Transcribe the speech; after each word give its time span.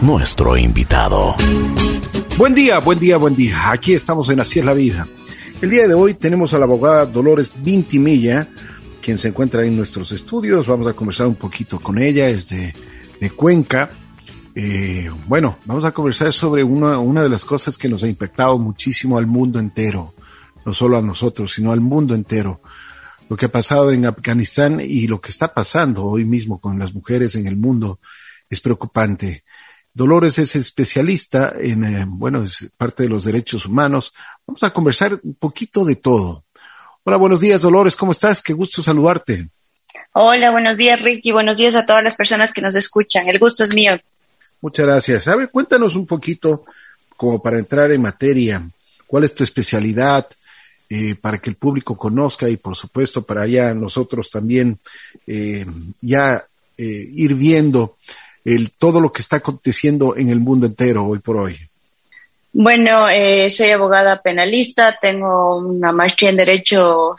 nuestro 0.00 0.56
invitado. 0.56 1.36
Buen 2.36 2.52
día, 2.52 2.80
buen 2.80 2.98
día, 2.98 3.16
buen 3.16 3.36
día. 3.36 3.70
Aquí 3.70 3.92
estamos 3.92 4.28
en 4.28 4.40
Así 4.40 4.58
es 4.58 4.64
la 4.64 4.74
vida. 4.74 5.06
El 5.62 5.70
día 5.70 5.86
de 5.86 5.94
hoy 5.94 6.14
tenemos 6.14 6.52
a 6.52 6.58
la 6.58 6.64
abogada 6.64 7.06
Dolores 7.06 7.52
Vintimilla, 7.56 8.48
quien 9.00 9.18
se 9.18 9.28
encuentra 9.28 9.64
en 9.64 9.76
nuestros 9.76 10.10
estudios. 10.10 10.66
Vamos 10.66 10.88
a 10.88 10.94
conversar 10.94 11.28
un 11.28 11.36
poquito 11.36 11.78
con 11.78 11.96
ella, 11.96 12.28
es 12.28 12.48
de, 12.48 12.74
Cuenca. 13.36 13.88
Eh, 14.56 15.08
bueno, 15.28 15.58
vamos 15.64 15.84
a 15.84 15.92
conversar 15.92 16.32
sobre 16.32 16.64
una, 16.64 16.98
una 16.98 17.22
de 17.22 17.28
las 17.28 17.44
cosas 17.44 17.78
que 17.78 17.88
nos 17.88 18.02
ha 18.02 18.08
impactado 18.08 18.58
muchísimo 18.58 19.16
al 19.16 19.28
mundo 19.28 19.60
entero, 19.60 20.12
no 20.66 20.74
solo 20.74 20.98
a 20.98 21.02
nosotros, 21.02 21.52
sino 21.52 21.70
al 21.70 21.80
mundo 21.80 22.16
entero 22.16 22.60
lo 23.28 23.36
que 23.36 23.46
ha 23.46 23.52
pasado 23.52 23.90
en 23.90 24.06
Afganistán 24.06 24.80
y 24.80 25.06
lo 25.06 25.20
que 25.20 25.30
está 25.30 25.54
pasando 25.54 26.04
hoy 26.04 26.24
mismo 26.24 26.60
con 26.60 26.78
las 26.78 26.94
mujeres 26.94 27.36
en 27.36 27.46
el 27.46 27.56
mundo 27.56 27.98
es 28.48 28.60
preocupante. 28.60 29.44
Dolores 29.92 30.38
es 30.38 30.56
especialista 30.56 31.54
en, 31.58 31.84
eh, 31.84 32.04
bueno, 32.06 32.42
es 32.42 32.68
parte 32.76 33.04
de 33.04 33.08
los 33.08 33.24
derechos 33.24 33.66
humanos. 33.66 34.12
Vamos 34.46 34.62
a 34.62 34.72
conversar 34.72 35.18
un 35.22 35.34
poquito 35.34 35.84
de 35.84 35.96
todo. 35.96 36.44
Hola, 37.04 37.16
buenos 37.16 37.40
días, 37.40 37.62
Dolores, 37.62 37.96
¿cómo 37.96 38.12
estás? 38.12 38.42
Qué 38.42 38.52
gusto 38.52 38.82
saludarte. 38.82 39.48
Hola, 40.12 40.50
buenos 40.50 40.76
días, 40.76 41.00
Ricky. 41.02 41.32
Buenos 41.32 41.56
días 41.56 41.74
a 41.74 41.86
todas 41.86 42.02
las 42.02 42.16
personas 42.16 42.52
que 42.52 42.62
nos 42.62 42.74
escuchan. 42.76 43.28
El 43.28 43.38
gusto 43.38 43.64
es 43.64 43.74
mío. 43.74 43.92
Muchas 44.60 44.86
gracias. 44.86 45.28
A 45.28 45.36
ver, 45.36 45.50
cuéntanos 45.50 45.96
un 45.96 46.06
poquito, 46.06 46.64
como 47.16 47.42
para 47.42 47.58
entrar 47.58 47.92
en 47.92 48.00
materia, 48.00 48.66
¿cuál 49.06 49.24
es 49.24 49.34
tu 49.34 49.44
especialidad? 49.44 50.26
Eh, 50.88 51.14
para 51.14 51.38
que 51.38 51.50
el 51.50 51.56
público 51.56 51.96
conozca 51.96 52.48
y 52.48 52.58
por 52.58 52.76
supuesto 52.76 53.22
para 53.22 53.46
ya 53.46 53.72
nosotros 53.72 54.30
también 54.30 54.78
eh, 55.26 55.64
ya 56.02 56.46
eh, 56.76 57.08
ir 57.10 57.34
viendo 57.34 57.96
el, 58.44 58.70
todo 58.70 59.00
lo 59.00 59.12
que 59.12 59.22
está 59.22 59.36
aconteciendo 59.36 60.16
en 60.16 60.30
el 60.30 60.40
mundo 60.40 60.66
entero 60.66 61.06
hoy 61.06 61.18
por 61.18 61.36
hoy. 61.36 61.58
Bueno, 62.56 63.06
soy 63.50 63.70
abogada 63.70 64.22
penalista, 64.22 64.96
tengo 65.00 65.56
una 65.56 65.90
maestría 65.90 66.30
en 66.30 66.36
Derecho 66.36 67.16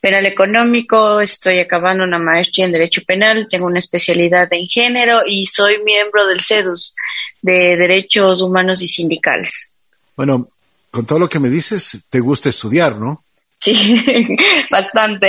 Penal 0.00 0.26
Económico, 0.26 1.20
estoy 1.20 1.58
acabando 1.58 2.04
una 2.04 2.20
maestría 2.20 2.66
en 2.66 2.72
Derecho 2.72 3.02
Penal, 3.04 3.48
tengo 3.48 3.66
una 3.66 3.80
especialidad 3.80 4.46
en 4.52 4.68
género 4.68 5.22
y 5.26 5.44
soy 5.46 5.82
miembro 5.82 6.28
del 6.28 6.40
CEDUS 6.40 6.94
de 7.42 7.76
Derechos 7.76 8.40
Humanos 8.40 8.80
y 8.80 8.86
Sindicales. 8.86 9.68
Bueno, 10.14 10.50
con 10.92 11.04
todo 11.04 11.18
lo 11.18 11.28
que 11.28 11.40
me 11.40 11.48
dices, 11.48 12.04
te 12.08 12.20
gusta 12.20 12.48
estudiar, 12.48 12.96
¿no? 12.96 13.24
Sí, 13.58 14.36
bastante. 14.70 15.28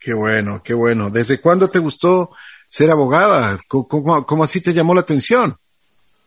Qué 0.00 0.14
bueno, 0.14 0.62
qué 0.62 0.72
bueno. 0.72 1.10
¿Desde 1.10 1.40
cuándo 1.40 1.68
te 1.68 1.78
gustó 1.78 2.30
ser 2.68 2.90
abogada? 2.90 3.58
¿Cómo, 3.68 4.44
así 4.44 4.60
te 4.60 4.72
llamó 4.72 4.94
la 4.94 5.00
atención? 5.00 5.56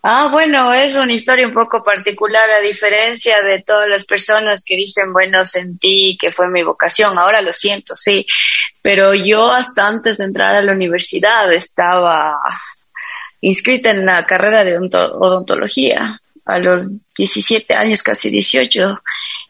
Ah, 0.04 0.30
bueno, 0.32 0.74
es 0.74 0.96
una 0.96 1.14
historia 1.14 1.48
un 1.48 1.54
poco 1.54 1.84
particular 1.84 2.50
a 2.50 2.62
diferencia 2.62 3.42
de 3.44 3.62
todas 3.62 3.88
las 3.88 4.06
personas 4.06 4.64
que 4.66 4.76
dicen, 4.76 5.14
bueno, 5.14 5.44
sentí 5.44 6.18
que 6.20 6.32
fue 6.32 6.50
mi 6.50 6.64
vocación, 6.64 7.20
ahora 7.20 7.40
lo 7.42 7.54
siento, 7.54 7.96
sí, 7.96 8.26
pero 8.82 9.14
yo 9.14 9.52
hasta 9.52 9.88
antes 9.88 10.18
de 10.18 10.26
entrar 10.26 10.56
a 10.56 10.64
la 10.64 10.74
universidad 10.74 11.54
estaba 11.54 12.40
inscrita 13.42 13.92
en 13.92 14.06
la 14.08 14.26
carrera 14.26 14.64
de 14.64 14.80
odontología 14.80 16.20
a 16.46 16.58
los 16.58 17.14
17 17.16 17.74
años, 17.76 18.02
casi 18.02 18.32
18, 18.32 18.82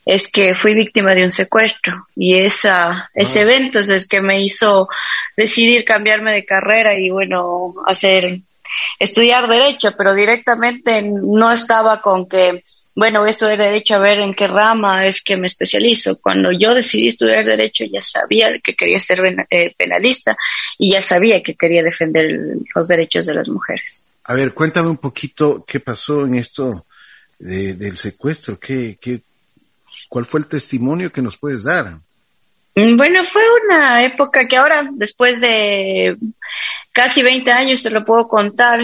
es 0.06 0.30
que 0.30 0.54
fui 0.54 0.74
víctima 0.74 1.14
de 1.14 1.24
un 1.24 1.32
secuestro 1.32 2.08
y 2.16 2.40
esa, 2.40 3.10
ese 3.14 3.40
ah. 3.40 3.42
evento 3.44 3.80
es 3.80 3.90
el 3.90 4.08
que 4.08 4.22
me 4.22 4.42
hizo 4.42 4.88
decidir 5.38 5.86
cambiarme 5.86 6.34
de 6.34 6.46
carrera 6.46 6.98
y 6.98 7.10
bueno, 7.10 7.74
hacer, 7.86 8.40
estudiar 9.00 9.48
derecho, 9.48 9.94
pero 9.98 10.16
directamente 10.16 11.02
no 11.04 11.52
estaba 11.52 12.02
con 12.02 12.28
que, 12.28 12.64
bueno, 12.96 13.20
voy 13.20 13.30
a 13.30 13.32
estudiar 13.32 13.60
derecho 13.60 13.96
a 13.96 14.00
ver 14.00 14.20
en 14.20 14.34
qué 14.34 14.48
rama 14.48 15.06
es 15.06 15.22
que 15.22 15.38
me 15.38 15.48
especializo. 15.48 16.20
Cuando 16.20 16.52
yo 16.52 16.74
decidí 16.74 17.08
estudiar 17.08 17.46
derecho 17.46 17.86
ya 17.86 18.02
sabía 18.02 18.48
que 18.64 18.76
quería 18.76 19.00
ser 19.00 19.46
eh, 19.50 19.74
penalista 19.78 20.36
y 20.80 20.92
ya 20.92 21.02
sabía 21.02 21.44
que 21.44 21.56
quería 21.56 21.84
defender 21.84 22.26
los 22.74 22.88
derechos 22.88 23.28
de 23.28 23.36
las 23.36 23.48
mujeres. 23.48 24.08
A 24.24 24.34
ver, 24.34 24.54
cuéntame 24.54 24.90
un 24.90 24.98
poquito 24.98 25.64
qué 25.68 25.80
pasó 25.80 26.26
en 26.26 26.36
esto 26.36 26.86
del 27.40 27.98
secuestro, 27.98 28.60
¿Qué, 28.60 29.00
qué, 29.02 29.24
cuál 30.12 30.26
fue 30.26 30.42
el 30.42 30.48
testimonio 30.48 31.10
que 31.10 31.22
nos 31.22 31.38
puedes 31.38 31.64
dar? 31.64 32.00
Mm, 32.76 32.98
bueno, 32.98 33.24
fue 33.24 33.44
una 33.66 34.04
época 34.04 34.46
que 34.46 34.58
ahora, 34.58 34.90
después 34.92 35.40
de 35.40 36.18
casi 36.92 37.24
20 37.24 37.50
años, 37.50 37.82
te 37.82 37.92
lo 37.92 38.04
puedo 38.04 38.28
contar 38.28 38.82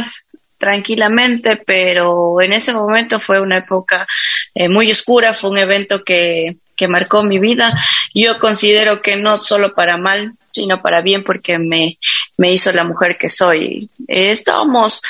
tranquilamente, 0.57 1.61
pero 1.65 2.41
en 2.41 2.53
ese 2.53 2.71
momento 2.71 3.19
fue 3.19 3.41
una 3.41 3.57
época 3.57 4.07
eh, 4.55 4.69
muy 4.69 4.89
oscura, 4.89 5.33
fue 5.33 5.49
un 5.49 5.57
evento 5.57 6.01
que, 6.01 6.55
que 6.77 6.87
marcó 6.87 7.23
mi 7.23 7.39
vida. 7.39 7.73
Yo 8.13 8.39
considero 8.39 9.01
que 9.01 9.17
no 9.17 9.41
solo 9.41 9.73
para 9.73 9.97
mal, 9.97 10.31
sino 10.49 10.81
para 10.81 11.01
bien, 11.01 11.25
porque 11.25 11.59
me, 11.59 11.97
me 12.37 12.53
hizo 12.53 12.71
la 12.71 12.85
mujer 12.85 13.17
que 13.19 13.27
soy. 13.27 13.89
Eh, 14.07 14.31
estábamos 14.31 15.01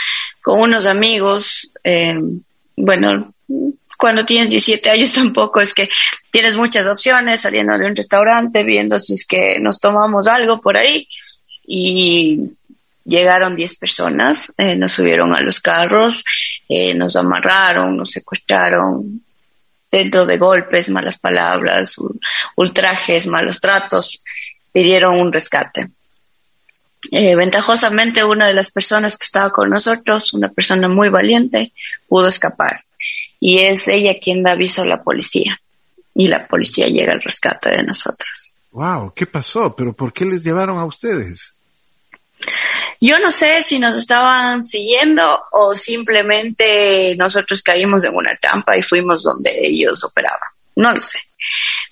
con 0.41 0.61
unos 0.61 0.87
amigos, 0.87 1.71
eh, 1.83 2.15
bueno, 2.75 3.31
cuando 3.97 4.23
tienes 4.23 4.51
17 4.51 4.89
años 4.89 5.13
tampoco 5.15 5.59
es 5.59 5.73
que 5.73 5.89
tienes 6.31 6.55
muchas 6.55 6.87
opciones, 6.87 7.41
saliendo 7.41 7.77
de 7.77 7.87
un 7.87 7.95
restaurante, 7.95 8.63
viendo 8.63 8.97
si 8.99 9.15
es 9.15 9.25
que 9.27 9.59
nos 9.59 9.79
tomamos 9.79 10.27
algo 10.27 10.61
por 10.61 10.77
ahí 10.77 11.07
y 11.65 12.51
llegaron 13.03 13.55
10 13.55 13.77
personas, 13.77 14.53
eh, 14.57 14.75
nos 14.75 14.93
subieron 14.93 15.35
a 15.35 15.41
los 15.41 15.59
carros, 15.59 16.23
eh, 16.69 16.93
nos 16.93 17.15
amarraron, 17.15 17.97
nos 17.97 18.11
secuestraron 18.11 19.21
dentro 19.89 20.25
de 20.25 20.37
golpes, 20.37 20.89
malas 20.89 21.17
palabras, 21.17 21.95
ultrajes, 22.55 23.27
malos 23.27 23.59
tratos, 23.59 24.23
pidieron 24.71 25.19
un 25.19 25.31
rescate. 25.31 25.89
Eh, 27.11 27.35
ventajosamente 27.35 28.23
una 28.23 28.47
de 28.47 28.53
las 28.53 28.69
personas 28.69 29.17
que 29.17 29.23
estaba 29.23 29.51
con 29.51 29.69
nosotros, 29.69 30.33
una 30.33 30.49
persona 30.49 30.89
muy 30.89 31.07
valiente, 31.09 31.71
pudo 32.09 32.27
escapar 32.27 32.83
y 33.39 33.59
es 33.59 33.87
ella 33.87 34.17
quien 34.21 34.43
da 34.43 34.51
aviso 34.51 34.81
a 34.81 34.85
la 34.85 35.03
policía 35.03 35.59
y 36.15 36.27
la 36.27 36.47
policía 36.47 36.87
llega 36.87 37.13
al 37.13 37.21
rescate 37.21 37.69
de 37.69 37.83
nosotros. 37.83 38.53
Wow, 38.71 39.13
¿qué 39.15 39.27
pasó? 39.27 39.75
¿Pero 39.75 39.93
por 39.93 40.11
qué 40.11 40.25
les 40.25 40.43
llevaron 40.43 40.77
a 40.77 40.85
ustedes? 40.85 41.55
Yo 42.99 43.19
no 43.19 43.29
sé 43.29 43.61
si 43.63 43.77
nos 43.79 43.97
estaban 43.97 44.63
siguiendo 44.63 45.43
o 45.51 45.75
simplemente 45.75 47.15
nosotros 47.17 47.61
caímos 47.61 48.03
en 48.03 48.15
una 48.15 48.35
trampa 48.41 48.75
y 48.75 48.81
fuimos 48.81 49.23
donde 49.23 49.51
ellos 49.67 50.03
operaban. 50.03 50.49
No 50.75 50.91
lo 50.93 51.03
sé. 51.03 51.19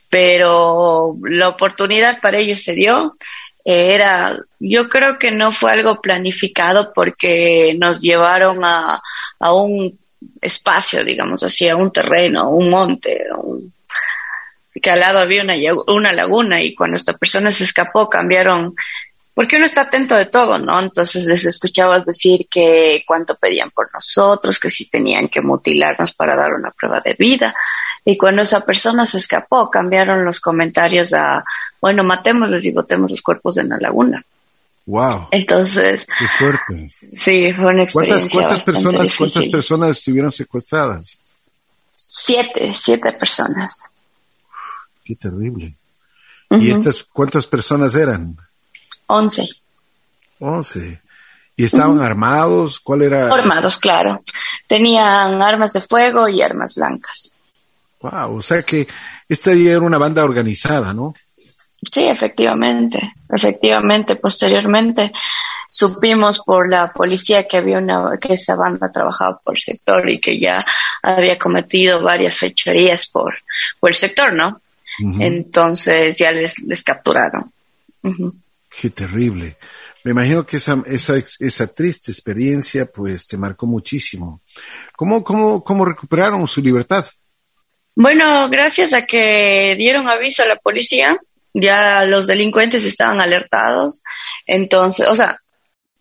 Pero 0.10 1.16
la 1.24 1.50
oportunidad 1.50 2.20
para 2.22 2.40
ellos 2.40 2.64
se 2.64 2.74
dio. 2.74 3.18
Era, 3.64 4.38
yo 4.60 4.90
creo 4.90 5.18
que 5.20 5.32
no 5.32 5.52
fue 5.52 5.72
algo 5.72 6.02
planificado 6.02 6.92
porque 6.94 7.76
nos 7.80 8.00
llevaron 8.00 8.64
a, 8.64 9.02
a 9.40 9.54
un 9.54 10.00
espacio, 10.42 11.04
digamos 11.04 11.44
así, 11.44 11.68
a 11.70 11.76
un 11.76 11.92
terreno, 11.92 12.50
un 12.50 12.70
monte, 12.70 13.26
que 14.82 14.90
al 14.90 15.00
lado 15.00 15.20
había 15.20 15.44
una, 15.44 15.56
una 15.88 16.14
laguna 16.14 16.62
y 16.62 16.76
cuando 16.76 16.98
esta 16.98 17.14
persona 17.14 17.52
se 17.52 17.64
escapó 17.64 18.10
cambiaron, 18.10 18.76
porque 19.34 19.56
uno 19.58 19.66
está 19.66 19.82
atento 19.82 20.16
de 20.16 20.28
todo, 20.28 20.58
¿no? 20.58 20.80
Entonces 20.80 21.26
les 21.26 21.46
escuchabas 21.46 22.06
decir 22.06 22.48
que 22.50 23.04
cuánto 23.06 23.36
pedían 23.36 23.72
por 23.72 23.94
nosotros, 23.94 24.60
que 24.60 24.70
si 24.70 24.90
tenían 24.90 25.28
que 25.28 25.42
mutilarnos 25.42 26.14
para 26.14 26.36
dar 26.36 26.54
una 26.54 26.72
prueba 26.72 27.02
de 27.02 27.16
vida. 27.18 27.54
Y 28.04 28.18
cuando 28.18 28.44
esa 28.44 28.62
persona 28.66 29.06
se 29.06 29.18
escapó, 29.18 29.70
cambiaron 29.70 30.24
los 30.24 30.40
comentarios 30.40 31.14
a, 31.14 31.44
bueno, 31.82 32.04
matémoslos 32.04 32.64
y 32.66 32.72
botemos 32.72 33.12
los 33.12 33.22
cuerpos 33.22 33.58
en 33.58 33.70
la 33.70 33.78
laguna. 33.78 34.24
Wow. 34.86 35.30
Entonces. 35.32 36.06
Qué 36.06 36.26
fuerte. 36.38 36.90
Sí, 36.90 37.52
fue 37.54 37.66
una 37.68 37.84
experiencia. 37.84 38.30
¿Cuántas, 38.32 38.64
personas, 38.64 39.16
cuántas 39.16 39.46
personas 39.48 39.98
estuvieron 39.98 40.32
secuestradas? 40.32 41.20
Siete, 41.92 42.74
siete 42.76 43.12
personas. 43.14 43.84
Qué 45.04 45.16
terrible. 45.16 45.76
¿Y 46.52 46.70
estas 46.70 47.04
cuántas 47.04 47.48
personas 47.48 47.96
eran? 47.96 48.38
Once. 49.08 49.48
Once. 50.40 51.02
¿Y 51.56 51.64
estaban 51.64 52.00
armados? 52.02 52.80
¿Cuál 52.80 53.04
era? 53.04 53.34
Armados, 53.34 53.78
claro. 53.78 54.24
Tenían 54.68 55.42
armas 55.42 55.74
de 55.74 55.82
fuego 55.82 56.28
y 56.28 56.42
armas 56.42 56.76
blancas. 56.76 57.32
Wow, 58.02 58.36
o 58.36 58.42
sea 58.42 58.62
que 58.62 58.88
esta 59.28 59.52
era 59.54 59.80
una 59.80 59.98
banda 59.98 60.24
organizada, 60.24 60.94
¿no? 60.94 61.16
Sí, 61.82 62.06
efectivamente, 62.06 63.14
efectivamente. 63.30 64.16
Posteriormente 64.16 65.12
supimos 65.70 66.40
por 66.40 66.70
la 66.70 66.92
policía 66.92 67.48
que 67.48 67.58
había 67.58 67.80
una, 67.80 68.18
que 68.20 68.34
esa 68.34 68.56
banda 68.56 68.92
trabajaba 68.92 69.40
por 69.44 69.56
el 69.56 69.62
sector 69.62 70.10
y 70.10 70.20
que 70.20 70.38
ya 70.38 70.64
había 71.04 71.38
cometido 71.38 72.02
varias 72.02 72.38
fechorías 72.38 73.08
por, 73.08 73.36
por 73.80 73.90
el 73.90 73.96
sector, 73.96 74.34
¿no? 74.34 74.62
Entonces 75.20 76.18
ya 76.18 76.32
les, 76.32 76.60
les 76.60 76.82
capturaron. 76.82 77.52
Qué 78.70 78.90
terrible. 78.90 79.58
Me 80.06 80.12
imagino 80.12 80.46
que 80.46 80.58
esa, 80.58 80.82
esa, 80.86 81.16
esa 81.40 81.68
triste 81.68 82.12
experiencia 82.12 82.86
pues 82.86 83.28
te 83.28 83.38
marcó 83.38 83.66
muchísimo. 83.66 84.42
¿Cómo, 84.96 85.24
cómo, 85.24 85.64
cómo 85.64 85.84
recuperaron 85.84 86.48
su 86.48 86.62
libertad? 86.62 87.06
Bueno, 87.96 88.48
gracias 88.50 88.94
a 88.94 89.06
que 89.06 89.76
dieron 89.78 90.08
aviso 90.08 90.44
a 90.44 90.48
la 90.48 90.58
policía, 90.58 91.18
ya 91.56 92.06
los 92.06 92.28
delincuentes 92.28 92.86
estaban 92.86 93.22
alertados, 93.22 94.04
entonces, 94.46 95.08
o 95.08 95.16
sea, 95.16 95.40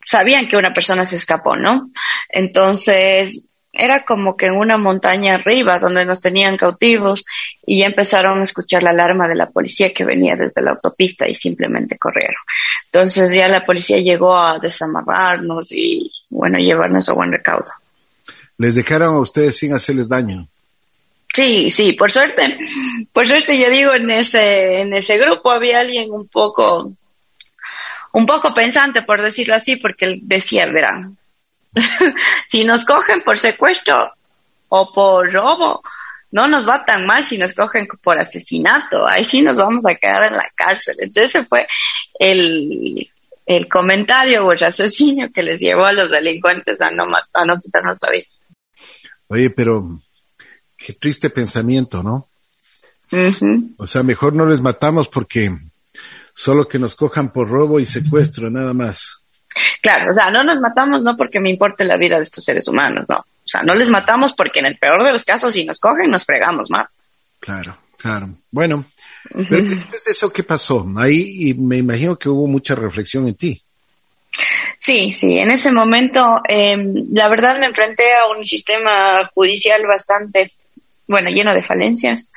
sabían 0.04 0.48
que 0.48 0.56
una 0.56 0.72
persona 0.72 1.04
se 1.04 1.16
escapó, 1.16 1.56
¿no? 1.56 1.90
Entonces, 2.28 3.48
era 3.72 4.04
como 4.04 4.36
que 4.36 4.46
en 4.46 4.54
una 4.54 4.78
montaña 4.78 5.34
arriba 5.34 5.78
donde 5.78 6.04
nos 6.04 6.20
tenían 6.20 6.56
cautivos 6.56 7.24
y 7.66 7.78
ya 7.78 7.86
empezaron 7.86 8.40
a 8.40 8.44
escuchar 8.44 8.82
la 8.82 8.90
alarma 8.90 9.28
de 9.28 9.34
la 9.34 9.50
policía 9.50 9.92
que 9.92 10.04
venía 10.04 10.36
desde 10.36 10.62
la 10.62 10.72
autopista 10.72 11.28
y 11.28 11.34
simplemente 11.34 11.98
corrieron. 11.98 12.36
Entonces 12.86 13.34
ya 13.34 13.48
la 13.48 13.64
policía 13.64 13.98
llegó 13.98 14.36
a 14.36 14.58
desamarrarnos 14.58 15.72
y 15.72 16.10
bueno, 16.30 16.58
llevarnos 16.58 17.08
a 17.08 17.14
buen 17.14 17.32
recaudo. 17.32 17.70
¿Les 18.58 18.76
dejaron 18.76 19.14
a 19.14 19.20
ustedes 19.20 19.56
sin 19.56 19.72
hacerles 19.72 20.08
daño? 20.08 20.48
Sí, 21.34 21.69
sí, 21.72 21.94
por 21.94 22.12
suerte, 22.12 22.56
por 23.12 23.26
suerte 23.26 23.58
yo 23.58 23.69
digo 23.69 23.92
en 23.92 24.08
ese, 24.08 24.78
en 24.78 24.94
ese 24.94 25.19
grupo 25.19 25.50
había 25.50 25.81
alguien 25.81 26.12
un 26.12 26.28
poco, 26.28 26.92
un 28.12 28.25
poco 28.25 28.54
pensante 28.54 29.02
por 29.02 29.20
decirlo 29.20 29.56
así, 29.56 29.75
porque 29.75 30.04
él 30.04 30.20
decía, 30.22 30.66
verán, 30.66 31.19
si 32.48 32.64
nos 32.64 32.84
cogen 32.84 33.22
por 33.22 33.36
secuestro 33.36 34.12
o 34.69 34.92
por 34.92 35.32
robo, 35.32 35.82
no 36.31 36.46
nos 36.46 36.69
va 36.69 36.84
tan 36.84 37.04
mal 37.04 37.25
si 37.25 37.37
nos 37.37 37.52
cogen 37.52 37.88
por 38.00 38.16
asesinato. 38.16 39.04
Ahí 39.04 39.25
sí 39.25 39.42
nos 39.42 39.56
vamos 39.56 39.84
a 39.87 39.96
quedar 39.96 40.30
en 40.30 40.37
la 40.37 40.48
cárcel. 40.54 40.94
Entonces 41.00 41.34
ese 41.34 41.44
fue 41.44 41.66
el, 42.16 43.08
el 43.44 43.69
comentario 43.69 44.46
o 44.46 44.52
el 44.52 44.58
raciocinio 44.60 45.32
que 45.32 45.42
les 45.42 45.60
llevó 45.60 45.84
a 45.84 45.92
los 45.92 46.08
delincuentes 46.12 46.80
a 46.80 46.92
no, 46.92 47.06
a 47.32 47.44
no 47.44 47.58
quitarnos 47.58 47.98
la 48.02 48.12
vida. 48.12 48.26
Oye, 49.26 49.50
pero 49.50 49.98
qué 50.84 50.92
triste 50.92 51.31
pensamiento, 51.31 52.02
¿no? 52.02 52.28
O 53.78 53.86
sea, 53.86 54.02
mejor 54.02 54.34
no 54.34 54.44
les 54.44 54.60
matamos 54.60 55.08
porque 55.08 55.56
solo 56.34 56.69
que 56.69 56.78
nos 56.78 56.94
cojan 56.94 57.32
por 57.32 57.48
robo 57.48 57.81
y 57.81 57.86
secuestro, 57.86 58.50
nada 58.50 58.75
más. 58.75 59.19
Claro, 59.81 60.10
o 60.10 60.12
sea, 60.12 60.31
no 60.31 60.44
nos 60.44 60.60
matamos 60.60 61.02
no 61.02 61.16
porque 61.16 61.40
me 61.40 61.48
importe 61.48 61.84
la 61.84 61.96
vida 61.96 62.16
de 62.16 62.22
estos 62.22 62.44
seres 62.44 62.69
humanos, 62.69 63.06
no. 63.08 63.16
O 63.16 63.46
sea, 63.46 63.62
no 63.62 63.75
les 63.75 63.88
matamos 63.88 64.32
porque 64.32 64.60
en 64.60 64.66
el 64.66 64.78
peor 64.78 65.04
de 65.04 65.12
los 65.12 65.25
casos, 65.25 65.54
si 65.54 65.64
nos 65.64 65.78
cogen, 65.78 66.10
nos 66.10 66.25
fregamos 66.25 66.70
más. 66.70 66.88
Claro, 67.40 67.76
claro. 67.96 68.37
Bueno, 68.50 68.84
pero 69.48 69.62
después 69.62 70.04
de 70.04 70.12
eso, 70.12 70.32
¿qué 70.32 70.42
pasó? 70.42 70.87
Ahí 70.96 71.54
me 71.56 71.78
imagino 71.78 72.19
que 72.19 72.28
hubo 72.28 72.46
mucha 72.46 72.75
reflexión 72.75 73.28
en 73.28 73.34
ti. 73.34 73.62
Sí, 74.76 75.12
sí, 75.12 75.38
en 75.38 75.50
ese 75.50 75.70
momento, 75.72 76.42
em, 76.48 77.06
la 77.12 77.28
verdad 77.28 77.58
me 77.58 77.66
enfrenté 77.66 78.04
a 78.12 78.37
un 78.37 78.44
sistema 78.44 79.25
judicial 79.32 79.87
bastante, 79.87 80.50
bueno, 81.08 81.30
lleno 81.30 81.54
de 81.54 81.62
falencias, 81.62 82.32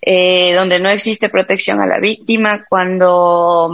eh, 0.00 0.54
donde 0.54 0.80
no 0.80 0.90
existe 0.90 1.28
protección 1.28 1.80
a 1.80 1.86
la 1.86 1.98
víctima, 1.98 2.64
cuando, 2.68 3.70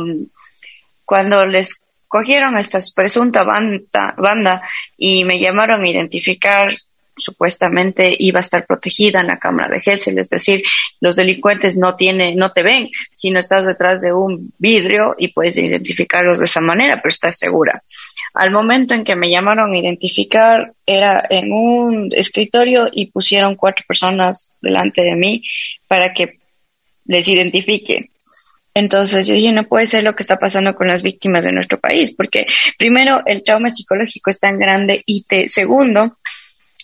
cuando 1.04 1.44
les 1.46 1.84
cogieron 2.08 2.56
a 2.56 2.60
esta 2.60 2.78
presunta 2.94 3.44
banda, 3.44 4.14
banda 4.16 4.62
y 4.96 5.24
me 5.24 5.40
llamaron 5.40 5.82
a 5.82 5.88
identificar 5.88 6.70
supuestamente 7.20 8.14
iba 8.18 8.38
a 8.38 8.40
estar 8.40 8.66
protegida 8.66 9.20
en 9.20 9.28
la 9.28 9.38
cámara 9.38 9.68
de 9.68 9.82
Hessel, 9.84 10.18
es 10.18 10.30
decir, 10.30 10.62
los 11.00 11.16
delincuentes 11.16 11.76
no 11.76 11.94
tienen, 11.94 12.36
no 12.36 12.52
te 12.52 12.62
ven, 12.62 12.88
si 13.14 13.30
no 13.30 13.38
estás 13.38 13.66
detrás 13.66 14.00
de 14.00 14.12
un 14.12 14.52
vidrio 14.58 15.14
y 15.18 15.28
puedes 15.28 15.58
identificarlos 15.58 16.38
de 16.38 16.46
esa 16.46 16.60
manera, 16.60 16.96
pero 16.96 17.10
estás 17.10 17.38
segura. 17.38 17.82
Al 18.34 18.50
momento 18.50 18.94
en 18.94 19.04
que 19.04 19.16
me 19.16 19.30
llamaron 19.30 19.72
a 19.72 19.78
identificar, 19.78 20.72
era 20.86 21.22
en 21.28 21.52
un 21.52 22.10
escritorio 22.14 22.88
y 22.92 23.06
pusieron 23.06 23.56
cuatro 23.56 23.84
personas 23.86 24.56
delante 24.60 25.02
de 25.02 25.16
mí 25.16 25.42
para 25.88 26.12
que 26.12 26.38
les 27.04 27.28
identifique. 27.28 28.10
Entonces 28.72 29.26
yo 29.26 29.34
dije, 29.34 29.52
no 29.52 29.64
puede 29.64 29.86
ser 29.86 30.04
lo 30.04 30.14
que 30.14 30.22
está 30.22 30.38
pasando 30.38 30.74
con 30.74 30.86
las 30.86 31.02
víctimas 31.02 31.44
de 31.44 31.52
nuestro 31.52 31.80
país, 31.80 32.12
porque 32.12 32.46
primero 32.78 33.22
el 33.26 33.42
trauma 33.42 33.68
psicológico 33.68 34.30
es 34.30 34.38
tan 34.38 34.58
grande 34.58 35.02
y 35.06 35.24
te, 35.24 35.48
segundo, 35.48 36.16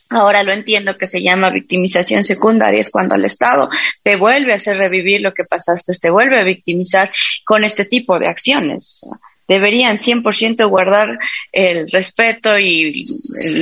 Ahora 0.08 0.44
lo 0.44 0.52
entiendo 0.52 0.96
que 0.96 1.06
se 1.08 1.20
llama 1.20 1.50
victimización 1.50 2.22
secundaria, 2.22 2.80
es 2.80 2.90
cuando 2.90 3.16
el 3.16 3.24
Estado 3.24 3.68
te 4.04 4.14
vuelve 4.14 4.52
a 4.52 4.54
hacer 4.54 4.76
revivir 4.76 5.20
lo 5.20 5.34
que 5.34 5.42
pasaste, 5.44 5.92
te 6.00 6.10
vuelve 6.10 6.40
a 6.40 6.44
victimizar 6.44 7.10
con 7.44 7.64
este 7.64 7.84
tipo 7.84 8.16
de 8.18 8.28
acciones. 8.28 9.04
Deberían 9.48 9.96
100% 9.96 10.68
guardar 10.68 11.18
el 11.52 11.90
respeto 11.90 12.58
y, 12.58 13.04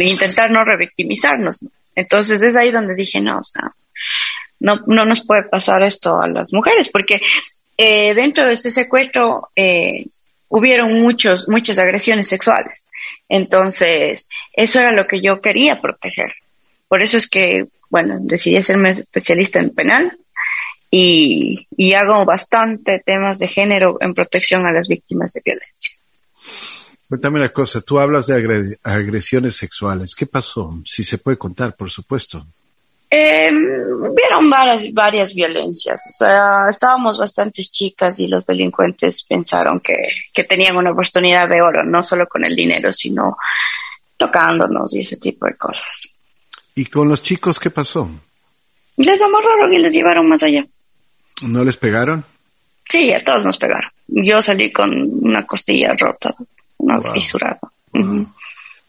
intentar 0.02 0.50
no 0.50 0.64
revictimizarnos. 0.64 1.64
Entonces 1.94 2.42
es 2.42 2.56
ahí 2.56 2.70
donde 2.70 2.94
dije, 2.94 3.20
no, 3.20 3.40
no, 4.60 4.80
no 4.86 5.04
nos 5.04 5.24
puede 5.24 5.44
pasar 5.44 5.82
esto 5.82 6.20
a 6.20 6.28
las 6.28 6.52
mujeres, 6.52 6.88
porque 6.88 7.20
eh, 7.76 8.14
dentro 8.14 8.46
de 8.46 8.52
este 8.52 8.70
secuestro 8.70 9.48
eh, 9.54 10.06
hubieron 10.48 11.00
muchos, 11.00 11.48
muchas 11.48 11.78
agresiones 11.78 12.28
sexuales. 12.28 12.86
Entonces, 13.28 14.28
eso 14.52 14.80
era 14.80 14.92
lo 14.92 15.06
que 15.06 15.20
yo 15.20 15.40
quería 15.40 15.80
proteger. 15.80 16.32
Por 16.88 17.02
eso 17.02 17.18
es 17.18 17.28
que, 17.28 17.66
bueno, 17.90 18.18
decidí 18.20 18.56
hacerme 18.56 18.90
especialista 18.90 19.58
en 19.58 19.70
penal 19.70 20.18
y, 20.96 21.66
y 21.76 21.94
hago 21.94 22.24
bastante 22.24 23.02
temas 23.04 23.40
de 23.40 23.48
género 23.48 23.96
en 24.00 24.14
protección 24.14 24.64
a 24.64 24.70
las 24.70 24.86
víctimas 24.86 25.32
de 25.32 25.42
violencia. 25.44 25.92
Cuéntame 27.08 27.40
una 27.40 27.48
cosa, 27.48 27.80
tú 27.80 27.98
hablas 27.98 28.28
de 28.28 28.78
agresiones 28.84 29.56
sexuales. 29.56 30.14
¿Qué 30.14 30.26
pasó? 30.26 30.78
Si 30.84 31.02
se 31.02 31.18
puede 31.18 31.36
contar, 31.36 31.74
por 31.74 31.90
supuesto. 31.90 32.46
Eh, 33.10 33.50
vieron 33.50 34.48
varias, 34.48 34.92
varias 34.92 35.34
violencias. 35.34 36.00
O 36.10 36.12
sea, 36.12 36.68
estábamos 36.68 37.18
bastantes 37.18 37.72
chicas 37.72 38.20
y 38.20 38.28
los 38.28 38.46
delincuentes 38.46 39.24
pensaron 39.24 39.80
que, 39.80 39.96
que 40.32 40.44
tenían 40.44 40.76
una 40.76 40.92
oportunidad 40.92 41.48
de 41.48 41.60
oro, 41.60 41.82
no 41.82 42.02
solo 42.02 42.28
con 42.28 42.44
el 42.44 42.54
dinero, 42.54 42.92
sino 42.92 43.36
tocándonos 44.16 44.94
y 44.94 45.00
ese 45.00 45.16
tipo 45.16 45.46
de 45.46 45.56
cosas. 45.56 46.08
¿Y 46.76 46.84
con 46.84 47.08
los 47.08 47.20
chicos 47.20 47.58
qué 47.58 47.70
pasó? 47.70 48.08
Les 48.96 49.20
amarraron 49.20 49.72
y 49.72 49.78
les 49.78 49.92
llevaron 49.92 50.28
más 50.28 50.44
allá. 50.44 50.64
¿No 51.42 51.64
les 51.64 51.76
pegaron? 51.76 52.24
Sí, 52.88 53.12
a 53.12 53.22
todos 53.24 53.44
nos 53.44 53.58
pegaron. 53.58 53.90
Yo 54.06 54.40
salí 54.42 54.72
con 54.72 54.92
una 54.92 55.46
costilla 55.46 55.94
rota, 55.98 56.34
una 56.78 57.00
fisurada. 57.12 57.60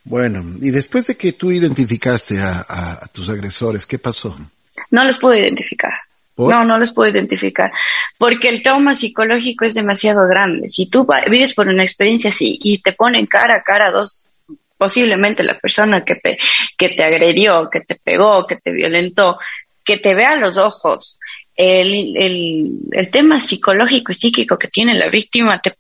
Bueno, 0.04 0.44
y 0.62 0.70
después 0.70 1.08
de 1.08 1.16
que 1.16 1.34
tú 1.34 1.52
identificaste 1.52 2.40
a, 2.40 3.00
tus 3.12 3.30
agresores, 3.30 3.86
¿qué 3.86 3.98
pasó? 3.98 4.38
No 4.92 5.04
los 5.04 5.18
pude 5.18 5.40
identificar. 5.40 5.94
No, 6.38 6.66
no 6.66 6.78
los 6.78 6.92
puedo 6.92 7.10
identificar. 7.10 7.72
Porque 8.18 8.50
el 8.50 8.62
trauma 8.62 8.94
psicológico 8.94 9.66
es 9.66 9.74
demasiado 9.74 10.28
grande. 10.28 10.68
Si 10.68 10.90
tú 10.90 11.08
vives 11.30 11.56
por 11.56 11.70
una 11.70 11.84
experiencia 11.84 12.30
así 12.30 12.60
y 12.62 12.80
te 12.80 12.92
ponen 12.92 13.26
cara 13.26 13.56
a 13.56 13.64
cara 13.64 13.90
dos, 13.92 14.22
posiblemente 14.78 15.44
la 15.44 15.58
persona 15.58 16.04
que 16.04 16.16
te, 16.16 16.38
que 16.78 16.90
te 16.90 17.04
agredió, 17.04 17.70
que 17.70 17.80
te 17.82 17.96
pegó, 17.96 18.46
que 18.46 18.58
te 18.58 18.72
violentó, 18.72 19.38
que 19.84 19.98
te 19.98 20.14
vea 20.14 20.34
a 20.34 20.38
los 20.38 20.58
ojos, 20.58 21.20
el, 21.56 22.18
el, 22.18 22.80
el, 22.92 23.10
tema 23.12 23.40
psicológico 23.40 24.12
y 24.12 24.16
psíquico 24.16 24.58
que 24.58 24.68
tiene 24.68 24.94
la 24.94 25.08
víctima 25.08 25.62
te 25.62 25.72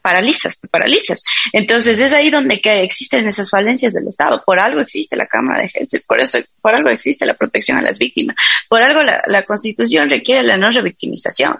paralizas, 0.00 0.60
te 0.60 0.68
paralizas. 0.68 1.24
Entonces 1.52 2.00
es 2.00 2.12
ahí 2.12 2.30
donde 2.30 2.60
que 2.60 2.82
existen 2.82 3.26
esas 3.26 3.50
falencias 3.50 3.92
del 3.94 4.06
Estado. 4.06 4.42
Por 4.46 4.60
algo 4.60 4.80
existe 4.80 5.16
la 5.16 5.26
Cámara 5.26 5.62
de 5.62 5.68
Helsing, 5.68 6.02
por 6.06 6.20
eso, 6.20 6.38
por 6.60 6.74
algo 6.74 6.90
existe 6.90 7.26
la 7.26 7.34
protección 7.34 7.76
a 7.78 7.82
las 7.82 7.98
víctimas, 7.98 8.36
por 8.68 8.82
algo 8.82 9.02
la, 9.02 9.20
la 9.26 9.44
Constitución 9.44 10.08
requiere 10.08 10.44
la 10.44 10.56
no 10.56 10.70
revictimización, 10.70 11.58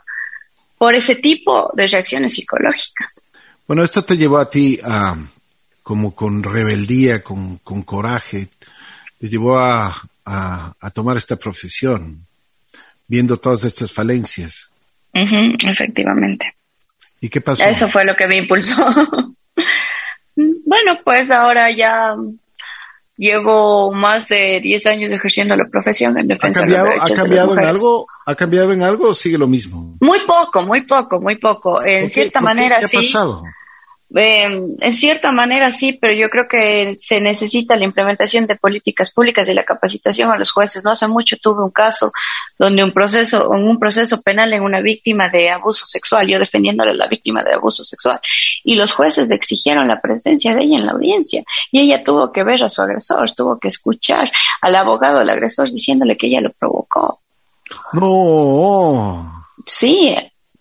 por 0.79 0.95
ese 0.95 1.17
tipo 1.17 1.73
de 1.75 1.87
reacciones 1.87 2.35
psicológicas. 2.35 3.25
Bueno, 3.67 3.83
esto 3.83 4.05
te 4.05 4.17
llevó 4.17 4.39
a 4.39 4.49
ti 4.49 4.79
a, 4.85 5.17
como 5.83 6.15
con 6.15 6.45
rebeldía, 6.45 7.21
con, 7.25 7.59
con 7.59 7.83
coraje, 7.83 8.49
te 9.19 9.29
llevó 9.29 9.59
a, 9.59 9.93
a 10.25 10.91
tomar 10.93 11.17
esta 11.17 11.35
profesión 11.35 12.26
viendo 13.09 13.37
todas 13.37 13.65
estas 13.65 13.93
falencias. 13.93 14.71
efectivamente. 15.13 16.55
¿Y 17.21 17.29
qué 17.29 17.41
pasó? 17.41 17.65
Eso 17.65 17.89
fue 17.89 18.05
lo 18.05 18.15
que 18.15 18.27
me 18.27 18.37
impulsó. 18.37 18.85
bueno, 20.37 20.99
pues 21.05 21.31
ahora 21.31 21.71
ya 21.71 22.15
llevo 23.17 23.93
más 23.93 24.29
de 24.29 24.61
10 24.61 24.87
años 24.87 25.13
ejerciendo 25.13 25.57
la 25.57 25.67
profesión 25.69 26.19
en 26.19 26.29
defensa 26.29 26.61
¿Ha 26.61 26.63
cambiado, 26.63 26.89
de 26.89 26.97
los 26.97 27.11
¿ha 27.11 27.15
cambiado 27.15 27.59
en 27.59 27.65
algo? 27.65 28.07
¿Ha 28.27 28.35
cambiado 28.35 28.73
en 28.73 28.83
algo 28.83 29.09
o 29.09 29.15
sigue 29.15 29.39
lo 29.39 29.47
mismo? 29.47 29.97
Muy 30.01 30.27
poco, 30.27 30.63
muy 30.63 30.83
poco, 30.83 31.21
muy 31.21 31.37
poco. 31.39 31.83
En 31.85 32.11
cierta 32.11 32.41
manera, 32.41 32.81
qué, 32.81 32.89
sí. 32.89 32.97
ha 32.97 33.01
pasado? 33.01 33.43
Em, 34.19 34.77
en 34.81 34.93
cierta 34.93 35.31
manera 35.31 35.71
sí, 35.73 35.93
pero 35.93 36.15
yo 36.19 36.31
creo 36.31 36.49
que 36.49 36.95
se 36.97 37.21
necesita 37.21 37.77
la 37.77 37.85
implementación 37.85 38.47
de 38.47 38.57
políticas 38.57 39.11
públicas 39.11 39.47
y 39.49 39.53
la 39.53 39.65
capacitación 39.65 40.31
a 40.31 40.39
los 40.39 40.53
jueces. 40.53 40.83
No 40.83 40.93
hace 40.93 41.07
mucho 41.07 41.37
tuve 41.37 41.63
un 41.63 41.71
caso 41.71 42.13
donde 42.59 42.83
un 42.83 42.93
proceso, 42.93 43.55
en 43.55 43.69
un 43.69 43.79
proceso 43.79 44.23
penal 44.23 44.53
en 44.55 44.63
una 44.63 44.81
víctima 44.81 45.29
de 45.29 45.51
abuso 45.51 45.85
sexual, 45.85 46.27
yo 46.27 46.39
defendiéndole 46.39 46.93
a 46.93 46.95
la 46.95 47.09
víctima 47.09 47.43
de 47.43 47.53
abuso 47.55 47.85
sexual, 47.85 48.19
y 48.65 48.75
los 48.75 48.95
jueces 48.95 49.31
exigieron 49.31 49.87
la 49.89 50.01
presencia 50.01 50.55
de 50.55 50.63
ella 50.63 50.79
en 50.79 50.87
la 50.87 50.93
audiencia 50.93 51.43
y 51.71 51.81
ella 51.81 52.03
tuvo 52.03 52.33
que 52.33 52.43
ver 52.43 52.63
a 52.63 52.71
su 52.71 52.83
agresor, 52.83 53.35
tuvo 53.35 53.59
que 53.59 53.69
escuchar 53.69 54.31
al 54.63 54.77
abogado 54.77 55.19
del 55.19 55.31
agresor 55.31 55.71
diciéndole 55.71 56.17
que 56.17 56.29
ella 56.29 56.41
lo 56.41 56.53
provocó. 56.53 57.21
No. 57.93 59.45
Sí, 59.67 60.15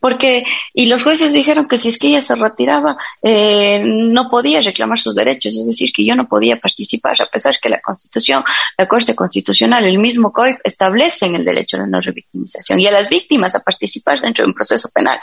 porque 0.05 0.43
y 0.71 0.85
los 0.85 1.01
jueces 1.01 1.33
dijeron 1.33 1.67
que 1.67 1.79
si 1.79 1.89
es 1.89 1.97
que 1.97 2.09
ella 2.09 2.21
se 2.21 2.35
retiraba 2.35 2.95
eh, 3.23 3.81
no 3.83 4.29
podía 4.29 4.61
reclamar 4.61 4.99
sus 4.99 5.15
derechos, 5.15 5.57
es 5.57 5.65
decir, 5.65 5.89
que 5.91 6.05
yo 6.05 6.13
no 6.13 6.27
podía 6.27 6.57
participar, 6.57 7.19
a 7.19 7.25
pesar 7.25 7.55
que 7.59 7.69
la 7.69 7.81
Constitución, 7.81 8.43
la 8.77 8.87
Corte 8.87 9.15
Constitucional, 9.15 9.83
el 9.83 9.97
mismo 9.97 10.31
COIP 10.31 10.59
establecen 10.63 11.33
el 11.33 11.43
derecho 11.43 11.77
a 11.77 11.79
la 11.79 11.87
no 11.87 12.01
revictimización 12.01 12.79
y 12.81 12.85
a 12.85 12.91
las 12.91 13.09
víctimas 13.09 13.55
a 13.55 13.61
participar 13.61 14.21
dentro 14.21 14.43
de 14.43 14.49
un 14.49 14.53
proceso 14.53 14.89
penal. 14.93 15.19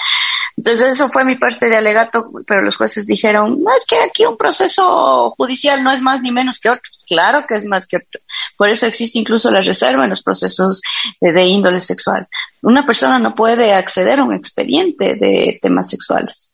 Entonces 0.56 0.88
eso 0.88 1.08
fue 1.08 1.24
mi 1.24 1.36
parte 1.36 1.68
de 1.68 1.76
alegato, 1.76 2.30
pero 2.46 2.62
los 2.62 2.76
jueces 2.76 3.06
dijeron, 3.06 3.62
no, 3.62 3.74
es 3.76 3.84
que 3.86 3.98
aquí 3.98 4.26
un 4.26 4.36
proceso 4.36 5.30
judicial 5.36 5.82
no 5.82 5.92
es 5.92 6.02
más 6.02 6.20
ni 6.22 6.30
menos 6.30 6.58
que 6.58 6.70
otro. 6.70 6.90
Claro 7.06 7.44
que 7.46 7.54
es 7.54 7.64
más 7.64 7.86
que 7.86 7.96
otro. 7.96 8.20
Por 8.56 8.70
eso 8.70 8.86
existe 8.86 9.18
incluso 9.18 9.50
la 9.50 9.62
reserva 9.62 10.04
en 10.04 10.10
los 10.10 10.22
procesos 10.22 10.82
de, 11.20 11.44
índole 11.44 11.80
sexual. 11.80 12.26
Una 12.62 12.86
persona 12.86 13.18
no 13.18 13.34
puede 13.34 13.74
acceder 13.74 14.20
a 14.20 14.24
un 14.24 14.34
expediente 14.34 15.16
de 15.16 15.58
temas 15.60 15.90
sexuales. 15.90 16.50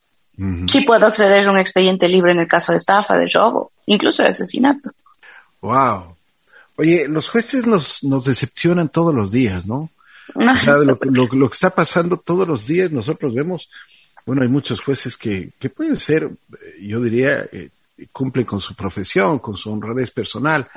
Sí 0.67 0.83
puedo 0.83 1.05
acceder 1.05 1.49
a 1.49 1.51
un 1.51 1.59
expediente 1.59 2.09
libre 2.09 2.31
en 2.31 2.39
el 2.39 2.47
caso 2.47 2.71
de 2.71 2.79
estafa, 2.79 3.19
de 3.19 3.29
robo, 3.29 3.73
incluso 3.87 4.23
de 4.23 4.29
asesinato. 4.29 4.91
Wow. 5.61 6.17
Oye, 6.77 7.09
los 7.09 7.29
jueces 7.29 7.67
nos, 7.67 8.05
nos 8.05 8.25
decepcionan 8.25 8.89
todos 8.89 9.13
los 9.13 9.33
días, 9.33 9.67
¿no? 9.67 9.91
o 10.35 10.59
sea, 10.59 10.75
lo, 10.75 10.99
lo, 11.11 11.49
que 11.49 11.55
está 11.55 11.71
pasando 11.71 12.19
todos 12.19 12.47
los 12.47 12.67
días, 12.69 12.93
nosotros 12.93 13.35
vemos, 13.35 13.69
bueno, 14.25 14.43
hay 14.43 14.49
muchos 14.49 14.81
jueces 14.81 15.17
que, 15.17 15.51
que 15.59 15.71
pueden 15.71 15.97
ser, 15.97 16.25
eh, 16.25 16.87
yo 16.87 17.01
diría, 17.01 17.47
eh, 17.51 17.71
cumplen 18.13 18.45
con 18.45 18.61
su 18.61 18.75
profesión, 18.75 19.41
con 19.41 19.57
su 19.57 19.73
honradez 19.73 20.11
personal, 20.13 20.69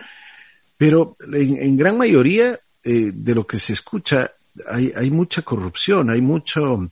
pero 0.77 1.15
en, 1.31 1.77
gran 1.77 1.97
mayoría 1.97 2.57
eh, 2.83 3.11
de 3.13 3.35
lo 3.35 3.45
que 3.45 3.59
se 3.59 3.73
escucha 3.73 4.31
hay, 4.67 4.93
hay 4.95 5.11
mucha 5.11 5.41
corrupción, 5.41 6.09
hay 6.09 6.21
mucho, 6.21 6.91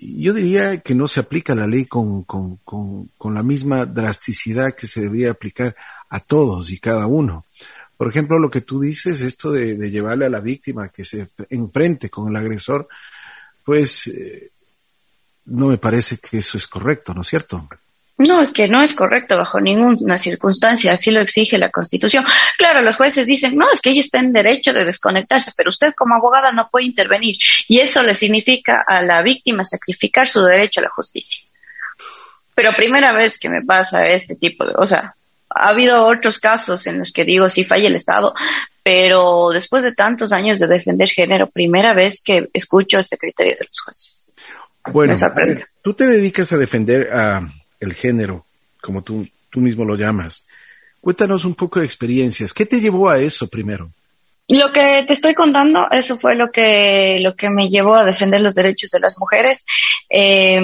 yo 0.00 0.34
diría 0.34 0.80
que 0.80 0.94
no 0.94 1.08
se 1.08 1.20
aplica 1.20 1.54
la 1.54 1.66
ley 1.66 1.86
con, 1.86 2.24
con, 2.24 2.56
con, 2.56 3.34
la 3.34 3.42
misma 3.42 3.86
drasticidad 3.86 4.74
que 4.74 4.86
se 4.86 5.00
debería 5.00 5.30
aplicar 5.30 5.74
a 6.08 6.20
todos 6.20 6.70
y 6.70 6.78
cada 6.78 7.06
uno. 7.06 7.44
Por 7.96 8.08
ejemplo, 8.08 8.38
lo 8.38 8.50
que 8.50 8.60
tú 8.60 8.80
dices, 8.80 9.20
esto 9.20 9.50
de, 9.52 9.90
llevarle 9.90 10.26
a 10.26 10.30
la 10.30 10.40
víctima 10.40 10.88
que 10.88 11.04
se 11.04 11.28
enfrente 11.50 12.08
con 12.08 12.28
el 12.28 12.36
agresor, 12.36 12.88
pues 13.64 14.06
eh, 14.06 14.48
no 15.46 15.66
me 15.66 15.78
parece 15.78 16.18
que 16.18 16.38
eso 16.38 16.56
es 16.56 16.66
correcto, 16.66 17.12
¿no 17.14 17.22
es 17.22 17.28
cierto? 17.28 17.68
No, 18.20 18.42
es 18.42 18.52
que 18.52 18.68
no 18.68 18.82
es 18.82 18.94
correcto 18.94 19.38
bajo 19.38 19.60
ninguna 19.60 20.18
circunstancia, 20.18 20.92
así 20.92 21.10
lo 21.10 21.22
exige 21.22 21.56
la 21.56 21.70
Constitución. 21.70 22.22
Claro, 22.58 22.82
los 22.82 22.98
jueces 22.98 23.24
dicen, 23.24 23.56
no, 23.56 23.64
es 23.72 23.80
que 23.80 23.90
ella 23.90 24.00
está 24.00 24.18
en 24.18 24.34
derecho 24.34 24.74
de 24.74 24.84
desconectarse, 24.84 25.52
pero 25.56 25.70
usted 25.70 25.94
como 25.96 26.14
abogada 26.14 26.52
no 26.52 26.68
puede 26.70 26.84
intervenir. 26.84 27.36
Y 27.66 27.80
eso 27.80 28.02
le 28.02 28.14
significa 28.14 28.84
a 28.86 29.02
la 29.02 29.22
víctima 29.22 29.64
sacrificar 29.64 30.28
su 30.28 30.42
derecho 30.44 30.80
a 30.80 30.84
la 30.84 30.90
justicia. 30.90 31.46
Pero 32.54 32.72
primera 32.76 33.14
vez 33.14 33.38
que 33.38 33.48
me 33.48 33.62
pasa 33.62 34.04
este 34.04 34.36
tipo 34.36 34.66
de, 34.66 34.74
o 34.76 34.86
sea, 34.86 35.14
ha 35.48 35.68
habido 35.70 36.06
otros 36.06 36.38
casos 36.38 36.86
en 36.86 36.98
los 36.98 37.12
que 37.12 37.24
digo 37.24 37.48
sí 37.48 37.64
falla 37.64 37.88
el 37.88 37.96
Estado, 37.96 38.34
pero 38.82 39.48
después 39.50 39.82
de 39.82 39.94
tantos 39.94 40.34
años 40.34 40.58
de 40.58 40.66
defender 40.66 41.08
género, 41.08 41.48
primera 41.48 41.94
vez 41.94 42.20
que 42.22 42.50
escucho 42.52 42.98
este 42.98 43.16
criterio 43.16 43.56
de 43.58 43.64
los 43.66 43.80
jueces. 43.80 44.30
Bueno, 44.92 45.14
tú 45.82 45.94
te 45.94 46.06
dedicas 46.06 46.52
a 46.52 46.58
defender 46.58 47.10
a 47.14 47.50
el 47.80 47.94
género, 47.94 48.44
como 48.80 49.02
tú, 49.02 49.26
tú 49.50 49.60
mismo 49.60 49.84
lo 49.84 49.96
llamas. 49.96 50.46
Cuéntanos 51.00 51.44
un 51.44 51.54
poco 51.54 51.80
de 51.80 51.86
experiencias. 51.86 52.52
¿Qué 52.52 52.66
te 52.66 52.80
llevó 52.80 53.08
a 53.08 53.18
eso 53.18 53.48
primero? 53.48 53.90
Lo 54.48 54.72
que 54.72 55.04
te 55.06 55.12
estoy 55.12 55.32
contando, 55.32 55.88
eso 55.92 56.18
fue 56.18 56.34
lo 56.34 56.50
que, 56.50 57.18
lo 57.20 57.36
que 57.36 57.48
me 57.48 57.68
llevó 57.68 57.94
a 57.94 58.04
defender 58.04 58.40
los 58.40 58.56
derechos 58.56 58.90
de 58.90 58.98
las 58.98 59.16
mujeres. 59.16 59.64
Eh, 60.08 60.60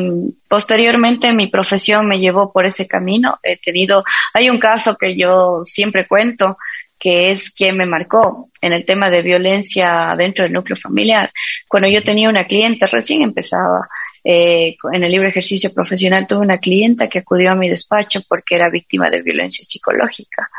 posteriormente 0.48 1.32
mi 1.32 1.46
profesión 1.46 2.08
me 2.08 2.18
llevó 2.18 2.52
por 2.52 2.66
ese 2.66 2.88
camino. 2.88 3.38
He 3.44 3.58
tenido, 3.58 4.02
hay 4.34 4.50
un 4.50 4.58
caso 4.58 4.96
que 4.96 5.16
yo 5.16 5.60
siempre 5.62 6.08
cuento, 6.08 6.58
que 6.98 7.30
es 7.30 7.52
quien 7.52 7.76
me 7.76 7.86
marcó 7.86 8.48
en 8.60 8.72
el 8.72 8.84
tema 8.84 9.08
de 9.08 9.22
violencia 9.22 10.14
dentro 10.18 10.42
del 10.42 10.52
núcleo 10.52 10.76
familiar. 10.76 11.30
Cuando 11.68 11.88
yo 11.88 12.02
tenía 12.02 12.28
una 12.28 12.46
cliente, 12.46 12.88
recién 12.88 13.22
empezaba, 13.22 13.88
eh, 14.28 14.76
en 14.92 15.04
el 15.04 15.12
libre 15.12 15.28
ejercicio 15.28 15.72
profesional 15.72 16.26
tuve 16.26 16.40
una 16.40 16.58
clienta 16.58 17.06
que 17.06 17.20
acudió 17.20 17.52
a 17.52 17.54
mi 17.54 17.68
despacho 17.68 18.22
porque 18.28 18.56
era 18.56 18.68
víctima 18.68 19.08
de 19.08 19.22
violencia 19.22 19.64
psicológica. 19.64 20.50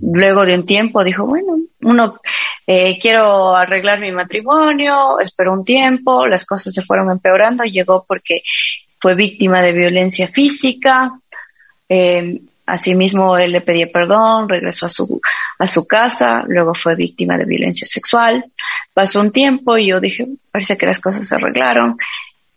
Luego 0.00 0.46
de 0.46 0.54
un 0.54 0.64
tiempo 0.64 1.02
dijo, 1.02 1.26
bueno, 1.26 1.56
uno, 1.80 2.20
eh, 2.64 2.96
quiero 3.00 3.56
arreglar 3.56 3.98
mi 3.98 4.12
matrimonio, 4.12 5.18
esperó 5.18 5.54
un 5.54 5.64
tiempo, 5.64 6.24
las 6.28 6.46
cosas 6.46 6.72
se 6.72 6.82
fueron 6.82 7.10
empeorando, 7.10 7.64
llegó 7.64 8.04
porque 8.06 8.42
fue 9.00 9.16
víctima 9.16 9.60
de 9.60 9.72
violencia 9.72 10.28
física, 10.28 11.10
eh, 11.88 12.40
asimismo 12.64 13.36
él 13.38 13.50
le 13.50 13.60
pedía 13.60 13.88
perdón, 13.92 14.48
regresó 14.48 14.86
a 14.86 14.88
su, 14.88 15.20
a 15.58 15.66
su 15.66 15.84
casa, 15.84 16.44
luego 16.46 16.74
fue 16.74 16.94
víctima 16.94 17.36
de 17.36 17.44
violencia 17.44 17.88
sexual, 17.88 18.44
pasó 18.94 19.20
un 19.20 19.32
tiempo 19.32 19.76
y 19.76 19.88
yo 19.88 19.98
dije, 19.98 20.28
parece 20.52 20.78
que 20.78 20.86
las 20.86 21.00
cosas 21.00 21.26
se 21.26 21.34
arreglaron, 21.34 21.96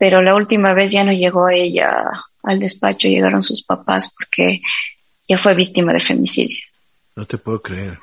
pero 0.03 0.21
la 0.21 0.35
última 0.35 0.73
vez 0.73 0.91
ya 0.91 1.05
no 1.05 1.13
llegó 1.13 1.47
ella 1.47 2.11
al 2.43 2.59
despacho, 2.59 3.07
llegaron 3.07 3.41
sus 3.41 3.63
papás 3.63 4.11
porque 4.13 4.59
ya 5.29 5.37
fue 5.37 5.53
víctima 5.53 5.93
de 5.93 6.01
femicidio. 6.01 6.57
No 7.15 7.25
te 7.25 7.37
puedo 7.37 7.61
creer. 7.61 7.99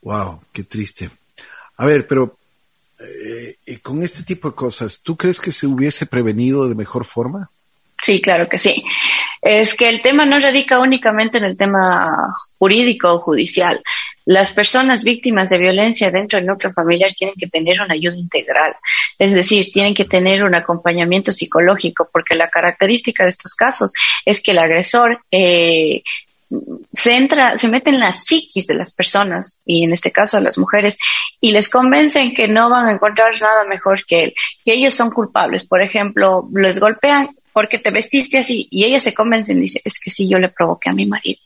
Wow, 0.00 0.44
qué 0.52 0.62
triste. 0.62 1.10
A 1.76 1.86
ver, 1.86 2.06
pero 2.06 2.38
eh, 3.00 3.80
con 3.82 4.04
este 4.04 4.22
tipo 4.22 4.50
de 4.50 4.54
cosas, 4.54 5.00
¿tú 5.02 5.16
crees 5.16 5.40
que 5.40 5.50
se 5.50 5.66
hubiese 5.66 6.06
prevenido 6.06 6.68
de 6.68 6.76
mejor 6.76 7.04
forma? 7.04 7.50
Sí, 8.02 8.20
claro 8.20 8.48
que 8.48 8.58
sí. 8.58 8.82
Es 9.42 9.74
que 9.74 9.88
el 9.88 10.02
tema 10.02 10.26
no 10.26 10.38
radica 10.38 10.80
únicamente 10.80 11.38
en 11.38 11.44
el 11.44 11.56
tema 11.56 12.34
jurídico 12.58 13.12
o 13.12 13.20
judicial. 13.20 13.82
Las 14.26 14.52
personas 14.52 15.02
víctimas 15.02 15.50
de 15.50 15.58
violencia 15.58 16.10
dentro 16.10 16.38
del 16.38 16.46
núcleo 16.46 16.72
familiar 16.72 17.10
tienen 17.16 17.34
que 17.38 17.46
tener 17.46 17.80
una 17.80 17.94
ayuda 17.94 18.16
integral, 18.16 18.74
es 19.18 19.32
decir, 19.32 19.64
tienen 19.72 19.94
que 19.94 20.04
tener 20.04 20.44
un 20.44 20.54
acompañamiento 20.54 21.32
psicológico, 21.32 22.08
porque 22.12 22.34
la 22.34 22.48
característica 22.48 23.24
de 23.24 23.30
estos 23.30 23.54
casos 23.54 23.92
es 24.24 24.42
que 24.42 24.52
el 24.52 24.58
agresor 24.58 25.20
eh, 25.30 26.02
se 26.92 27.14
entra, 27.14 27.56
se 27.58 27.68
mete 27.68 27.90
en 27.90 28.00
la 28.00 28.12
psiquis 28.12 28.66
de 28.66 28.74
las 28.74 28.92
personas, 28.92 29.62
y 29.64 29.84
en 29.84 29.92
este 29.92 30.12
caso 30.12 30.36
a 30.36 30.40
las 30.40 30.58
mujeres, 30.58 30.98
y 31.40 31.52
les 31.52 31.70
convencen 31.70 32.34
que 32.34 32.46
no 32.46 32.68
van 32.68 32.86
a 32.86 32.92
encontrar 32.92 33.32
nada 33.40 33.64
mejor 33.64 34.04
que 34.06 34.24
él, 34.24 34.34
que 34.64 34.74
ellos 34.74 34.94
son 34.94 35.10
culpables. 35.10 35.64
Por 35.64 35.82
ejemplo, 35.82 36.48
les 36.54 36.78
golpean 36.78 37.30
porque 37.52 37.78
te 37.78 37.90
vestiste 37.90 38.38
así 38.38 38.68
y 38.70 38.84
ella 38.84 39.00
se 39.00 39.14
convence 39.14 39.52
y 39.52 39.56
dice, 39.56 39.80
es 39.84 40.00
que 40.00 40.10
sí, 40.10 40.28
yo 40.28 40.38
le 40.38 40.48
provoqué 40.48 40.90
a 40.90 40.92
mi 40.92 41.06
marido. 41.06 41.40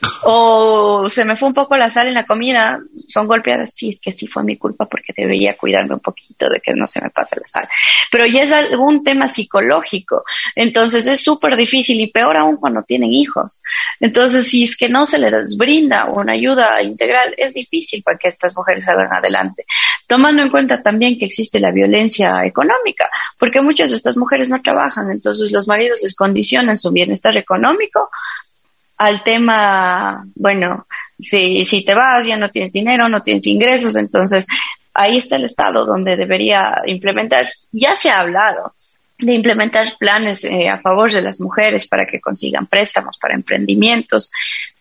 o 0.24 1.08
se 1.08 1.24
me 1.24 1.36
fue 1.36 1.48
un 1.48 1.54
poco 1.54 1.76
la 1.76 1.90
sal 1.90 2.08
en 2.08 2.14
la 2.14 2.26
comida, 2.26 2.78
son 3.06 3.26
golpeadas, 3.26 3.74
sí, 3.74 3.90
es 3.90 4.00
que 4.00 4.12
sí 4.12 4.26
fue 4.26 4.42
mi 4.42 4.56
culpa 4.56 4.86
porque 4.86 5.12
debería 5.16 5.56
cuidarme 5.56 5.94
un 5.94 6.00
poquito 6.00 6.48
de 6.48 6.60
que 6.60 6.72
no 6.74 6.86
se 6.86 7.00
me 7.02 7.10
pase 7.10 7.40
la 7.40 7.48
sal. 7.48 7.68
Pero 8.10 8.24
ya 8.26 8.42
es 8.42 8.52
algún 8.52 9.02
tema 9.02 9.28
psicológico, 9.28 10.24
entonces 10.54 11.06
es 11.06 11.22
súper 11.22 11.56
difícil 11.56 12.00
y 12.00 12.08
peor 12.08 12.36
aún 12.36 12.56
cuando 12.56 12.82
tienen 12.82 13.12
hijos. 13.12 13.60
Entonces, 14.00 14.46
si 14.46 14.64
es 14.64 14.76
que 14.76 14.88
no 14.88 15.06
se 15.06 15.18
les 15.18 15.56
brinda 15.56 16.06
una 16.06 16.32
ayuda 16.34 16.82
integral, 16.82 17.34
es 17.36 17.54
difícil 17.54 18.02
para 18.02 18.18
que 18.18 18.28
estas 18.28 18.56
mujeres 18.56 18.84
salgan 18.84 19.12
adelante. 19.12 19.64
Tomando 20.06 20.42
en 20.42 20.50
cuenta 20.50 20.82
también 20.82 21.18
que 21.18 21.26
existe 21.26 21.60
la 21.60 21.72
violencia 21.72 22.44
económica, 22.44 23.08
porque 23.38 23.60
muchas 23.60 23.90
de 23.90 23.96
estas 23.96 24.16
mujeres 24.16 24.50
no 24.50 24.62
trabajan, 24.62 25.10
entonces 25.10 25.47
los 25.52 25.68
maridos 25.68 26.00
les 26.02 26.14
condicionan 26.14 26.76
su 26.76 26.90
bienestar 26.90 27.36
económico 27.36 28.10
al 28.96 29.22
tema, 29.22 30.26
bueno, 30.34 30.86
si, 31.18 31.64
si 31.64 31.84
te 31.84 31.94
vas, 31.94 32.26
ya 32.26 32.36
no 32.36 32.50
tienes 32.50 32.72
dinero, 32.72 33.08
no 33.08 33.22
tienes 33.22 33.46
ingresos, 33.46 33.96
entonces 33.96 34.46
ahí 34.92 35.16
está 35.16 35.36
el 35.36 35.44
Estado 35.44 35.86
donde 35.86 36.16
debería 36.16 36.82
implementar, 36.86 37.46
ya 37.70 37.92
se 37.92 38.10
ha 38.10 38.20
hablado 38.20 38.74
de 39.18 39.34
implementar 39.34 39.86
planes 39.98 40.44
eh, 40.44 40.68
a 40.68 40.80
favor 40.80 41.10
de 41.10 41.22
las 41.22 41.40
mujeres 41.40 41.86
para 41.86 42.06
que 42.06 42.20
consigan 42.20 42.66
préstamos 42.66 43.18
para 43.18 43.34
emprendimientos, 43.34 44.30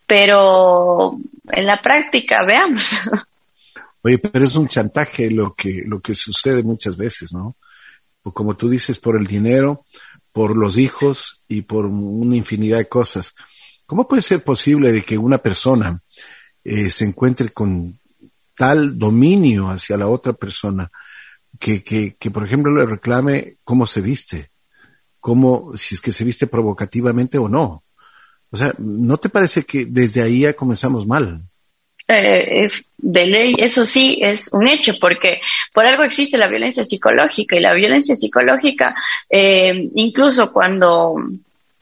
pero 0.06 1.18
en 1.52 1.66
la 1.66 1.82
práctica, 1.82 2.44
veamos. 2.44 3.02
Oye, 4.04 4.18
pero 4.20 4.46
es 4.46 4.56
un 4.56 4.68
chantaje 4.68 5.30
lo 5.32 5.54
que, 5.54 5.84
lo 5.86 6.00
que 6.00 6.16
sucede 6.16 6.64
muchas 6.64 6.98
veces, 6.98 7.34
¿no? 7.34 7.56
O 8.24 8.32
como 8.32 8.56
tú 8.56 8.70
dices, 8.70 9.00
por 9.00 9.18
el 9.18 9.26
dinero, 9.26 9.86
por 10.38 10.56
los 10.56 10.78
hijos 10.78 11.44
y 11.48 11.64
por 11.64 11.88
una 11.88 12.36
infinidad 12.36 12.78
de 12.78 12.88
cosas. 12.88 13.34
¿Cómo 13.88 14.08
puede 14.08 14.22
ser 14.22 14.44
posible 14.44 14.92
de 14.92 15.02
que 15.02 15.18
una 15.18 15.40
persona 15.40 16.00
eh, 16.64 16.92
se 16.92 17.06
encuentre 17.06 17.50
con 17.50 18.00
tal 18.54 19.00
dominio 19.00 19.68
hacia 19.68 19.98
la 19.98 20.08
otra 20.08 20.34
persona 20.34 20.92
que, 21.60 21.84
que, 21.84 22.18
que, 22.20 22.30
por 22.30 22.46
ejemplo, 22.46 22.72
le 22.72 22.86
reclame 22.86 23.58
cómo 23.64 23.88
se 23.88 24.02
viste, 24.02 24.52
cómo, 25.20 25.72
si 25.76 25.96
es 25.96 26.02
que 26.02 26.12
se 26.12 26.24
viste 26.24 26.46
provocativamente 26.46 27.40
o 27.40 27.50
no? 27.50 27.84
O 28.52 28.58
sea, 28.58 28.76
¿no 28.78 29.18
te 29.18 29.30
parece 29.30 29.64
que 29.64 29.86
desde 29.86 30.22
ahí 30.22 30.42
ya 30.42 30.54
comenzamos 30.54 31.08
mal? 31.08 31.50
Eh, 32.10 32.68
de 33.00 33.26
ley, 33.26 33.56
eso 33.60 33.86
sí 33.86 34.18
es 34.22 34.50
un 34.54 34.68
hecho, 34.68 34.94
porque 35.00 35.42
por 35.74 35.86
algo 35.86 36.04
existe 36.04 36.38
la 36.38 36.48
violencia 36.48 36.86
psicológica 36.86 37.58
y 37.58 37.60
la 37.60 37.74
violencia 37.74 38.16
psicológica, 38.16 38.96
eh, 39.30 39.90
incluso 39.96 40.54
cuando 40.54 41.16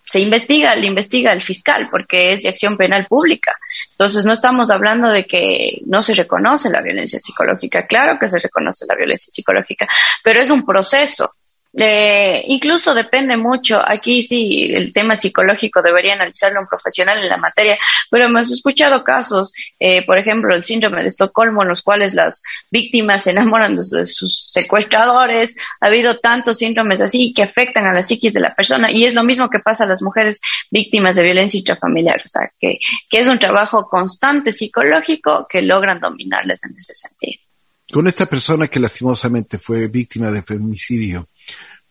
se 0.03 0.19
investiga, 0.19 0.75
le 0.75 0.87
investiga 0.87 1.31
el 1.31 1.41
fiscal, 1.41 1.89
porque 1.89 2.33
es 2.33 2.43
de 2.43 2.49
acción 2.49 2.77
penal 2.77 3.07
pública. 3.07 3.57
Entonces, 3.91 4.25
no 4.25 4.33
estamos 4.33 4.69
hablando 4.69 5.09
de 5.09 5.25
que 5.25 5.81
no 5.85 6.03
se 6.03 6.13
reconoce 6.13 6.69
la 6.69 6.81
violencia 6.81 7.19
psicológica. 7.19 7.87
Claro 7.87 8.17
que 8.19 8.29
se 8.29 8.39
reconoce 8.39 8.85
la 8.87 8.95
violencia 8.95 9.31
psicológica, 9.31 9.87
pero 10.23 10.41
es 10.41 10.51
un 10.51 10.65
proceso. 10.65 11.33
Eh, 11.77 12.45
incluso 12.47 12.93
depende 12.93 13.35
mucho, 13.35 13.81
aquí 13.85 14.23
sí, 14.23 14.71
el 14.73 14.93
tema 14.93 15.17
psicológico 15.17 15.81
debería 15.81 16.13
analizarlo 16.13 16.61
un 16.61 16.67
profesional 16.67 17.17
en 17.21 17.27
la 17.27 17.35
materia, 17.35 17.77
pero 18.09 18.25
hemos 18.25 18.49
escuchado 18.49 19.03
casos, 19.03 19.51
eh, 19.77 20.05
por 20.05 20.17
ejemplo, 20.17 20.55
el 20.55 20.63
síndrome 20.63 21.01
de 21.01 21.09
Estocolmo, 21.09 21.63
en 21.63 21.69
los 21.69 21.81
cuales 21.81 22.13
las 22.13 22.43
víctimas 22.71 23.23
se 23.23 23.31
enamoran 23.31 23.75
de 23.75 24.05
sus 24.05 24.51
secuestradores, 24.53 25.57
ha 25.81 25.87
habido 25.87 26.19
tantos 26.19 26.59
síndromes 26.59 27.01
así 27.01 27.33
que 27.33 27.43
afectan 27.43 27.85
a 27.85 27.93
la 27.93 28.03
psiquis 28.03 28.33
de 28.33 28.39
la 28.39 28.55
persona 28.55 28.89
y 28.89 29.03
es 29.03 29.13
lo 29.13 29.25
mismo 29.25 29.49
que 29.49 29.59
pasa 29.59 29.83
a 29.83 29.87
las 29.87 30.01
mujeres 30.01 30.39
víctimas 30.71 31.17
de 31.17 31.23
violencia 31.23 31.57
intrafamiliar, 31.57 32.21
o 32.23 32.29
sea, 32.29 32.49
que, 32.57 32.79
que 33.09 33.19
es 33.19 33.27
un 33.27 33.37
trabajo 33.37 33.89
constante 33.89 34.53
psicológico 34.53 35.45
que 35.49 35.61
logran 35.61 35.99
dominarles 35.99 36.63
en 36.63 36.71
ese 36.77 36.95
sentido. 36.95 37.41
Con 37.91 38.07
esta 38.07 38.25
persona 38.25 38.67
que 38.67 38.79
lastimosamente 38.79 39.59
fue 39.59 39.87
víctima 39.89 40.31
de 40.31 40.41
femicidio, 40.41 41.29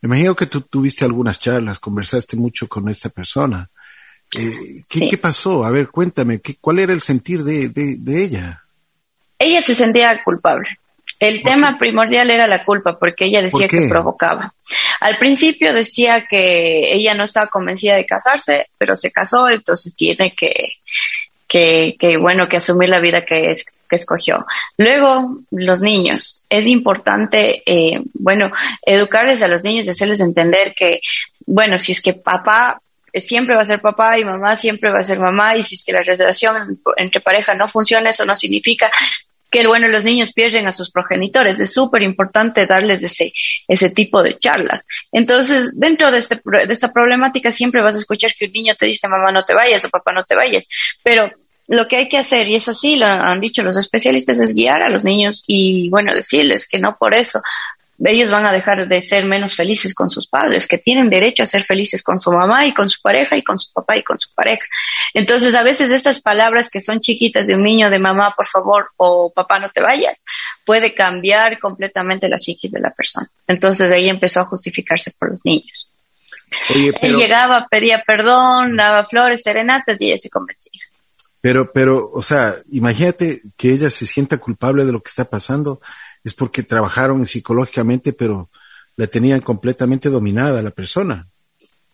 me 0.00 0.08
imagino 0.08 0.37
que 0.37 0.46
tú 0.46 0.61
tuviste 0.61 1.04
algunas 1.04 1.38
charlas, 1.38 1.78
conversaste 1.78 2.37
mucho 2.37 2.68
con 2.68 2.88
esta 2.88 3.08
persona. 3.08 3.70
Eh, 4.37 4.82
¿qué, 4.88 5.16
pasó? 5.16 5.64
A 5.64 5.70
ver, 5.70 5.88
cuéntame, 5.88 6.40
¿qué, 6.40 6.56
¿cuál 6.61 6.80
era 6.80 6.92
el 6.92 7.00
sentir 7.00 7.42
de, 7.42 7.73
ella? 8.06 8.62
Ella 9.38 9.62
se 9.62 9.75
sentía 9.75 10.23
culpable. 10.23 10.78
El 11.20 11.42
tema 11.42 11.78
primordial 11.78 12.30
era 12.30 12.46
la 12.46 12.64
culpa, 12.64 12.99
porque 12.99 13.26
ella 13.26 13.40
decía 13.40 13.68
que 13.68 13.88
provocaba. 13.88 14.52
Al 15.00 15.16
principio 15.18 15.73
decía 15.73 16.26
que 16.28 16.92
ella 16.92 17.14
no 17.14 17.25
estaba 17.25 17.46
convencida 17.46 17.94
de 17.94 18.04
casarse, 18.04 18.66
pero 18.76 18.96
se 18.96 19.11
casó, 19.11 19.49
entonces 19.49 19.94
tiene 19.94 20.34
que, 20.34 20.52
que, 21.54 21.94
que 21.96 22.16
bueno, 22.16 22.49
que 22.49 22.56
asumir 22.56 22.88
la 22.88 22.99
vida 22.99 23.25
que 23.25 23.52
es, 23.52 23.64
que 23.88 23.94
escogió. 23.94 24.44
Luego, 24.76 25.38
los 25.52 25.80
niños. 25.80 26.44
Es 26.50 26.66
importante, 26.66 27.62
eh, 27.64 28.00
bueno, 28.14 28.50
educarles 28.84 29.40
a 29.40 29.46
los 29.46 29.62
niños 29.62 29.87
y 29.87 29.90
hacerles 29.90 30.20
entender 30.20 30.75
que, 30.76 30.99
bueno, 31.46 31.78
si 31.78 31.92
es 31.92 32.02
que 32.02 32.14
papá 32.14 32.80
siempre 33.14 33.54
va 33.54 33.62
a 33.62 33.66
ser 33.66 33.80
papá 33.80 34.18
y 34.18 34.25
mamá 34.25 34.56
siempre 34.56 34.90
va 34.90 34.99
a 34.99 35.04
ser 35.04 35.20
mamá 35.20 35.56
y 35.56 35.62
si 35.62 35.76
es 35.76 35.84
que 35.84 35.92
la 35.92 36.02
relación 36.02 36.80
entre 36.96 37.20
pareja 37.20 37.54
no 37.54 37.68
funciona, 37.68 38.08
eso 38.08 38.26
no 38.26 38.34
significa 38.34 38.90
que 39.54 39.66
bueno, 39.68 39.87
los 39.87 40.04
niños 40.04 40.32
pierden 40.32 40.66
a 40.66 40.73
sus 40.73 40.90
progenitores. 40.90 41.61
Es 41.61 41.73
súper 41.73 42.02
importante 42.02 42.66
darles 42.66 43.04
ese, 43.04 43.32
ese 43.68 43.90
tipo 43.90 44.20
de 44.20 44.37
charlas. 44.37 44.84
Entonces, 45.12 45.78
dentro 45.78 46.11
de, 46.11 46.18
este, 46.18 46.40
de 46.44 46.73
esta 46.73 46.92
problemática 46.92 47.52
siempre 47.52 47.80
vas 47.80 47.94
a 47.94 48.00
escuchar 48.00 48.32
que 48.37 48.46
un 48.46 48.52
niño 48.52 48.75
te 48.76 48.87
dice, 48.87 49.06
mamá, 49.06 49.30
no 49.30 49.44
te 49.44 49.54
vayas 49.54 49.84
o 49.84 49.90
papá, 49.90 50.12
no 50.12 50.25
te 50.25 50.34
vayas. 50.34 50.66
Pero 51.04 51.30
lo 51.68 51.87
que 51.87 51.99
hay 51.99 52.08
que 52.08 52.18
hacer, 52.18 52.49
y 52.49 52.56
es 52.56 52.68
así, 52.68 52.96
lo 52.96 53.06
han 53.06 53.40
dicho 53.40 53.62
los 53.62 53.78
especialistas, 53.78 54.40
es 54.40 54.54
guiar 54.56 54.82
a 54.82 54.90
los 54.90 55.04
niños 55.04 55.44
y, 55.46 55.88
bueno, 55.88 56.12
decirles 56.12 56.68
que 56.68 56.80
no 56.80 56.96
por 56.99 57.14
eso 57.14 57.40
ellos 58.02 58.30
van 58.30 58.46
a 58.46 58.52
dejar 58.52 58.88
de 58.88 59.00
ser 59.00 59.24
menos 59.24 59.54
felices 59.54 59.94
con 59.94 60.10
sus 60.10 60.26
padres, 60.26 60.66
que 60.66 60.78
tienen 60.78 61.10
derecho 61.10 61.42
a 61.42 61.46
ser 61.46 61.62
felices 61.62 62.02
con 62.02 62.20
su 62.20 62.32
mamá 62.32 62.66
y 62.66 62.74
con 62.74 62.88
su 62.88 63.00
pareja 63.00 63.36
y 63.36 63.42
con 63.42 63.58
su 63.58 63.72
papá 63.72 63.96
y 63.96 64.02
con 64.02 64.18
su 64.18 64.32
pareja. 64.34 64.64
Entonces, 65.12 65.54
a 65.54 65.62
veces 65.62 65.90
esas 65.90 66.20
palabras 66.20 66.68
que 66.68 66.80
son 66.80 67.00
chiquitas 67.00 67.46
de 67.46 67.54
un 67.54 67.62
niño, 67.62 67.90
de 67.90 67.98
mamá, 67.98 68.34
por 68.36 68.46
favor, 68.46 68.90
o 68.96 69.32
papá, 69.32 69.58
no 69.58 69.70
te 69.70 69.80
vayas, 69.80 70.18
puede 70.66 70.94
cambiar 70.94 71.58
completamente 71.58 72.28
la 72.28 72.38
psiquis 72.38 72.73
de 72.73 72.80
la 72.80 72.90
persona. 72.90 73.28
Entonces, 73.47 73.90
ahí 73.92 74.08
empezó 74.08 74.40
a 74.40 74.47
justificarse 74.47 75.12
por 75.19 75.30
los 75.30 75.45
niños. 75.45 75.88
Él 76.69 77.16
llegaba, 77.16 77.66
pedía 77.71 78.02
perdón, 78.06 78.76
daba 78.76 79.04
flores, 79.04 79.42
serenatas 79.42 80.00
y 80.00 80.08
ella 80.08 80.19
se 80.19 80.30
convencía. 80.30 80.80
Pero, 81.40 81.73
pero, 81.73 82.10
o 82.10 82.23
sea, 82.23 82.54
imagínate 82.73 83.42
que 83.56 83.71
ella 83.71 83.90
se 83.90 84.06
sienta 84.06 84.38
culpable 84.38 84.84
de 84.84 84.92
lo 84.92 85.02
que 85.02 85.10
está 85.10 85.26
pasando, 85.26 85.80
es 86.25 86.34
porque 86.34 86.63
trabajaron 86.63 87.26
psicológicamente, 87.26 88.13
pero 88.13 88.50
la 88.97 89.06
tenían 89.06 89.41
completamente 89.41 90.08
dominada 90.08 90.63
la 90.63 90.71
persona. 90.71 91.28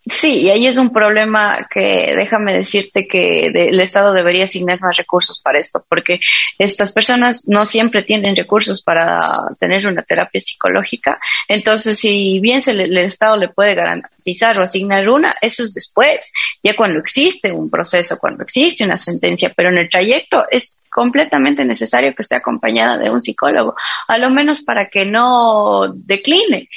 Sí, 0.07 0.45
y 0.45 0.51
ahí 0.51 0.67
es 0.67 0.79
un 0.79 0.95
problema 0.95 1.67
que 1.71 2.15
déjame 2.17 2.55
decirte 2.55 3.07
que 3.07 3.49
el 3.49 3.79
Estado 3.81 4.15
debería 4.15 4.45
asignar 4.45 4.81
más 4.81 4.97
recursos 4.97 5.39
para 5.45 5.59
esto, 5.59 5.85
porque 5.91 6.21
estas 6.59 6.91
personas 6.91 7.47
no 7.47 7.67
siempre 7.67 8.03
tienen 8.03 8.35
recursos 8.35 8.81
para 8.81 9.41
tener 9.59 9.87
una 9.87 10.03
terapia 10.03 10.41
psicológica. 10.41 11.21
Entonces, 11.49 11.99
si 11.99 12.41
bien 12.41 12.63
se 12.63 12.73
el 12.73 12.97
Estado 12.97 13.37
le 13.37 13.49
puede 13.49 13.75
garantizar 13.75 14.59
o 14.59 14.63
asignar 14.63 15.07
una, 15.07 15.37
eso 15.43 15.63
es 15.63 15.75
después, 15.75 16.33
ya 16.63 16.75
cuando 16.75 16.99
existe 16.99 17.53
un 17.53 17.69
proceso, 17.69 18.17
cuando 18.19 18.43
existe 18.43 18.85
una 18.85 18.97
sentencia, 18.97 19.53
pero 19.55 19.69
en 19.69 19.77
el 19.77 19.91
trayecto 19.91 20.47
es 20.51 20.83
completamente 20.91 21.63
necesario 21.63 22.15
que 22.15 22.23
esté 22.23 22.37
acompañada 22.37 22.97
de 22.97 23.11
un 23.11 23.21
psicólogo, 23.21 23.75
a 24.09 24.17
lo 24.17 24.31
menos 24.31 24.63
para 24.63 24.89
que 24.89 25.05
no 25.05 25.93
decline 25.93 26.71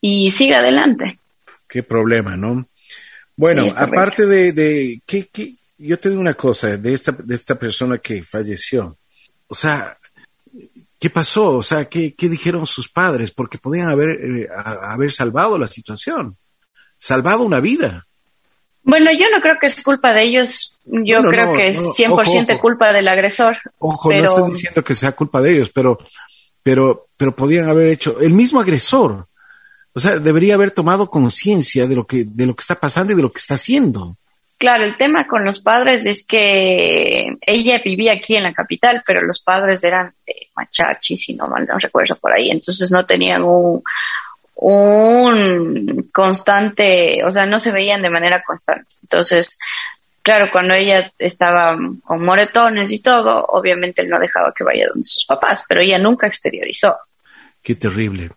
y 0.00 0.30
siga 0.30 0.60
adelante 0.60 1.18
qué 1.74 1.82
problema, 1.82 2.36
¿no? 2.36 2.68
Bueno, 3.34 3.66
aparte 3.76 4.26
de, 4.26 4.52
de 4.52 5.02
¿qué, 5.04 5.26
qué? 5.26 5.54
yo 5.76 5.98
te 5.98 6.08
digo 6.08 6.20
una 6.20 6.34
cosa 6.34 6.76
de 6.76 6.94
esta, 6.94 7.10
de 7.10 7.34
esta 7.34 7.56
persona 7.56 7.98
que 7.98 8.22
falleció. 8.22 8.96
O 9.48 9.56
sea, 9.56 9.98
¿qué 11.00 11.10
pasó? 11.10 11.56
O 11.56 11.64
sea, 11.64 11.86
¿qué, 11.86 12.14
qué 12.14 12.28
dijeron 12.28 12.64
sus 12.64 12.88
padres? 12.88 13.32
Porque 13.32 13.58
podían 13.58 13.88
haber, 13.88 14.10
eh, 14.10 14.48
haber 14.82 15.10
salvado 15.10 15.58
la 15.58 15.66
situación, 15.66 16.36
salvado 16.96 17.42
una 17.42 17.58
vida. 17.58 18.06
Bueno, 18.84 19.10
yo 19.10 19.26
no 19.34 19.40
creo 19.40 19.56
que 19.60 19.66
es 19.66 19.82
culpa 19.82 20.14
de 20.14 20.22
ellos. 20.22 20.74
Yo 20.84 21.24
creo 21.24 21.54
que 21.54 21.70
es 21.70 21.80
100% 21.80 22.60
culpa 22.60 22.92
del 22.92 23.08
agresor. 23.08 23.56
Ojo, 23.78 24.12
no 24.12 24.24
estoy 24.24 24.52
diciendo 24.52 24.84
que 24.84 24.94
sea 24.94 25.10
culpa 25.10 25.40
de 25.40 25.54
ellos, 25.54 25.72
pero, 25.74 25.98
pero, 26.62 27.08
pero 27.16 27.34
podían 27.34 27.68
haber 27.68 27.88
hecho, 27.88 28.20
el 28.20 28.32
mismo 28.32 28.60
agresor 28.60 29.26
o 29.94 30.00
sea, 30.00 30.18
debería 30.18 30.54
haber 30.54 30.72
tomado 30.72 31.08
conciencia 31.08 31.86
de 31.86 31.94
lo 31.94 32.06
que 32.06 32.24
de 32.24 32.46
lo 32.46 32.54
que 32.54 32.62
está 32.62 32.74
pasando 32.74 33.12
y 33.12 33.16
de 33.16 33.22
lo 33.22 33.32
que 33.32 33.38
está 33.38 33.54
haciendo. 33.54 34.16
Claro, 34.58 34.84
el 34.84 34.96
tema 34.96 35.26
con 35.26 35.44
los 35.44 35.60
padres 35.60 36.06
es 36.06 36.26
que 36.26 37.26
ella 37.40 37.80
vivía 37.84 38.14
aquí 38.14 38.36
en 38.36 38.44
la 38.44 38.52
capital, 38.52 39.02
pero 39.06 39.22
los 39.22 39.40
padres 39.40 39.84
eran 39.84 40.14
de 40.26 40.48
Machachi, 40.56 41.16
si 41.16 41.34
no 41.34 41.46
mal 41.48 41.66
no 41.66 41.78
recuerdo 41.78 42.16
por 42.16 42.32
ahí, 42.32 42.50
entonces 42.50 42.90
no 42.90 43.04
tenían 43.04 43.42
un, 43.42 43.82
un 44.54 46.08
constante, 46.12 47.22
o 47.24 47.30
sea, 47.32 47.46
no 47.46 47.58
se 47.58 47.72
veían 47.72 48.00
de 48.00 48.10
manera 48.10 48.42
constante. 48.42 48.94
Entonces, 49.02 49.58
claro, 50.22 50.48
cuando 50.50 50.74
ella 50.74 51.12
estaba 51.18 51.76
con 52.02 52.24
moretones 52.24 52.90
y 52.92 53.00
todo, 53.00 53.44
obviamente 53.46 54.02
él 54.02 54.08
no 54.08 54.18
dejaba 54.18 54.54
que 54.56 54.64
vaya 54.64 54.86
donde 54.88 55.06
sus 55.06 55.26
papás, 55.26 55.64
pero 55.68 55.82
ella 55.82 55.98
nunca 55.98 56.26
exteriorizó. 56.26 56.96
Qué 57.62 57.74
terrible. 57.74 58.30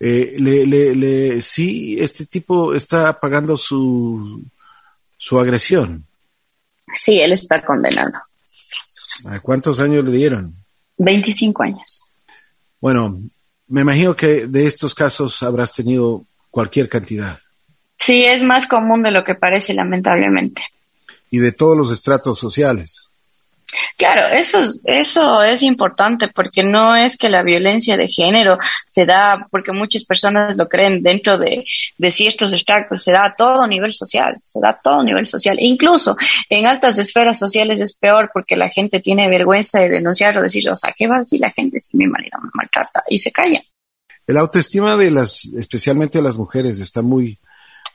Eh, 0.00 0.36
le, 0.38 0.66
le, 0.66 0.94
le, 0.94 1.42
sí, 1.42 1.96
este 1.98 2.26
tipo 2.26 2.74
está 2.74 3.18
pagando 3.18 3.56
su, 3.56 4.42
su 5.16 5.38
agresión. 5.38 6.04
Sí, 6.94 7.20
él 7.20 7.32
está 7.32 7.64
condenado. 7.64 8.12
¿A 9.26 9.40
cuántos 9.40 9.80
años 9.80 10.04
le 10.04 10.10
dieron? 10.10 10.54
25 10.98 11.62
años. 11.62 12.02
Bueno, 12.80 13.20
me 13.68 13.80
imagino 13.80 14.14
que 14.14 14.46
de 14.46 14.66
estos 14.66 14.94
casos 14.94 15.42
habrás 15.42 15.72
tenido 15.72 16.24
cualquier 16.50 16.88
cantidad. 16.88 17.38
Sí, 17.98 18.24
es 18.24 18.42
más 18.42 18.66
común 18.66 19.02
de 19.02 19.10
lo 19.10 19.24
que 19.24 19.34
parece, 19.34 19.72
lamentablemente. 19.72 20.62
Y 21.30 21.38
de 21.38 21.52
todos 21.52 21.76
los 21.76 21.90
estratos 21.90 22.38
sociales. 22.38 23.03
Claro, 23.96 24.34
eso 24.34 24.60
es, 24.60 24.82
eso 24.84 25.42
es 25.42 25.62
importante 25.62 26.28
porque 26.28 26.62
no 26.62 26.96
es 26.96 27.16
que 27.16 27.28
la 27.28 27.42
violencia 27.42 27.96
de 27.96 28.08
género 28.08 28.58
se 28.86 29.06
da 29.06 29.46
porque 29.50 29.72
muchas 29.72 30.04
personas 30.04 30.56
lo 30.56 30.68
creen 30.68 31.02
dentro 31.02 31.38
de, 31.38 31.64
de 31.98 32.10
ciertos 32.10 32.52
extractos, 32.52 33.02
se 33.02 33.12
da 33.12 33.26
a 33.26 33.34
todo 33.36 33.66
nivel 33.66 33.92
social, 33.92 34.38
se 34.42 34.60
da 34.60 34.70
a 34.70 34.80
todo 34.80 35.02
nivel 35.02 35.26
social. 35.26 35.56
Incluso 35.60 36.16
en 36.48 36.66
altas 36.66 36.98
esferas 36.98 37.38
sociales 37.38 37.80
es 37.80 37.94
peor 37.94 38.30
porque 38.32 38.56
la 38.56 38.68
gente 38.68 39.00
tiene 39.00 39.28
vergüenza 39.28 39.80
de 39.80 39.88
denunciar 39.88 40.36
o 40.38 40.42
decir, 40.42 40.68
o 40.70 40.76
sea, 40.76 40.92
¿qué 40.96 41.06
va 41.06 41.16
a 41.16 41.20
decir 41.20 41.40
la 41.40 41.50
gente 41.50 41.80
si 41.80 41.96
mi 41.96 42.06
marido 42.06 42.38
me 42.42 42.50
maltrata? 42.54 43.04
Y 43.08 43.18
se 43.18 43.30
callan. 43.30 43.62
El 44.26 44.38
autoestima 44.38 44.96
de 44.96 45.10
las, 45.10 45.44
especialmente 45.58 46.18
de 46.18 46.24
las 46.24 46.36
mujeres, 46.36 46.80
está 46.80 47.02
muy, 47.02 47.38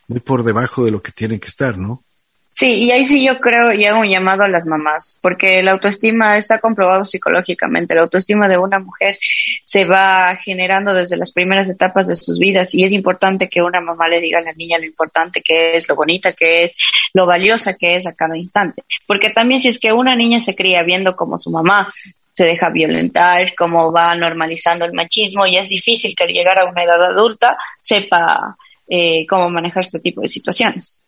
muy 0.08 0.20
por 0.20 0.44
debajo 0.44 0.86
de 0.86 0.92
lo 0.92 1.02
que 1.02 1.12
tienen 1.12 1.39
que 1.39 1.48
estar, 1.48 1.78
¿no? 1.78 2.04
Sí, 2.51 2.73
y 2.79 2.91
ahí 2.91 3.05
sí 3.05 3.23
yo 3.23 3.39
creo 3.39 3.71
y 3.71 3.85
hago 3.85 3.99
un 3.99 4.09
llamado 4.09 4.41
a 4.41 4.47
las 4.47 4.65
mamás, 4.65 5.19
porque 5.21 5.62
la 5.62 5.71
autoestima 5.71 6.35
está 6.35 6.57
comprobado 6.57 7.05
psicológicamente. 7.05 7.93
La 7.93 8.01
autoestima 8.01 8.47
de 8.47 8.57
una 8.57 8.79
mujer 8.79 9.19
se 9.63 9.85
va 9.85 10.35
generando 10.35 10.95
desde 10.95 11.15
las 11.15 11.31
primeras 11.31 11.69
etapas 11.69 12.07
de 12.07 12.15
sus 12.15 12.39
vidas 12.39 12.73
y 12.73 12.83
es 12.83 12.91
importante 12.91 13.47
que 13.47 13.62
una 13.62 13.81
mamá 13.81 14.07
le 14.07 14.19
diga 14.19 14.39
a 14.39 14.41
la 14.41 14.53
niña 14.53 14.79
lo 14.79 14.85
importante 14.85 15.41
que 15.43 15.77
es, 15.77 15.88
lo 15.88 15.95
bonita 15.95 16.33
que 16.33 16.65
es, 16.65 16.75
lo 17.13 17.27
valiosa 17.27 17.77
que 17.77 17.95
es 17.95 18.07
a 18.07 18.15
cada 18.15 18.35
instante. 18.35 18.83
Porque 19.05 19.29
también 19.29 19.59
si 19.59 19.67
es 19.67 19.79
que 19.79 19.93
una 19.93 20.15
niña 20.15 20.39
se 20.39 20.55
cría 20.55 20.81
viendo 20.81 21.15
como 21.15 21.38
su 21.38 21.51
mamá 21.51 21.88
se 22.33 22.45
deja 22.45 22.69
violentar, 22.69 23.53
cómo 23.55 23.91
va 23.91 24.15
normalizando 24.15 24.85
el 24.85 24.93
machismo 24.93 25.45
y 25.45 25.57
es 25.57 25.69
difícil 25.69 26.15
que 26.15 26.23
al 26.23 26.29
llegar 26.29 26.57
a 26.57 26.65
una 26.65 26.83
edad 26.83 27.03
adulta 27.03 27.57
sepa 27.79 28.55
eh, 28.88 29.27
cómo 29.27 29.49
manejar 29.49 29.81
este 29.81 29.99
tipo 29.99 30.21
de 30.21 30.29
situaciones. 30.29 30.98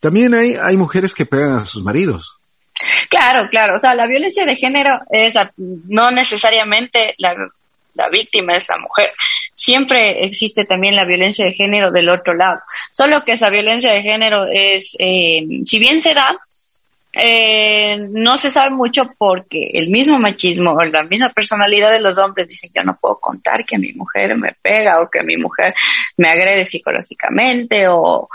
También 0.00 0.34
hay, 0.34 0.54
hay 0.54 0.76
mujeres 0.76 1.14
que 1.14 1.26
pegan 1.26 1.58
a 1.58 1.64
sus 1.64 1.82
maridos. 1.82 2.38
Claro, 3.08 3.48
claro. 3.50 3.76
O 3.76 3.78
sea, 3.78 3.94
la 3.94 4.06
violencia 4.06 4.46
de 4.46 4.56
género 4.56 5.00
es 5.10 5.34
no 5.56 6.10
necesariamente 6.10 7.14
la, 7.18 7.34
la 7.94 8.08
víctima 8.08 8.54
es 8.54 8.68
la 8.68 8.78
mujer. 8.78 9.10
Siempre 9.54 10.24
existe 10.24 10.64
también 10.64 10.94
la 10.94 11.04
violencia 11.04 11.44
de 11.44 11.52
género 11.52 11.90
del 11.90 12.08
otro 12.08 12.34
lado. 12.34 12.60
Solo 12.92 13.24
que 13.24 13.32
esa 13.32 13.50
violencia 13.50 13.92
de 13.92 14.02
género 14.02 14.46
es, 14.46 14.96
eh, 15.00 15.42
si 15.64 15.78
bien 15.78 16.00
se 16.00 16.14
da, 16.14 16.38
eh, 17.12 17.96
no 18.10 18.36
se 18.36 18.50
sabe 18.50 18.70
mucho 18.70 19.10
porque 19.18 19.70
el 19.74 19.88
mismo 19.88 20.20
machismo 20.20 20.74
o 20.74 20.84
la 20.84 21.02
misma 21.02 21.30
personalidad 21.30 21.90
de 21.90 22.00
los 22.00 22.16
hombres 22.18 22.46
dicen 22.46 22.70
yo 22.72 22.84
no 22.84 22.96
puedo 23.00 23.18
contar 23.18 23.64
que 23.64 23.78
mi 23.78 23.92
mujer 23.94 24.36
me 24.36 24.54
pega 24.62 25.00
o 25.00 25.10
que 25.10 25.24
mi 25.24 25.36
mujer 25.36 25.74
me 26.16 26.28
agrede 26.28 26.64
psicológicamente 26.64 27.88
o, 27.88 28.28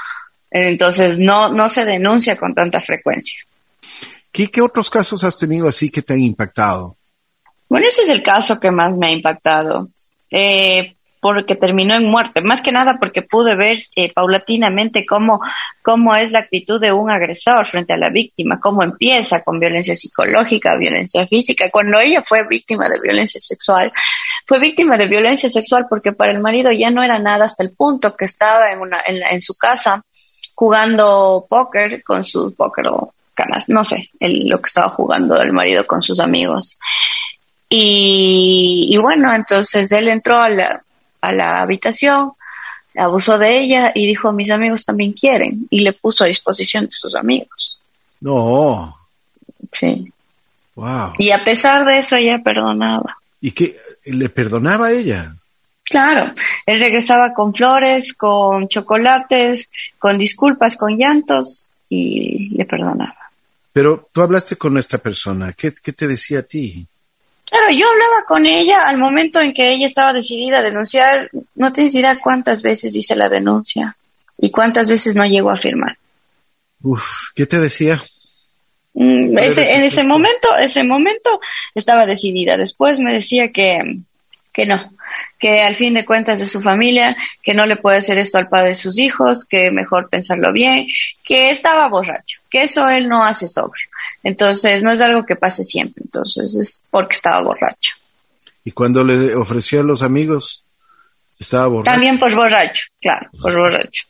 entonces 0.54 1.18
no, 1.18 1.50
no 1.50 1.68
se 1.68 1.84
denuncia 1.84 2.38
con 2.38 2.54
tanta 2.54 2.80
frecuencia. 2.80 3.40
¿Qué, 4.32 4.50
¿Qué, 4.50 4.62
otros 4.62 4.90
casos 4.90 5.24
has 5.24 5.38
tenido 5.38 5.68
así 5.68 5.90
que 5.90 6.02
te 6.02 6.14
han 6.14 6.22
impactado? 6.22 6.96
Bueno, 7.68 7.88
ese 7.88 8.04
es 8.04 8.10
el 8.10 8.22
caso 8.22 8.60
que 8.60 8.70
más 8.70 8.96
me 8.96 9.08
ha 9.08 9.12
impactado, 9.12 9.90
eh, 10.30 10.96
porque 11.20 11.56
terminó 11.56 11.96
en 11.96 12.06
muerte, 12.06 12.42
más 12.42 12.62
que 12.62 12.72
nada 12.72 12.98
porque 13.00 13.24
pude 13.24 13.56
ver 13.56 13.78
eh, 13.96 14.12
paulatinamente 14.14 15.06
cómo, 15.08 15.40
cómo 15.82 16.16
es 16.16 16.32
la 16.32 16.40
actitud 16.40 16.80
de 16.80 16.92
un 16.92 17.10
agresor 17.10 17.66
frente 17.66 17.94
a 17.94 17.98
la 17.98 18.10
víctima, 18.10 18.60
cómo 18.60 18.84
empieza 18.84 19.42
con 19.44 19.60
violencia 19.60 19.96
psicológica, 19.96 20.78
violencia 20.78 21.26
física. 21.26 21.70
Cuando 21.72 22.00
ella 22.00 22.22
fue 22.24 22.46
víctima 22.48 22.88
de 22.90 23.00
violencia 23.00 23.40
sexual, 23.42 23.92
fue 24.46 24.60
víctima 24.60 24.98
de 24.98 25.08
violencia 25.08 25.50
sexual 25.50 25.88
porque 25.90 26.12
para 26.12 26.32
el 26.32 26.40
marido 26.40 26.72
ya 26.72 26.92
no 26.92 27.02
era 27.02 27.18
nada 27.18 27.46
hasta 27.46 27.64
el 27.64 27.72
punto 27.72 28.16
que 28.16 28.26
estaba 28.26 28.72
en, 28.72 28.82
una, 28.82 29.02
en, 29.08 29.18
en 29.32 29.42
su 29.42 29.56
casa 29.56 30.04
jugando 30.56 31.46
póker 31.50 32.04
con 32.04 32.24
sus 32.24 32.54
póker 32.54 32.88
o 32.88 33.14
canas, 33.34 33.68
no 33.70 33.84
sé, 33.84 34.12
lo 34.20 34.62
que 34.62 34.68
estaba 34.68 34.90
jugando 34.90 35.42
el 35.42 35.54
marido 35.54 35.86
con 35.88 36.02
sus 36.02 36.20
amigos. 36.20 36.78
Y, 37.70 38.96
bueno, 39.02 39.34
entonces 39.34 39.92
él 39.92 40.08
entró 40.10 40.40
a 40.40 40.50
la, 40.50 40.84
a 41.22 41.32
la 41.34 41.62
habitación, 41.62 42.34
abusó 42.96 43.40
de 43.40 43.62
ella 43.62 43.92
y 43.96 44.06
dijo, 44.06 44.32
mis 44.32 44.52
amigos 44.52 44.86
también 44.86 45.14
quieren, 45.14 45.66
y 45.72 45.82
le 45.82 45.94
puso 45.94 46.24
a 46.24 46.28
disposición 46.28 46.86
de 46.86 46.92
sus 46.92 47.16
amigos. 47.16 47.80
No. 48.22 48.96
Sí. 49.72 50.12
Wow. 50.76 51.14
Y 51.18 51.32
a 51.32 51.44
pesar 51.44 51.86
de 51.86 51.98
eso 51.98 52.16
ella 52.16 52.40
perdonaba. 52.44 53.18
¿Y 53.42 53.52
qué? 53.52 53.76
¿Le 54.06 54.30
perdonaba 54.30 54.88
a 54.88 54.92
ella? 54.92 55.36
Claro, 55.84 56.34
él 56.66 56.80
regresaba 56.80 57.34
con 57.34 57.54
flores, 57.54 58.14
con 58.14 58.68
chocolates, 58.68 59.70
con 60.00 60.18
disculpas, 60.18 60.78
con 60.78 60.98
llantos 60.98 61.68
y 61.90 62.50
le 62.56 62.66
perdonaba. 62.66 63.24
Pero 63.74 64.08
tú 64.14 64.22
hablaste 64.22 64.56
con 64.56 64.78
esta 64.78 65.00
persona, 65.00 65.54
¿qué, 65.54 65.72
te 65.72 66.08
decía 66.08 66.40
a 66.40 66.44
ti? 66.44 66.88
Claro, 67.46 67.66
yo 67.72 67.88
hablaba 67.88 68.26
con 68.28 68.46
ella 68.46 68.88
al 68.88 68.98
momento 68.98 69.42
en 69.42 69.54
que 69.54 69.72
ella 69.72 69.86
estaba 69.86 70.14
decidida 70.14 70.60
a 70.60 70.64
denunciar. 70.64 71.30
No 71.56 71.72
tienes 71.72 71.94
idea 71.96 72.20
cuántas 72.20 72.64
veces 72.64 72.96
hice 72.96 73.16
la 73.16 73.30
denuncia 73.30 73.98
y 74.38 74.52
cuántas 74.52 74.88
veces 74.88 75.16
no 75.16 75.26
llegó 75.26 75.52
a 75.52 75.58
firmar. 75.58 75.98
Uf, 76.82 77.32
¿qué 77.36 77.46
te 77.46 77.60
decía? 77.60 78.02
Mm, 78.94 79.38
en 79.38 79.86
ese 79.86 80.04
momento, 80.04 80.56
ese 80.58 80.84
momento 80.84 81.40
estaba 81.74 82.06
decidida. 82.06 82.58
Después 82.58 83.00
me 83.00 83.14
decía 83.14 83.52
que, 83.52 83.80
que 84.54 84.68
no, 84.68 84.94
que 85.40 85.62
al 85.62 85.74
fin 85.74 85.96
de 85.96 86.06
cuentas 86.06 86.40
de 86.40 86.46
su 86.46 86.62
familia, 86.62 87.18
que 87.42 87.56
no 87.56 87.66
le 87.66 87.76
puede 87.76 87.98
hacer 87.98 88.20
esto 88.20 88.38
al 88.38 88.48
padre 88.48 88.70
de 88.70 88.76
sus 88.76 89.00
hijos, 89.00 89.46
que 89.46 89.72
mejor 89.72 90.10
pensarlo 90.10 90.54
bien, 90.54 90.86
que 91.24 91.50
estaba 91.50 91.90
borracho, 91.90 92.40
que 92.50 92.64
eso 92.64 92.88
él 92.88 93.10
no 93.10 93.26
hace 93.26 93.48
sobrio. 93.48 93.88
Entonces, 94.22 94.84
no 94.84 94.92
es 94.92 95.02
algo 95.02 95.26
que 95.26 95.36
pase 95.36 95.64
siempre, 95.64 96.04
entonces 96.06 96.56
es 96.56 96.88
porque 96.92 97.16
estaba 97.16 97.42
borracho. 97.42 97.96
¿Y 98.64 98.72
cuando 98.72 99.04
le 99.04 99.36
ofreció 99.36 99.82
a 99.82 99.84
los 99.84 100.04
amigos, 100.04 100.64
estaba 101.40 101.68
borracho? 101.68 101.92
También 101.92 102.20
por 102.20 102.34
borracho, 102.36 102.86
claro, 103.02 103.30
por 103.42 103.58
borracho. 103.58 104.06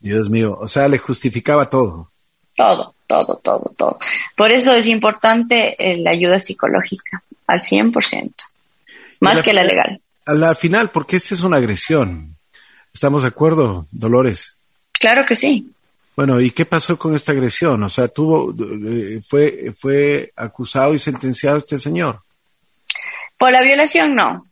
Dios 0.00 0.30
mío, 0.30 0.56
o 0.58 0.68
sea, 0.68 0.88
le 0.88 0.98
justificaba 0.98 1.68
todo. 1.68 2.10
Todo, 2.54 2.94
todo, 3.06 3.36
todo, 3.42 3.74
todo. 3.76 3.98
Por 4.34 4.50
eso 4.50 4.74
es 4.74 4.86
importante 4.86 5.76
eh, 5.78 5.98
la 5.98 6.12
ayuda 6.12 6.40
psicológica, 6.40 7.22
al 7.46 7.60
100%. 7.60 8.32
Más 9.20 9.42
que 9.42 9.52
la 9.52 9.64
legal. 9.64 10.00
A 10.26 10.34
la 10.34 10.54
final, 10.54 10.90
porque 10.90 11.16
esta 11.16 11.34
es 11.34 11.42
una 11.42 11.56
agresión. 11.56 12.36
¿Estamos 12.92 13.22
de 13.22 13.28
acuerdo, 13.28 13.86
Dolores? 13.90 14.56
Claro 14.92 15.24
que 15.26 15.34
sí. 15.34 15.70
Bueno, 16.16 16.40
¿y 16.40 16.50
qué 16.50 16.64
pasó 16.64 16.98
con 16.98 17.14
esta 17.14 17.32
agresión? 17.32 17.82
O 17.82 17.88
sea, 17.88 18.08
tuvo, 18.08 18.54
eh, 18.88 19.20
fue, 19.26 19.74
fue 19.78 20.32
acusado 20.34 20.94
y 20.94 20.98
sentenciado 20.98 21.58
este 21.58 21.78
señor. 21.78 22.20
Por 23.36 23.52
la 23.52 23.62
violación, 23.62 24.14
no. 24.14 24.46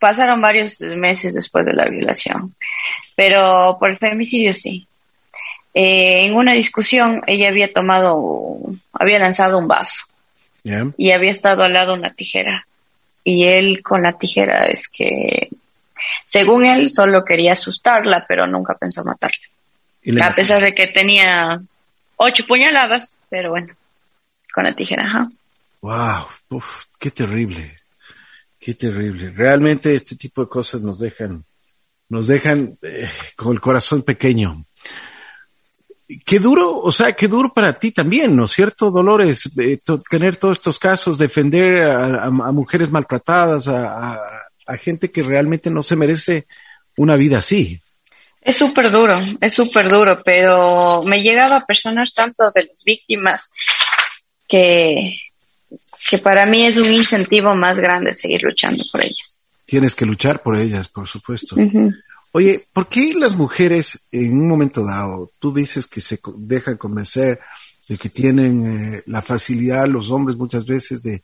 Pasaron 0.00 0.40
varios 0.40 0.80
meses 0.80 1.32
después 1.32 1.64
de 1.64 1.74
la 1.74 1.84
violación. 1.84 2.54
Pero 3.14 3.76
por 3.78 3.90
el 3.90 3.98
femicidio, 3.98 4.52
sí. 4.52 4.86
Eh, 5.74 6.24
en 6.24 6.34
una 6.34 6.54
discusión, 6.54 7.22
ella 7.28 7.48
había 7.48 7.72
tomado, 7.72 8.58
había 8.92 9.20
lanzado 9.20 9.58
un 9.58 9.68
vaso. 9.68 10.06
Y 10.96 11.12
había 11.12 11.30
estado 11.30 11.62
al 11.62 11.72
lado 11.72 11.94
una 11.94 12.12
tijera 12.12 12.66
y 13.24 13.46
él 13.46 13.82
con 13.82 14.02
la 14.02 14.18
tijera 14.18 14.66
es 14.66 14.88
que, 14.88 15.48
según 16.26 16.64
él, 16.64 16.90
solo 16.90 17.24
quería 17.24 17.52
asustarla, 17.52 18.24
pero 18.28 18.46
nunca 18.46 18.74
pensó 18.74 19.02
matarla. 19.04 19.38
A 20.22 20.34
pesar 20.34 20.62
de 20.62 20.74
que 20.74 20.86
tenía 20.86 21.60
ocho 22.16 22.46
puñaladas, 22.46 23.18
pero 23.28 23.50
bueno, 23.50 23.74
con 24.52 24.64
la 24.64 24.72
tijera, 24.72 25.06
ajá. 25.06 25.28
Wow, 25.82 26.26
qué 26.98 27.10
terrible, 27.10 27.76
qué 28.58 28.74
terrible. 28.74 29.30
Realmente 29.30 29.94
este 29.94 30.16
tipo 30.16 30.42
de 30.42 30.48
cosas 30.48 30.82
nos 30.82 30.98
dejan, 30.98 31.44
nos 32.08 32.26
dejan 32.26 32.78
eh, 32.82 33.08
con 33.36 33.52
el 33.52 33.60
corazón 33.60 34.02
pequeño 34.02 34.64
qué 36.24 36.38
duro, 36.38 36.80
o 36.80 36.92
sea, 36.92 37.12
qué 37.12 37.28
duro 37.28 37.52
para 37.52 37.72
ti 37.72 37.92
también, 37.92 38.34
¿no 38.34 38.44
es 38.44 38.52
cierto, 38.52 38.90
Dolores? 38.90 39.50
Eh, 39.58 39.78
tener 40.08 40.36
todos 40.36 40.58
estos 40.58 40.78
casos, 40.78 41.18
defender 41.18 41.82
a, 41.82 42.30
mujeres 42.30 42.90
maltratadas, 42.90 43.68
a, 43.68 44.18
gente 44.78 45.10
que 45.10 45.24
realmente 45.24 45.68
no 45.68 45.82
se 45.82 45.96
merece 45.96 46.46
una 46.96 47.16
vida 47.16 47.38
así. 47.38 47.80
Es 48.40 48.56
súper 48.56 48.90
duro, 48.92 49.20
es 49.40 49.52
súper 49.52 49.88
duro, 49.88 50.22
pero 50.24 51.02
me 51.02 51.18
he 51.18 51.22
llegado 51.22 51.54
a 51.54 51.66
personas 51.66 52.14
tanto 52.14 52.52
de 52.54 52.66
las 52.66 52.84
víctimas 52.84 53.50
que, 54.46 55.16
que 56.08 56.18
para 56.18 56.46
mí 56.46 56.66
es 56.66 56.78
un 56.78 56.92
incentivo 56.92 57.56
más 57.56 57.80
grande 57.80 58.14
seguir 58.14 58.42
luchando 58.42 58.84
por 58.92 59.02
ellas. 59.02 59.48
Tienes 59.66 59.96
que 59.96 60.06
luchar 60.06 60.40
por 60.40 60.56
ellas, 60.56 60.88
por 60.88 61.08
supuesto. 61.08 61.56
Oye, 62.32 62.64
¿por 62.72 62.88
qué 62.88 63.12
las 63.14 63.34
mujeres 63.34 64.06
en 64.12 64.32
un 64.32 64.48
momento 64.48 64.84
dado, 64.84 65.32
tú 65.38 65.52
dices 65.52 65.86
que 65.86 66.00
se 66.00 66.20
dejan 66.36 66.76
convencer 66.76 67.40
de 67.88 67.98
que 67.98 68.08
tienen 68.08 68.62
eh, 68.62 69.02
la 69.06 69.20
facilidad, 69.20 69.88
los 69.88 70.12
hombres 70.12 70.36
muchas 70.36 70.64
veces, 70.64 71.02
de, 71.02 71.22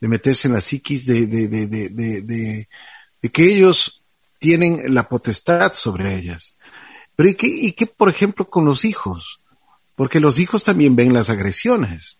meterse 0.00 0.48
en 0.48 0.54
la 0.54 0.60
psiquis, 0.60 1.06
de, 1.06 1.26
de, 1.26 1.48
de, 1.48 3.30
que 3.30 3.54
ellos 3.54 4.02
tienen 4.40 4.94
la 4.94 5.08
potestad 5.08 5.72
sobre 5.74 6.16
ellas? 6.18 6.56
Pero 7.14 7.28
¿y 7.28 7.34
qué, 7.34 7.46
¿y 7.46 7.72
qué, 7.72 7.86
por 7.86 8.08
ejemplo, 8.08 8.50
con 8.50 8.64
los 8.64 8.84
hijos? 8.84 9.40
Porque 9.94 10.18
los 10.18 10.40
hijos 10.40 10.64
también 10.64 10.96
ven 10.96 11.12
las 11.12 11.30
agresiones. 11.30 12.18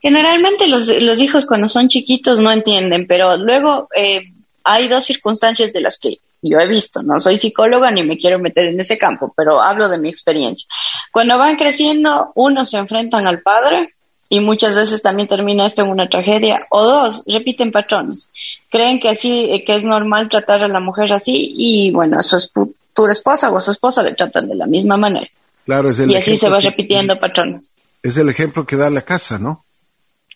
Generalmente 0.00 0.66
los, 0.66 0.88
los 1.02 1.20
hijos 1.22 1.46
cuando 1.46 1.68
son 1.68 1.88
chiquitos 1.88 2.40
no 2.40 2.52
entienden, 2.52 3.06
pero 3.06 3.36
luego 3.38 3.88
eh, 3.96 4.32
hay 4.64 4.88
dos 4.88 5.04
circunstancias 5.04 5.72
de 5.72 5.80
las 5.80 5.98
que 5.98 6.18
yo 6.42 6.58
he 6.58 6.68
visto, 6.68 7.02
no 7.02 7.18
soy 7.20 7.38
psicóloga 7.38 7.90
ni 7.90 8.02
me 8.02 8.16
quiero 8.16 8.38
meter 8.38 8.66
en 8.66 8.80
ese 8.80 8.96
campo, 8.96 9.32
pero 9.36 9.60
hablo 9.60 9.88
de 9.88 9.98
mi 9.98 10.08
experiencia. 10.08 10.68
Cuando 11.12 11.38
van 11.38 11.56
creciendo, 11.56 12.32
uno 12.34 12.64
se 12.64 12.78
enfrentan 12.78 13.26
al 13.26 13.42
padre 13.42 13.94
y 14.28 14.40
muchas 14.40 14.74
veces 14.74 15.02
también 15.02 15.28
termina 15.28 15.66
esto 15.66 15.82
en 15.82 15.90
una 15.90 16.08
tragedia, 16.08 16.66
o 16.70 16.84
dos, 16.84 17.24
repiten 17.26 17.72
patrones. 17.72 18.30
Creen 18.70 19.00
que 19.00 19.08
así, 19.08 19.64
que 19.66 19.74
es 19.74 19.84
normal 19.84 20.28
tratar 20.28 20.62
a 20.62 20.68
la 20.68 20.80
mujer 20.80 21.12
así 21.12 21.52
y 21.54 21.90
bueno, 21.90 22.20
es 22.20 22.50
tu 22.94 23.06
esposa 23.06 23.50
o 23.50 23.56
a 23.56 23.60
su 23.60 23.70
esposa 23.70 24.02
le 24.02 24.14
tratan 24.14 24.48
de 24.48 24.54
la 24.54 24.66
misma 24.66 24.96
manera. 24.96 25.28
Claro, 25.64 25.90
es 25.90 26.00
el 26.00 26.10
y 26.10 26.16
así 26.16 26.36
se 26.36 26.48
va 26.48 26.58
repitiendo 26.58 27.18
patrones. 27.18 27.76
Es 28.02 28.16
el 28.16 28.28
ejemplo 28.28 28.64
que 28.64 28.76
da 28.76 28.90
la 28.90 29.02
casa, 29.02 29.38
¿no? 29.38 29.64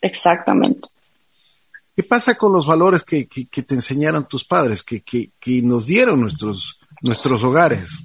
Exactamente. 0.00 0.88
¿Qué 1.94 2.02
pasa 2.02 2.36
con 2.36 2.52
los 2.52 2.66
valores 2.66 3.02
que, 3.02 3.26
que, 3.26 3.62
te 3.62 3.74
enseñaron 3.74 4.26
tus 4.26 4.44
padres, 4.44 4.82
que, 4.82 5.02
que, 5.02 5.62
nos 5.62 5.86
dieron 5.86 6.20
nuestros, 6.20 6.80
nuestros 7.02 7.44
hogares? 7.44 7.98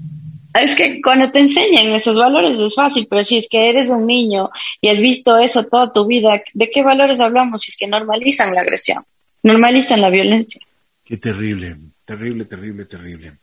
Es 0.54 0.76
que 0.76 1.02
cuando 1.02 1.32
te 1.32 1.40
enseñan 1.40 1.94
esos 1.94 2.18
valores 2.18 2.60
es 2.60 2.76
fácil, 2.76 3.08
pero 3.10 3.24
si 3.24 3.38
es 3.38 3.48
que 3.50 3.70
eres 3.70 3.90
un 3.90 4.06
niño 4.06 4.50
y 4.82 4.90
has 4.90 5.00
visto 5.00 5.38
eso 5.38 5.66
toda 5.66 5.94
tu 5.94 6.06
vida, 6.06 6.42
¿de 6.54 6.70
qué 6.70 6.84
valores 6.84 7.22
hablamos 7.22 7.62
si 7.62 7.70
es 7.70 7.78
que 7.78 7.88
normalizan 7.88 8.54
la 8.54 8.62
agresión, 8.62 9.04
normalizan 9.44 10.02
la 10.02 10.10
violencia? 10.10 10.60
Qué 11.06 11.16
terrible, 11.16 11.78
terrible, 12.04 12.44
terrible, 12.44 12.86
terrible. 12.86 13.38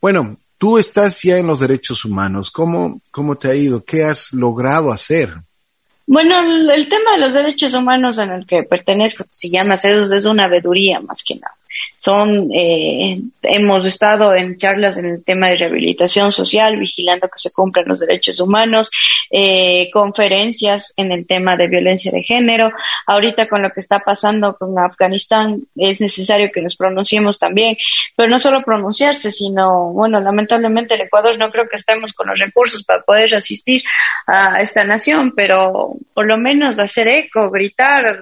Bueno, 0.00 0.36
tú 0.58 0.78
estás 0.78 1.20
ya 1.22 1.38
en 1.38 1.48
los 1.48 1.58
derechos 1.60 2.04
humanos. 2.04 2.50
¿Cómo, 2.52 3.00
cómo 3.10 3.36
te 3.36 3.48
ha 3.48 3.54
ido? 3.54 3.84
¿Qué 3.84 4.04
has 4.04 4.32
logrado 4.32 4.92
hacer? 4.92 5.34
Bueno, 6.06 6.34
el, 6.72 6.88
tema 6.88 7.12
de 7.12 7.18
los 7.18 7.32
derechos 7.32 7.74
humanos 7.74 8.18
en 8.18 8.30
el 8.30 8.46
que 8.46 8.62
pertenezco, 8.62 9.24
se 9.30 9.48
llama 9.48 9.74
es 9.74 10.26
una 10.26 10.48
veeduría 10.48 11.00
más 11.00 11.24
que 11.26 11.36
nada. 11.36 11.56
Son, 11.96 12.50
eh, 12.52 13.18
hemos 13.42 13.86
estado 13.86 14.34
en 14.34 14.56
charlas 14.56 14.98
en 14.98 15.06
el 15.06 15.24
tema 15.24 15.48
de 15.48 15.56
rehabilitación 15.56 16.32
social, 16.32 16.76
vigilando 16.76 17.28
que 17.28 17.38
se 17.38 17.52
cumplan 17.52 17.86
los 17.88 18.00
derechos 18.00 18.40
humanos, 18.40 18.90
eh, 19.30 19.90
conferencias 19.92 20.92
en 20.96 21.12
el 21.12 21.26
tema 21.26 21.56
de 21.56 21.68
violencia 21.68 22.12
de 22.12 22.22
género. 22.22 22.70
Ahorita 23.06 23.48
con 23.48 23.62
lo 23.62 23.70
que 23.70 23.80
está 23.80 24.00
pasando 24.00 24.56
con 24.56 24.78
Afganistán 24.78 25.66
es 25.76 26.00
necesario 26.00 26.50
que 26.52 26.62
nos 26.62 26.76
pronunciemos 26.76 27.38
también, 27.38 27.76
pero 28.16 28.28
no 28.28 28.38
solo 28.38 28.62
pronunciarse, 28.62 29.30
sino, 29.30 29.92
bueno, 29.92 30.20
lamentablemente 30.20 30.94
el 30.94 31.02
Ecuador 31.02 31.38
no 31.38 31.50
creo 31.50 31.68
que 31.68 31.76
estemos 31.76 32.12
con 32.12 32.28
los 32.28 32.38
recursos 32.38 32.84
para 32.84 33.02
poder 33.02 33.34
asistir 33.34 33.82
a 34.26 34.60
esta 34.60 34.84
nación, 34.84 35.32
pero 35.34 35.96
por 36.12 36.26
lo 36.26 36.36
menos 36.36 36.78
hacer 36.78 37.08
eco, 37.08 37.50
gritar, 37.50 38.18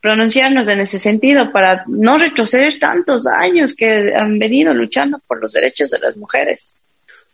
pronunciarnos 0.00 0.68
en 0.68 0.80
ese 0.80 0.98
sentido 0.98 1.52
para 1.52 1.84
no 1.86 2.18
retroceder 2.18 2.78
tantos 2.78 3.26
años 3.26 3.74
que 3.74 4.14
han 4.14 4.38
venido 4.38 4.72
luchando 4.72 5.18
por 5.26 5.40
los 5.40 5.52
derechos 5.52 5.90
de 5.90 5.98
las 5.98 6.16
mujeres. 6.16 6.76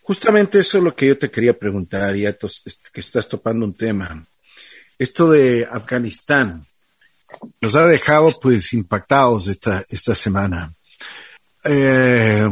Justamente 0.02 0.60
eso 0.60 0.78
es 0.78 0.84
lo 0.84 0.94
que 0.94 1.08
yo 1.08 1.18
te 1.18 1.30
quería 1.30 1.58
preguntar, 1.58 2.14
ya 2.14 2.32
que 2.32 3.00
estás 3.00 3.28
topando 3.28 3.64
un 3.64 3.74
tema. 3.74 4.24
Esto 4.98 5.30
de 5.30 5.66
Afganistán 5.70 6.64
nos 7.60 7.74
ha 7.74 7.86
dejado 7.86 8.32
pues 8.40 8.72
impactados 8.72 9.48
esta, 9.48 9.84
esta 9.90 10.14
semana. 10.14 10.72
Eh, 11.64 12.48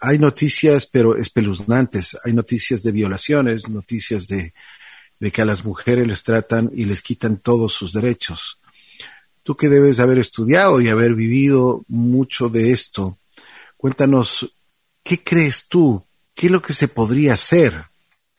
hay 0.00 0.18
noticias, 0.18 0.86
pero 0.86 1.16
espeluznantes. 1.16 2.16
Hay 2.24 2.32
noticias 2.32 2.82
de 2.82 2.92
violaciones, 2.92 3.68
noticias 3.68 4.28
de, 4.28 4.54
de 5.18 5.30
que 5.30 5.42
a 5.42 5.46
las 5.46 5.64
mujeres 5.64 6.06
les 6.06 6.22
tratan 6.22 6.70
y 6.72 6.84
les 6.84 7.02
quitan 7.02 7.38
todos 7.38 7.72
sus 7.72 7.92
derechos. 7.92 8.60
Tú 9.44 9.54
que 9.56 9.68
debes 9.68 10.00
haber 10.00 10.18
estudiado 10.18 10.80
y 10.80 10.88
haber 10.88 11.14
vivido 11.14 11.84
mucho 11.86 12.48
de 12.48 12.72
esto, 12.72 13.18
cuéntanos, 13.76 14.52
¿qué 15.04 15.22
crees 15.22 15.68
tú? 15.68 16.02
¿Qué 16.34 16.46
es 16.46 16.52
lo 16.52 16.60
que 16.60 16.72
se 16.72 16.88
podría 16.88 17.34
hacer? 17.34 17.84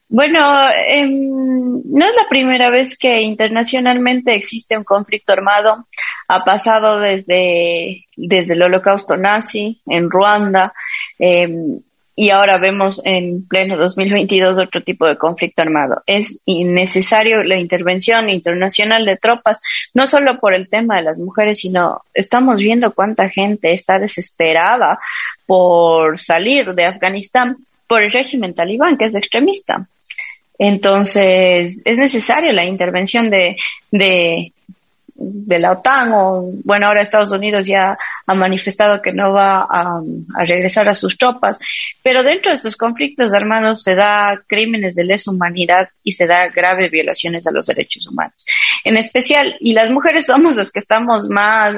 Bueno, 0.08 0.40
em, 0.88 1.82
no 1.86 2.08
es 2.08 2.16
la 2.16 2.28
primera 2.30 2.70
vez 2.70 2.98
que 2.98 3.22
internacionalmente 3.22 4.36
existe 4.36 4.78
un 4.78 4.84
conflicto 4.84 5.34
armado. 5.34 5.88
Ha 6.28 6.44
pasado 6.44 7.00
desde, 7.00 8.06
desde 8.18 8.54
el 8.54 8.62
holocausto 8.62 9.16
nazi 9.16 9.82
en 9.86 10.10
Ruanda, 10.10 10.74
eh, 11.18 11.48
y 12.16 12.30
ahora 12.30 12.58
vemos 12.58 13.02
en 13.04 13.46
pleno 13.46 13.76
2022 13.76 14.58
otro 14.58 14.82
tipo 14.82 15.06
de 15.06 15.18
conflicto 15.18 15.62
armado. 15.62 16.02
Es 16.06 16.42
innecesario 16.46 17.44
la 17.44 17.58
intervención 17.58 18.30
internacional 18.30 19.06
de 19.06 19.18
tropas, 19.18 19.60
no 19.94 20.08
solo 20.08 20.40
por 20.40 20.54
el 20.54 20.70
tema 20.70 20.96
de 20.96 21.04
las 21.04 21.18
mujeres, 21.18 21.60
sino 21.60 22.02
estamos 22.14 22.60
viendo 22.60 22.94
cuánta 22.94 23.30
gente 23.30 23.74
está 23.74 24.00
desesperada 24.00 24.98
por 25.46 26.18
salir 26.20 26.74
de 26.74 26.86
Afganistán 26.86 27.58
por 27.86 28.02
el 28.02 28.12
régimen 28.12 28.54
talibán, 28.54 28.98
que 28.98 29.06
es 29.06 29.16
extremista. 29.16 29.88
Entonces, 30.58 31.82
es 31.84 31.98
necesaria 31.98 32.54
la 32.54 32.64
intervención 32.64 33.30
de, 33.30 33.58
de, 33.92 34.54
de 35.18 35.60
la 35.60 35.72
OTAN 35.72 36.12
o, 36.14 36.52
bueno, 36.66 36.88
ahora 36.88 37.02
Estados 37.02 37.32
Unidos 37.32 37.66
ya 37.66 37.98
ha 38.28 38.34
manifestado 38.34 39.02
que 39.02 39.14
no 39.14 39.32
va 39.32 39.66
a, 39.70 40.02
regresar 40.46 40.90
a 40.90 40.94
sus 40.94 41.18
tropas, 41.18 41.58
pero 42.04 42.22
dentro 42.22 42.52
de 42.52 42.56
estos 42.56 42.76
conflictos 42.76 43.34
armados 43.34 43.82
se 43.82 43.96
da 43.96 44.44
crímenes 44.46 44.96
de 44.96 45.06
lesa 45.06 45.32
humanidad 45.32 45.88
y 46.04 46.14
se 46.14 46.28
da 46.28 46.50
graves 46.50 46.92
violaciones 46.92 47.48
a 47.48 47.52
los 47.52 47.66
derechos 47.66 48.08
humanos. 48.08 48.46
En 48.84 48.98
especial, 48.98 49.56
y 49.62 49.74
las 49.74 49.90
mujeres 49.90 50.26
somos 50.28 50.56
las 50.58 50.72
que 50.72 50.80
estamos 50.80 51.30
más 51.30 51.76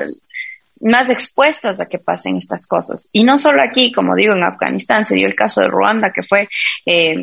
más 0.80 1.10
expuestas 1.10 1.82
a 1.82 1.88
que 1.88 1.98
pasen 1.98 2.38
estas 2.38 2.68
cosas. 2.68 3.10
Y 3.12 3.24
no 3.24 3.40
solo 3.40 3.64
aquí, 3.64 3.92
como 3.92 4.14
digo, 4.14 4.34
en 4.34 4.44
Afganistán 4.44 5.06
se 5.06 5.16
dio 5.16 5.26
el 5.26 5.34
caso 5.34 5.62
de 5.62 5.70
Ruanda, 5.70 6.12
que 6.14 6.22
fue 6.22 6.48
eh, 6.86 7.16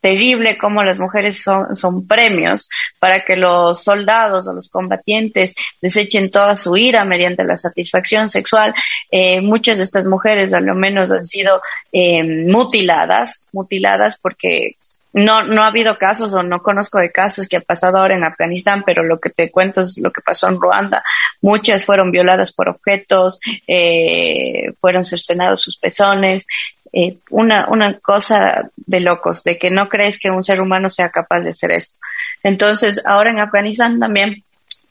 terrible 0.00 0.58
cómo 0.58 0.82
las 0.82 0.98
mujeres 0.98 1.42
son, 1.42 1.74
son 1.76 2.06
premios 2.06 2.68
para 2.98 3.24
que 3.24 3.36
los 3.36 3.82
soldados 3.82 4.46
o 4.48 4.52
los 4.52 4.68
combatientes 4.68 5.54
desechen 5.80 6.30
toda 6.30 6.56
su 6.56 6.76
ira 6.76 7.04
mediante 7.04 7.44
la 7.44 7.56
satisfacción 7.56 8.28
sexual. 8.28 8.74
Eh, 9.10 9.40
muchas 9.40 9.78
de 9.78 9.84
estas 9.84 10.06
mujeres, 10.06 10.54
al 10.54 10.64
menos, 10.74 11.10
han 11.10 11.26
sido 11.26 11.60
eh, 11.92 12.22
mutiladas, 12.22 13.48
mutiladas 13.52 14.18
porque 14.18 14.76
no, 15.12 15.42
no 15.42 15.62
ha 15.62 15.68
habido 15.68 15.96
casos 15.96 16.34
o 16.34 16.42
no 16.42 16.62
conozco 16.62 16.98
de 16.98 17.10
casos 17.10 17.48
que 17.48 17.56
ha 17.56 17.60
pasado 17.60 17.98
ahora 17.98 18.14
en 18.14 18.24
Afganistán, 18.24 18.82
pero 18.84 19.02
lo 19.02 19.18
que 19.18 19.30
te 19.30 19.50
cuento 19.50 19.80
es 19.80 19.98
lo 19.98 20.12
que 20.12 20.20
pasó 20.20 20.48
en 20.48 20.60
Ruanda. 20.60 21.02
Muchas 21.40 21.84
fueron 21.86 22.12
violadas 22.12 22.52
por 22.52 22.68
objetos, 22.68 23.40
eh, 23.66 24.72
fueron 24.80 25.04
cercenados 25.04 25.62
sus 25.62 25.78
pezones, 25.78 26.46
eh, 26.92 27.18
una, 27.30 27.68
una 27.68 27.98
cosa 27.98 28.70
de 28.76 29.00
locos, 29.00 29.44
de 29.44 29.58
que 29.58 29.70
no 29.70 29.88
crees 29.88 30.18
que 30.18 30.30
un 30.30 30.44
ser 30.44 30.60
humano 30.60 30.90
sea 30.90 31.10
capaz 31.10 31.40
de 31.40 31.50
hacer 31.50 31.72
esto. 31.72 31.98
Entonces, 32.42 33.02
ahora 33.04 33.30
en 33.30 33.40
Afganistán 33.40 33.98
también 33.98 34.42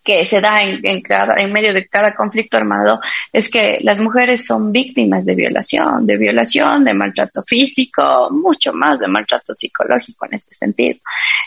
que 0.07 0.23
se 0.23 0.39
da 0.39 0.62
en, 0.62 0.79
en, 0.86 1.01
cada, 1.01 1.36
en 1.36 1.51
medio 1.51 1.73
de 1.73 1.86
cada 1.86 2.15
conflicto 2.15 2.55
armado 2.55 3.01
es 3.33 3.51
que 3.51 3.79
las 3.81 3.99
mujeres 3.99 4.45
son 4.45 4.71
víctimas 4.71 5.25
de 5.25 5.36
violación, 5.36 6.07
de 6.07 6.15
violación, 6.15 6.86
de 6.86 6.93
maltrato 6.93 7.43
físico, 7.43 8.29
mucho 8.31 8.71
más 8.71 8.99
de 8.99 9.07
maltrato 9.10 9.53
psicológico 9.53 10.25
en 10.25 10.36
este 10.36 10.55
sentido. 10.55 10.99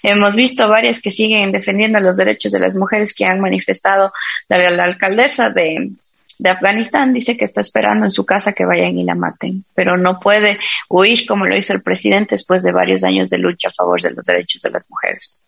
Hemos 0.03 0.35
visto 0.35 0.69
varias 0.69 1.01
que 1.01 1.11
siguen 1.11 1.53
defendiendo 1.53 2.01
los 2.01 2.19
derechos 2.19 2.53
de 2.53 2.61
las 2.61 2.77
mujeres 2.77 3.15
que 3.15 3.25
han 3.25 3.41
manifestado 3.41 4.13
la 4.49 4.85
alcaldesa 4.85 5.49
de, 5.49 5.93
de 6.41 6.49
Afganistán 6.49 7.13
dice 7.13 7.37
que 7.37 7.45
está 7.45 7.61
esperando 7.61 8.07
en 8.07 8.11
su 8.11 8.25
casa 8.25 8.55
que 8.55 8.65
vayan 8.65 8.97
y 8.97 9.05
la 9.05 9.15
maten, 9.15 9.63
pero 9.75 9.99
no 9.99 10.19
puede 10.19 10.59
huir 10.89 11.27
como 11.27 11.45
lo 11.45 11.55
hizo 11.55 11.75
el 11.75 11.83
presidente 11.83 12.35
después 12.35 12.63
de 12.63 12.73
varios 12.73 13.05
años 13.05 13.29
de 13.29 13.37
lucha 13.37 13.69
a 13.69 13.73
favor 13.73 14.01
de 14.01 14.13
los 14.13 14.25
derechos 14.25 14.63
de 14.63 14.71
las 14.71 14.89
mujeres. 14.89 15.43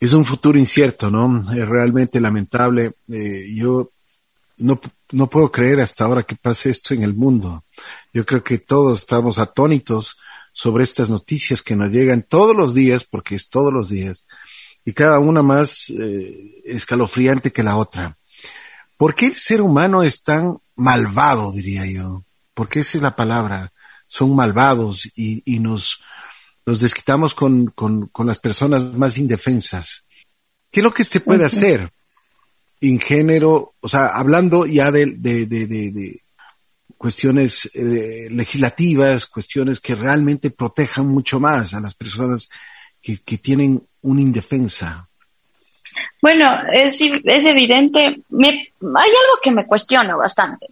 Es 0.00 0.14
un 0.14 0.24
futuro 0.24 0.58
incierto, 0.58 1.10
¿no? 1.10 1.44
Es 1.52 1.68
realmente 1.68 2.18
lamentable. 2.18 2.92
Eh, 3.12 3.44
yo 3.54 3.90
no, 4.56 4.80
no 5.12 5.26
puedo 5.26 5.52
creer 5.52 5.80
hasta 5.80 6.04
ahora 6.04 6.22
que 6.22 6.34
pase 6.34 6.70
esto 6.70 6.94
en 6.94 7.02
el 7.02 7.12
mundo. 7.12 7.62
Yo 8.14 8.24
creo 8.24 8.42
que 8.42 8.56
todos 8.56 9.00
estamos 9.00 9.38
atónitos 9.38 10.18
sobre 10.54 10.84
estas 10.84 11.10
noticias 11.10 11.60
que 11.60 11.76
nos 11.76 11.92
llegan 11.92 12.22
todos 12.22 12.56
los 12.56 12.72
días, 12.72 13.04
porque 13.04 13.34
es 13.34 13.50
todos 13.50 13.72
los 13.72 13.90
días, 13.90 14.24
y 14.84 14.94
cada 14.94 15.18
una 15.18 15.42
más 15.42 15.90
eh, 15.90 16.62
escalofriante 16.64 17.52
que 17.52 17.62
la 17.62 17.76
otra. 17.76 18.16
¿Por 18.96 19.14
qué 19.14 19.26
el 19.26 19.34
ser 19.34 19.60
humano 19.60 20.02
es 20.02 20.22
tan 20.22 20.58
malvado, 20.76 21.52
diría 21.52 21.86
yo? 21.86 22.24
Porque 22.54 22.80
esa 22.80 22.98
es 22.98 23.02
la 23.02 23.16
palabra. 23.16 23.72
Son 24.06 24.34
malvados 24.34 25.06
y, 25.16 25.42
y 25.44 25.58
nos, 25.58 26.02
nos 26.66 26.80
desquitamos 26.80 27.34
con, 27.34 27.66
con, 27.66 28.08
con, 28.08 28.26
las 28.26 28.38
personas 28.38 28.94
más 28.94 29.18
indefensas. 29.18 30.04
¿Qué 30.70 30.80
es 30.80 30.84
lo 30.84 30.92
que 30.92 31.04
se 31.04 31.20
puede 31.20 31.44
hacer 31.44 31.92
en 32.80 33.00
género? 33.00 33.74
O 33.80 33.88
sea, 33.88 34.06
hablando 34.06 34.66
ya 34.66 34.90
de, 34.90 35.06
de, 35.06 35.46
de, 35.46 35.66
de 35.66 36.20
cuestiones 37.02 37.68
eh, 37.74 38.28
legislativas, 38.30 39.26
cuestiones 39.26 39.80
que 39.80 39.96
realmente 39.96 40.50
protejan 40.50 41.08
mucho 41.08 41.40
más 41.40 41.74
a 41.74 41.80
las 41.80 41.94
personas 41.94 42.48
que, 43.00 43.18
que 43.18 43.38
tienen 43.38 43.84
una 44.02 44.20
indefensa. 44.20 45.08
Bueno, 46.20 46.62
es, 46.72 47.00
es 47.00 47.46
evidente, 47.46 48.20
me, 48.30 48.48
hay 48.48 48.70
algo 48.80 49.40
que 49.42 49.50
me 49.50 49.66
cuestiona 49.66 50.16
bastante. 50.16 50.66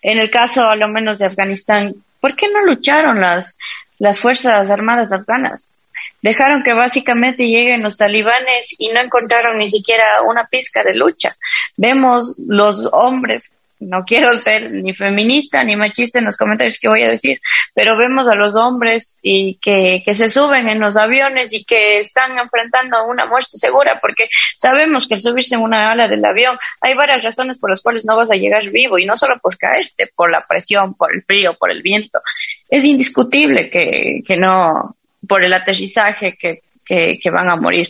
En 0.00 0.18
el 0.18 0.30
caso, 0.30 0.68
a 0.68 0.76
lo 0.76 0.88
menos 0.88 1.18
de 1.18 1.26
Afganistán, 1.26 1.94
¿por 2.20 2.36
qué 2.36 2.48
no 2.48 2.64
lucharon 2.64 3.20
las, 3.20 3.58
las 3.98 4.20
Fuerzas 4.20 4.70
Armadas 4.70 5.12
afganas? 5.12 5.78
Dejaron 6.20 6.62
que 6.62 6.72
básicamente 6.72 7.44
lleguen 7.44 7.82
los 7.82 7.96
talibanes 7.96 8.76
y 8.78 8.90
no 8.90 9.00
encontraron 9.00 9.58
ni 9.58 9.68
siquiera 9.68 10.22
una 10.22 10.46
pizca 10.46 10.82
de 10.84 10.94
lucha. 10.94 11.36
Vemos 11.76 12.36
los 12.38 12.88
hombres 12.92 13.50
no 13.88 14.04
quiero 14.04 14.38
ser 14.38 14.70
ni 14.70 14.94
feminista 14.94 15.62
ni 15.64 15.76
machista 15.76 16.18
en 16.18 16.26
los 16.26 16.36
comentarios 16.36 16.78
que 16.80 16.88
voy 16.88 17.02
a 17.02 17.10
decir, 17.10 17.40
pero 17.74 17.96
vemos 17.96 18.28
a 18.28 18.34
los 18.34 18.56
hombres 18.56 19.18
y 19.22 19.58
que, 19.60 20.02
que 20.04 20.14
se 20.14 20.30
suben 20.30 20.68
en 20.68 20.80
los 20.80 20.96
aviones 20.96 21.52
y 21.52 21.64
que 21.64 21.98
están 21.98 22.38
enfrentando 22.38 23.04
una 23.06 23.26
muerte 23.26 23.56
segura, 23.56 23.98
porque 24.00 24.28
sabemos 24.56 25.06
que 25.06 25.14
al 25.14 25.20
subirse 25.20 25.54
en 25.54 25.62
una 25.62 25.92
ala 25.92 26.08
del 26.08 26.24
avión 26.24 26.56
hay 26.80 26.94
varias 26.94 27.22
razones 27.22 27.58
por 27.58 27.70
las 27.70 27.82
cuales 27.82 28.04
no 28.04 28.16
vas 28.16 28.30
a 28.30 28.36
llegar 28.36 28.70
vivo 28.70 28.98
y 28.98 29.04
no 29.04 29.16
solo 29.16 29.38
por 29.38 29.56
caerte, 29.58 30.10
por 30.14 30.30
la 30.30 30.46
presión, 30.46 30.94
por 30.94 31.14
el 31.14 31.22
frío, 31.22 31.56
por 31.58 31.70
el 31.70 31.82
viento. 31.82 32.20
Es 32.68 32.84
indiscutible 32.84 33.70
que, 33.70 34.22
que 34.26 34.36
no, 34.36 34.96
por 35.26 35.44
el 35.44 35.52
aterrizaje 35.52 36.36
que, 36.38 36.62
que, 36.84 37.18
que 37.20 37.30
van 37.30 37.50
a 37.50 37.56
morir. 37.56 37.88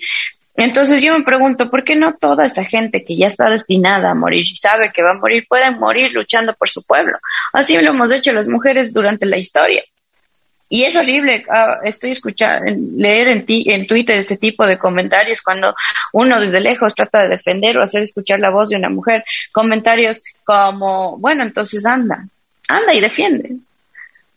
Entonces 0.55 1.01
yo 1.03 1.17
me 1.17 1.25
pregunto, 1.25 1.71
¿por 1.71 1.83
qué 1.83 1.97
no 1.97 2.15
toda 2.15 2.45
esa 2.45 2.65
gente 2.65 3.05
que 3.05 3.17
ya 3.17 3.27
está 3.27 3.49
destinada 3.49 4.11
a 4.11 4.15
morir 4.15 4.41
y 4.43 4.57
sabe 4.57 4.93
que 4.93 5.03
va 5.03 5.13
a 5.13 5.15
morir, 5.15 5.47
pueden 5.49 5.79
morir 5.79 6.13
luchando 6.13 6.55
por 6.55 6.69
su 6.69 6.85
pueblo? 6.85 7.19
Así 7.53 7.77
lo 7.79 7.91
hemos 7.91 8.13
hecho 8.13 8.33
las 8.33 8.49
mujeres 8.49 8.93
durante 8.93 9.25
la 9.25 9.39
historia. 9.39 9.83
Y 10.69 10.85
es 10.85 10.97
horrible, 10.97 11.45
ah, 11.51 11.81
estoy 11.85 12.13
escuchando, 12.13 12.71
leer 12.97 13.29
en, 13.29 13.45
ti, 13.45 13.65
en 13.67 13.87
Twitter 13.87 14.17
este 14.17 14.39
tipo 14.39 14.65
de 14.67 14.79
comentarios 14.79 15.43
cuando 15.43 15.75
uno 16.15 16.41
desde 16.41 16.61
lejos 16.61 16.95
trata 16.95 17.23
de 17.23 17.29
defender 17.29 17.77
o 17.77 17.83
hacer 17.83 18.03
escuchar 18.03 18.41
la 18.41 18.51
voz 18.51 18.71
de 18.71 18.77
una 18.77 18.89
mujer. 18.89 19.25
Comentarios 19.53 20.23
como, 20.45 21.19
bueno, 21.19 21.45
entonces 21.45 21.85
anda, 21.85 22.27
anda 22.69 22.95
y 22.95 23.01
defiende 23.01 23.57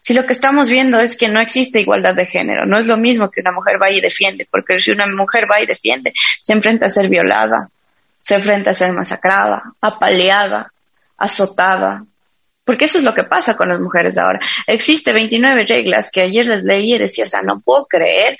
si 0.05 0.13
lo 0.13 0.23
que 0.23 0.33
estamos 0.33 0.69
viendo 0.69 0.99
es 0.99 1.17
que 1.17 1.27
no 1.27 1.41
existe 1.41 1.81
igualdad 1.81 2.13
de 2.13 2.27
género, 2.27 2.67
no 2.67 2.77
es 2.77 2.85
lo 2.85 2.95
mismo 2.95 3.31
que 3.31 3.41
una 3.41 3.51
mujer 3.51 3.81
va 3.81 3.89
y 3.89 3.99
defiende, 3.99 4.47
porque 4.51 4.79
si 4.79 4.91
una 4.91 5.07
mujer 5.07 5.47
va 5.49 5.59
y 5.59 5.65
defiende, 5.65 6.13
se 6.43 6.53
enfrenta 6.53 6.85
a 6.85 6.91
ser 6.91 7.09
violada, 7.09 7.71
se 8.21 8.35
enfrenta 8.35 8.69
a 8.69 8.75
ser 8.75 8.93
masacrada, 8.93 9.63
apaleada, 9.81 10.71
azotada, 11.17 12.05
porque 12.63 12.85
eso 12.85 12.99
es 12.99 13.03
lo 13.03 13.15
que 13.15 13.23
pasa 13.23 13.57
con 13.57 13.67
las 13.67 13.79
mujeres 13.79 14.19
ahora. 14.19 14.39
Existe 14.67 15.11
29 15.11 15.65
reglas 15.65 16.11
que 16.11 16.21
ayer 16.21 16.45
les 16.45 16.63
leí 16.63 16.93
y 16.93 16.99
decía, 16.99 17.23
o 17.23 17.27
sea, 17.27 17.41
no 17.41 17.61
puedo 17.61 17.87
creer 17.87 18.37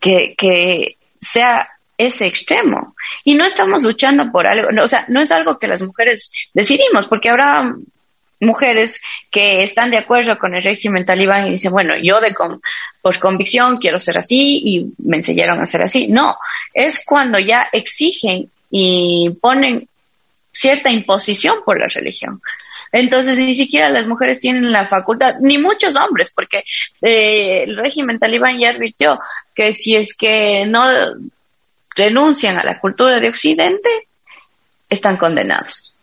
que, 0.00 0.34
que 0.38 0.96
sea 1.20 1.68
ese 1.98 2.26
extremo. 2.26 2.94
Y 3.24 3.34
no 3.34 3.44
estamos 3.44 3.82
luchando 3.82 4.32
por 4.32 4.46
algo, 4.46 4.70
o 4.82 4.88
sea, 4.88 5.04
no 5.08 5.20
es 5.20 5.32
algo 5.32 5.58
que 5.58 5.68
las 5.68 5.82
mujeres 5.82 6.32
decidimos, 6.54 7.08
porque 7.08 7.28
habrá 7.28 7.74
mujeres 8.40 9.02
que 9.30 9.62
están 9.62 9.90
de 9.90 9.98
acuerdo 9.98 10.38
con 10.38 10.54
el 10.54 10.62
régimen 10.62 11.04
talibán 11.04 11.46
y 11.46 11.52
dicen, 11.52 11.72
bueno, 11.72 11.94
yo 12.02 12.20
de 12.20 12.34
por 13.02 13.18
convicción 13.18 13.78
quiero 13.78 13.98
ser 13.98 14.18
así 14.18 14.60
y 14.64 14.92
me 14.98 15.16
enseñaron 15.16 15.60
a 15.60 15.66
ser 15.66 15.82
así. 15.82 16.08
No, 16.08 16.36
es 16.72 17.04
cuando 17.04 17.38
ya 17.38 17.68
exigen 17.72 18.50
y 18.70 19.30
ponen 19.40 19.88
cierta 20.52 20.90
imposición 20.90 21.58
por 21.64 21.78
la 21.80 21.88
religión. 21.88 22.40
Entonces, 22.90 23.38
ni 23.38 23.54
siquiera 23.54 23.90
las 23.90 24.06
mujeres 24.06 24.40
tienen 24.40 24.72
la 24.72 24.86
facultad, 24.86 25.34
ni 25.40 25.58
muchos 25.58 25.94
hombres, 25.96 26.32
porque 26.34 26.64
eh, 27.02 27.64
el 27.64 27.76
régimen 27.76 28.18
talibán 28.18 28.58
ya 28.58 28.70
advirtió 28.70 29.18
que 29.54 29.72
si 29.74 29.94
es 29.94 30.16
que 30.16 30.64
no 30.66 30.84
renuncian 31.94 32.58
a 32.58 32.64
la 32.64 32.80
cultura 32.80 33.20
de 33.20 33.28
Occidente, 33.28 33.90
están 34.88 35.16
condenados. 35.18 35.97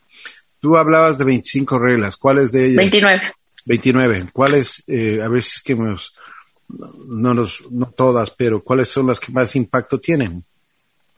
Tú 0.66 0.78
hablabas 0.78 1.20
de 1.20 1.26
25 1.26 1.78
reglas. 1.78 2.18
¿Cuáles 2.18 2.52
de 2.52 2.66
ellas? 2.66 2.78
29. 2.78 3.22
29. 3.66 4.26
¿Cuáles? 4.34 4.84
Eh, 4.88 5.22
a 5.24 5.28
ver 5.28 5.44
si 5.44 5.58
es 5.58 5.62
que 5.62 5.76
nos, 5.76 6.16
no, 7.08 7.36
nos, 7.36 7.70
no 7.70 7.86
todas, 7.92 8.32
pero 8.32 8.64
¿cuáles 8.64 8.90
son 8.90 9.06
las 9.06 9.20
que 9.20 9.32
más 9.32 9.56
impacto 9.56 10.00
tienen? 10.00 10.44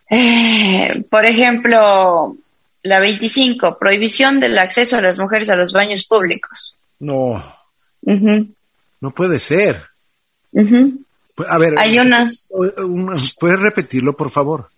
Eh, 0.09 1.01
por 1.09 1.25
ejemplo, 1.25 2.35
la 2.83 2.99
25, 2.99 3.77
prohibición 3.79 4.41
del 4.41 4.57
acceso 4.57 4.97
de 4.97 5.03
las 5.03 5.17
mujeres 5.17 5.49
a 5.49 5.55
los 5.55 5.71
baños 5.71 6.03
públicos. 6.03 6.75
No. 6.99 7.41
No 8.01 9.11
puede 9.11 9.39
ser. 9.39 9.81
A 11.47 11.57
ver, 11.57 11.75
hay 11.77 11.99
unas. 11.99 12.51
¿Puedes 13.39 13.61
repetirlo, 13.61 14.17
por 14.17 14.29
favor? 14.29 14.69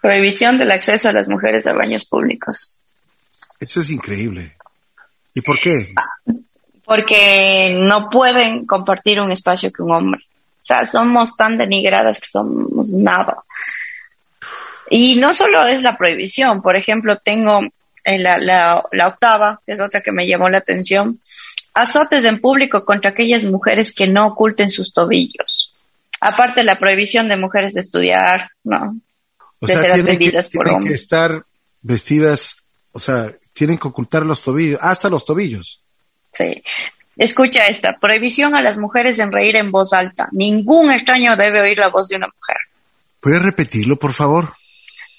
Prohibición 0.00 0.58
del 0.58 0.70
acceso 0.70 1.08
a 1.08 1.12
las 1.12 1.26
mujeres 1.26 1.66
a 1.66 1.72
baños 1.72 2.04
públicos. 2.04 2.78
Eso 3.62 3.80
es 3.80 3.90
increíble. 3.90 4.56
¿Y 5.34 5.40
por 5.40 5.60
qué? 5.60 5.94
Porque 6.84 7.70
no 7.78 8.10
pueden 8.10 8.66
compartir 8.66 9.20
un 9.20 9.30
espacio 9.30 9.72
que 9.72 9.82
un 9.82 9.92
hombre. 9.92 10.20
O 10.62 10.64
sea, 10.64 10.84
somos 10.84 11.36
tan 11.36 11.56
denigradas 11.56 12.18
que 12.18 12.26
somos 12.26 12.92
nada. 12.92 13.44
Y 14.90 15.14
no 15.14 15.32
solo 15.32 15.64
es 15.68 15.82
la 15.82 15.96
prohibición, 15.96 16.60
por 16.60 16.74
ejemplo, 16.74 17.18
tengo 17.18 17.60
la, 18.04 18.38
la, 18.38 18.82
la 18.90 19.06
octava, 19.06 19.60
que 19.64 19.74
es 19.74 19.80
otra 19.80 20.00
que 20.00 20.10
me 20.10 20.26
llamó 20.26 20.48
la 20.48 20.58
atención, 20.58 21.20
azotes 21.72 22.24
en 22.24 22.40
público 22.40 22.84
contra 22.84 23.12
aquellas 23.12 23.44
mujeres 23.44 23.94
que 23.94 24.08
no 24.08 24.26
oculten 24.26 24.72
sus 24.72 24.92
tobillos. 24.92 25.72
Aparte 26.20 26.64
la 26.64 26.80
prohibición 26.80 27.28
de 27.28 27.36
mujeres 27.36 27.74
de 27.74 27.80
estudiar, 27.80 28.50
¿no? 28.64 28.96
O 29.60 29.68
sea, 29.68 29.82
tienen, 29.82 30.18
que, 30.18 30.32
tienen 30.32 30.84
que 30.84 30.94
estar 30.94 31.44
vestidas, 31.80 32.66
o 32.90 32.98
sea, 32.98 33.32
tienen 33.52 33.78
que 33.78 33.88
ocultar 33.88 34.24
los 34.24 34.42
tobillos, 34.42 34.80
hasta 34.82 35.08
los 35.08 35.24
tobillos. 35.24 35.82
Sí. 36.32 36.62
Escucha 37.16 37.66
esta, 37.66 37.98
prohibición 38.00 38.54
a 38.54 38.62
las 38.62 38.78
mujeres 38.78 39.18
en 39.18 39.32
reír 39.32 39.56
en 39.56 39.70
voz 39.70 39.92
alta. 39.92 40.28
Ningún 40.32 40.90
extraño 40.90 41.36
debe 41.36 41.60
oír 41.60 41.78
la 41.78 41.88
voz 41.88 42.08
de 42.08 42.16
una 42.16 42.26
mujer. 42.26 42.56
¿Puedes 43.20 43.42
repetirlo, 43.42 43.98
por 43.98 44.14
favor? 44.14 44.54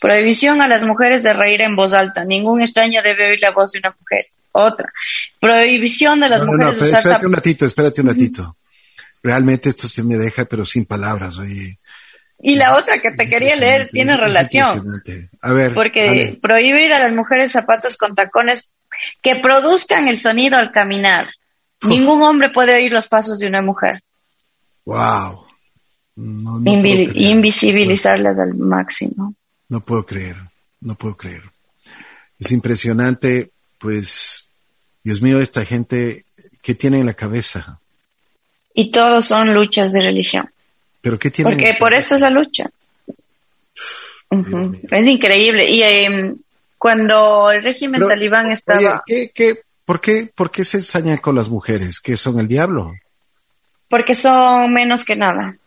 Prohibición 0.01 0.61
a 0.61 0.67
las 0.67 0.85
mujeres 0.85 1.23
de 1.23 1.33
reír 1.33 1.61
en 1.61 1.75
voz 1.75 1.93
alta. 1.93 2.25
Ningún 2.25 2.61
extraño 2.61 3.01
debe 3.03 3.29
oír 3.29 3.39
la 3.41 3.51
voz 3.51 3.71
de 3.71 3.79
una 3.79 3.95
mujer. 3.97 4.25
Otra. 4.51 4.91
Prohibición 5.39 6.19
de 6.19 6.29
las 6.29 6.43
mujeres 6.43 6.77
de 6.77 6.85
usar 6.85 6.99
espérate 6.99 7.27
un 7.27 7.33
ratito, 7.33 7.65
espérate 7.65 8.01
un 8.01 8.07
ratito. 8.07 8.57
Realmente 9.21 9.69
esto 9.69 9.87
se 9.87 10.03
me 10.03 10.17
deja, 10.17 10.45
pero 10.45 10.65
sin 10.65 10.85
palabras, 10.85 11.37
oye. 11.37 11.79
Y 12.45 12.55
la 12.55 12.75
otra 12.75 12.99
que 12.99 13.11
te 13.11 13.29
quería 13.29 13.55
leer 13.55 13.87
tiene 13.89 14.17
relación. 14.17 14.85
A 15.41 15.53
ver. 15.53 15.73
Porque 15.73 16.37
prohibir 16.41 16.91
a 16.91 16.99
las 16.99 17.13
mujeres 17.13 17.53
zapatos 17.53 17.95
con 17.95 18.15
tacones 18.15 18.67
que 19.21 19.37
produzcan 19.37 20.09
el 20.09 20.17
sonido 20.17 20.57
al 20.57 20.73
caminar. 20.73 21.29
Ningún 21.83 22.21
hombre 22.21 22.49
puede 22.49 22.75
oír 22.75 22.91
los 22.91 23.07
pasos 23.07 23.39
de 23.39 23.47
una 23.47 23.61
mujer. 23.61 24.03
Wow. 24.83 25.45
invisibilizarlas 26.17 28.37
al 28.37 28.55
máximo. 28.55 29.33
No 29.69 29.79
puedo 29.79 30.05
creer, 30.05 30.35
no 30.81 30.95
puedo 30.95 31.15
creer. 31.15 31.43
Es 32.39 32.51
impresionante, 32.51 33.51
pues, 33.79 34.49
Dios 35.01 35.21
mío, 35.21 35.39
esta 35.39 35.63
gente, 35.63 36.25
¿qué 36.61 36.75
tiene 36.75 36.99
en 36.99 37.05
la 37.05 37.13
cabeza? 37.13 37.79
Y 38.73 38.91
todos 38.91 39.27
son 39.27 39.53
luchas 39.53 39.93
de 39.93 40.01
religión. 40.01 40.52
¿Pero 41.03 41.19
qué 41.19 41.29
tiene? 41.29 41.51
Porque 41.51 41.75
por 41.77 41.93
eso 41.93 42.15
es 42.15 42.21
la 42.21 42.29
lucha. 42.29 42.69
Es 44.31 45.05
increíble. 45.05 45.69
Y 45.69 45.83
em, 45.83 46.37
cuando 46.77 47.51
el 47.51 47.61
régimen 47.61 48.07
talibán 48.07 48.53
estaba... 48.53 49.03
¿qué, 49.05 49.59
por, 49.83 49.99
qué, 49.99 50.31
¿Por 50.33 50.49
qué 50.49 50.63
se 50.63 50.77
ensañan 50.77 51.17
con 51.17 51.35
las 51.35 51.49
mujeres? 51.49 51.99
¿Que 51.99 52.15
son 52.15 52.39
el 52.39 52.47
diablo? 52.47 52.93
Porque 53.89 54.15
son 54.15 54.71
menos 54.71 55.03
que 55.03 55.17
nada. 55.17 55.57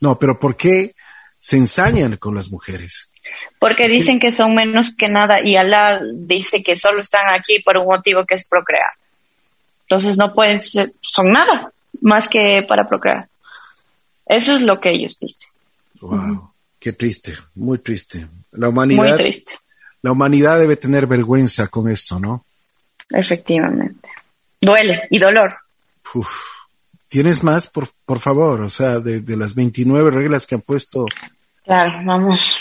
No, 0.00 0.16
pero 0.16 0.38
¿por 0.38 0.56
qué 0.56 0.94
se 1.36 1.56
ensañan 1.56 2.16
con 2.16 2.36
las 2.36 2.48
mujeres? 2.52 3.10
Porque 3.58 3.88
dicen 3.88 4.20
que 4.20 4.30
son 4.30 4.54
menos 4.54 4.94
que 4.94 5.08
nada 5.08 5.42
y 5.42 5.56
Alá 5.56 6.00
dice 6.14 6.62
que 6.62 6.76
solo 6.76 7.00
están 7.00 7.34
aquí 7.34 7.58
por 7.64 7.76
un 7.78 7.86
motivo 7.86 8.24
que 8.24 8.36
es 8.36 8.46
procrear. 8.46 8.92
Entonces 9.82 10.16
no 10.16 10.32
pueden 10.32 10.60
ser, 10.60 10.92
son 11.00 11.32
nada 11.32 11.72
más 12.00 12.28
que 12.28 12.64
para 12.68 12.86
procrear. 12.88 13.26
Eso 14.28 14.54
es 14.54 14.62
lo 14.62 14.80
que 14.80 14.90
ellos 14.90 15.18
dicen. 15.18 15.48
Wow, 16.00 16.52
qué 16.78 16.92
triste, 16.92 17.34
muy 17.54 17.78
triste. 17.78 18.28
La 18.52 18.68
humanidad, 18.68 19.08
muy 19.08 19.16
triste. 19.16 19.54
La 20.02 20.12
humanidad 20.12 20.58
debe 20.58 20.76
tener 20.76 21.06
vergüenza 21.06 21.68
con 21.68 21.88
esto, 21.88 22.20
¿no? 22.20 22.44
Efectivamente. 23.10 24.08
Duele 24.60 25.08
y 25.10 25.18
dolor. 25.18 25.56
¿Tienes 27.08 27.42
más, 27.42 27.66
por, 27.66 27.88
por 28.04 28.20
favor? 28.20 28.60
O 28.60 28.68
sea, 28.68 29.00
de, 29.00 29.20
de 29.20 29.36
las 29.36 29.54
29 29.54 30.10
reglas 30.10 30.46
que 30.46 30.56
han 30.56 30.60
puesto. 30.60 31.06
Claro, 31.64 32.04
vamos. 32.04 32.56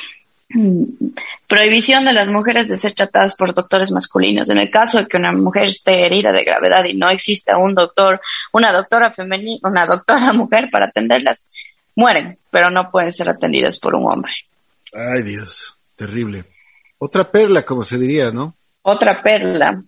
Prohibición 1.48 2.06
de 2.06 2.14
las 2.14 2.28
mujeres 2.28 2.70
de 2.70 2.78
ser 2.78 2.94
tratadas 2.94 3.36
por 3.36 3.54
doctores 3.54 3.92
masculinos. 3.92 4.50
En 4.50 4.60
el 4.60 4.70
caso 4.70 5.00
de 5.00 5.08
que 5.08 5.18
una 5.18 5.32
mujer 5.32 5.66
esté 5.66 6.06
herida 6.06 6.32
de 6.32 6.44
gravedad 6.44 6.84
y 6.86 6.96
no 6.96 7.10
exista 7.10 7.58
un 7.58 7.76
doctor, 7.76 8.22
una 8.54 8.72
doctora 8.72 9.12
femenina, 9.12 9.60
una 9.64 9.86
doctora 9.86 10.34
mujer 10.34 10.70
para 10.72 10.86
atenderlas, 10.86 11.48
mueren, 11.95 12.38
pero 12.52 12.70
no 12.70 12.89
pueden 12.91 13.12
ser 13.12 13.30
atendidas 13.30 13.80
por 13.80 13.95
un 13.95 14.12
hombre. 14.12 14.32
Ay 14.93 15.24
Dios, 15.24 15.80
terrible. 15.95 16.45
Otra 16.98 17.30
perla, 17.30 17.64
como 17.64 17.84
se 17.84 17.98
diría, 17.98 18.32
¿no? 18.32 18.56
Otra 18.82 19.22
perla. 19.22 19.84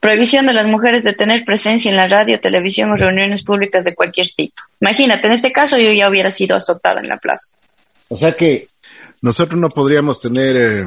Prohibición 0.00 0.46
de 0.46 0.54
las 0.54 0.66
mujeres 0.66 1.04
de 1.04 1.12
tener 1.12 1.44
presencia 1.44 1.90
en 1.90 1.96
la 1.96 2.08
radio, 2.08 2.40
televisión 2.40 2.90
o 2.90 2.96
reuniones 2.96 3.44
públicas 3.44 3.84
de 3.84 3.94
cualquier 3.94 4.26
tipo. 4.28 4.62
Imagínate, 4.80 5.26
en 5.26 5.34
este 5.34 5.52
caso 5.52 5.76
yo 5.76 5.92
ya 5.92 6.08
hubiera 6.08 6.32
sido 6.32 6.56
azotada 6.56 7.00
en 7.00 7.08
la 7.08 7.18
plaza. 7.18 7.52
O 8.08 8.16
sea 8.16 8.32
que 8.32 8.66
nosotros 9.22 9.60
no 9.60 9.68
podríamos 9.70 10.20
tener 10.20 10.56
eh, 10.56 10.86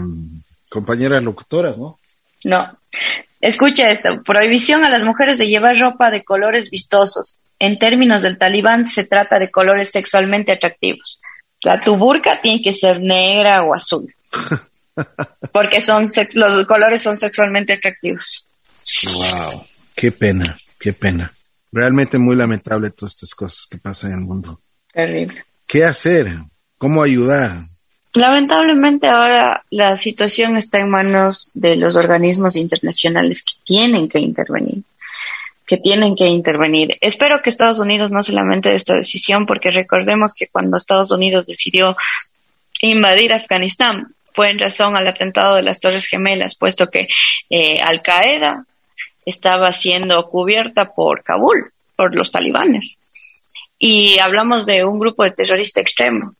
compañeras 0.69 1.23
locutoras, 1.23 1.77
¿no? 1.77 1.99
No. 2.45 2.77
Escucha 3.41 3.89
esto, 3.89 4.23
prohibición 4.23 4.86
a 4.86 4.89
las 4.89 5.03
mujeres 5.03 5.38
de 5.38 5.47
llevar 5.47 5.77
ropa 5.77 6.09
de 6.09 6.23
colores 6.23 6.69
vistosos. 6.69 7.39
En 7.59 7.77
términos 7.77 8.23
del 8.23 8.38
talibán 8.38 8.88
se 8.88 9.05
trata 9.05 9.38
de 9.38 9.51
colores 9.51 9.91
sexualmente 9.91 10.53
atractivos. 10.53 11.19
La 11.61 11.79
tuburca 11.79 12.41
tiene 12.41 12.61
que 12.61 12.73
ser 12.73 12.99
negra 12.99 13.63
o 13.63 13.73
azul. 13.73 14.13
Porque 15.51 15.81
son 15.81 16.07
los 16.36 16.65
colores 16.67 17.01
son 17.01 17.17
sexualmente 17.17 17.73
atractivos. 17.73 18.45
Wow, 19.05 19.65
qué 19.95 20.11
pena, 20.11 20.57
qué 20.79 20.93
pena. 20.93 21.31
Realmente 21.71 22.19
muy 22.19 22.36
lamentable 22.36 22.91
todas 22.91 23.13
estas 23.13 23.34
cosas 23.36 23.67
que 23.69 23.77
pasan 23.77 24.11
en 24.11 24.19
el 24.19 24.23
mundo. 24.23 24.61
Terrible. 24.91 25.43
¿Qué 25.65 25.84
hacer? 25.84 26.38
¿Cómo 26.77 27.01
ayudar? 27.01 27.57
Lamentablemente 28.16 29.07
ahora 29.07 29.64
la 29.72 29.97
situación 29.97 30.55
está 30.55 30.80
en 30.80 30.89
manos 30.89 31.51
de 31.55 31.76
los 31.76 31.95
organismos 31.95 32.55
internacionales 32.55 33.43
que 33.43 33.53
tienen 33.64 34.07
que 34.07 34.20
intervenir, 34.20 34.84
que 35.66 35.78
tienen 35.78 36.16
que 36.16 36.28
intervenir. 36.28 36.97
Espero 37.01 37.41
que 37.41 37.49
Estados 37.49 37.80
Unidos 37.80 38.11
no 38.11 38.22
se 38.22 38.34
lamente 38.34 38.70
de 38.70 38.76
esta 38.76 38.95
decisión 38.95 39.47
porque 39.47 39.72
recordemos 39.72 40.36
que 40.36 40.47
cuando 40.47 40.78
Estados 40.78 41.11
Unidos 41.11 41.47
decidió 41.47 41.97
invadir 42.82 43.34
Afganistán 43.34 44.14
fue 44.34 44.51
en 44.51 44.59
razón 44.59 44.95
al 44.95 45.07
atentado 45.07 45.55
de 45.55 45.64
las 45.64 45.80
Torres 45.80 46.07
Gemelas, 46.07 46.55
puesto 46.55 46.89
que 46.89 47.07
eh, 47.49 47.82
Al 47.82 48.01
Qaeda 48.01 48.66
estaba 49.26 49.72
siendo 49.72 50.30
cubierta 50.30 50.93
por 50.93 51.24
Kabul, 51.24 51.72
por 51.95 52.16
los 52.16 52.30
talibanes. 52.32 52.99
Y 53.80 54.20
hablamos 54.20 54.66
de 54.66 54.86
un 54.86 54.99
grupo 54.99 55.24
de 55.24 55.32
terrorista 55.32 55.82
extremo. 55.82 56.36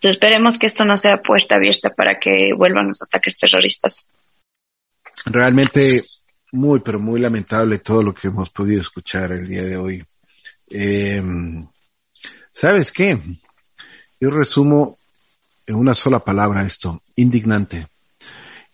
Entonces 0.00 0.16
esperemos 0.16 0.58
que 0.58 0.66
esto 0.66 0.86
no 0.86 0.96
sea 0.96 1.20
puesta 1.20 1.56
abierta 1.56 1.90
para 1.90 2.18
que 2.18 2.54
vuelvan 2.56 2.88
los 2.88 3.02
ataques 3.02 3.36
terroristas. 3.36 4.14
Realmente 5.26 6.02
muy, 6.52 6.80
pero 6.80 6.98
muy 6.98 7.20
lamentable 7.20 7.80
todo 7.80 8.02
lo 8.02 8.14
que 8.14 8.28
hemos 8.28 8.48
podido 8.48 8.80
escuchar 8.80 9.30
el 9.32 9.46
día 9.46 9.62
de 9.62 9.76
hoy. 9.76 10.02
Em, 10.70 11.68
¿Sabes 12.50 12.92
qué? 12.92 13.20
Yo 14.18 14.30
resumo 14.30 14.96
en 15.66 15.74
una 15.74 15.94
sola 15.94 16.24
palabra 16.24 16.62
esto, 16.62 17.02
indignante. 17.16 17.86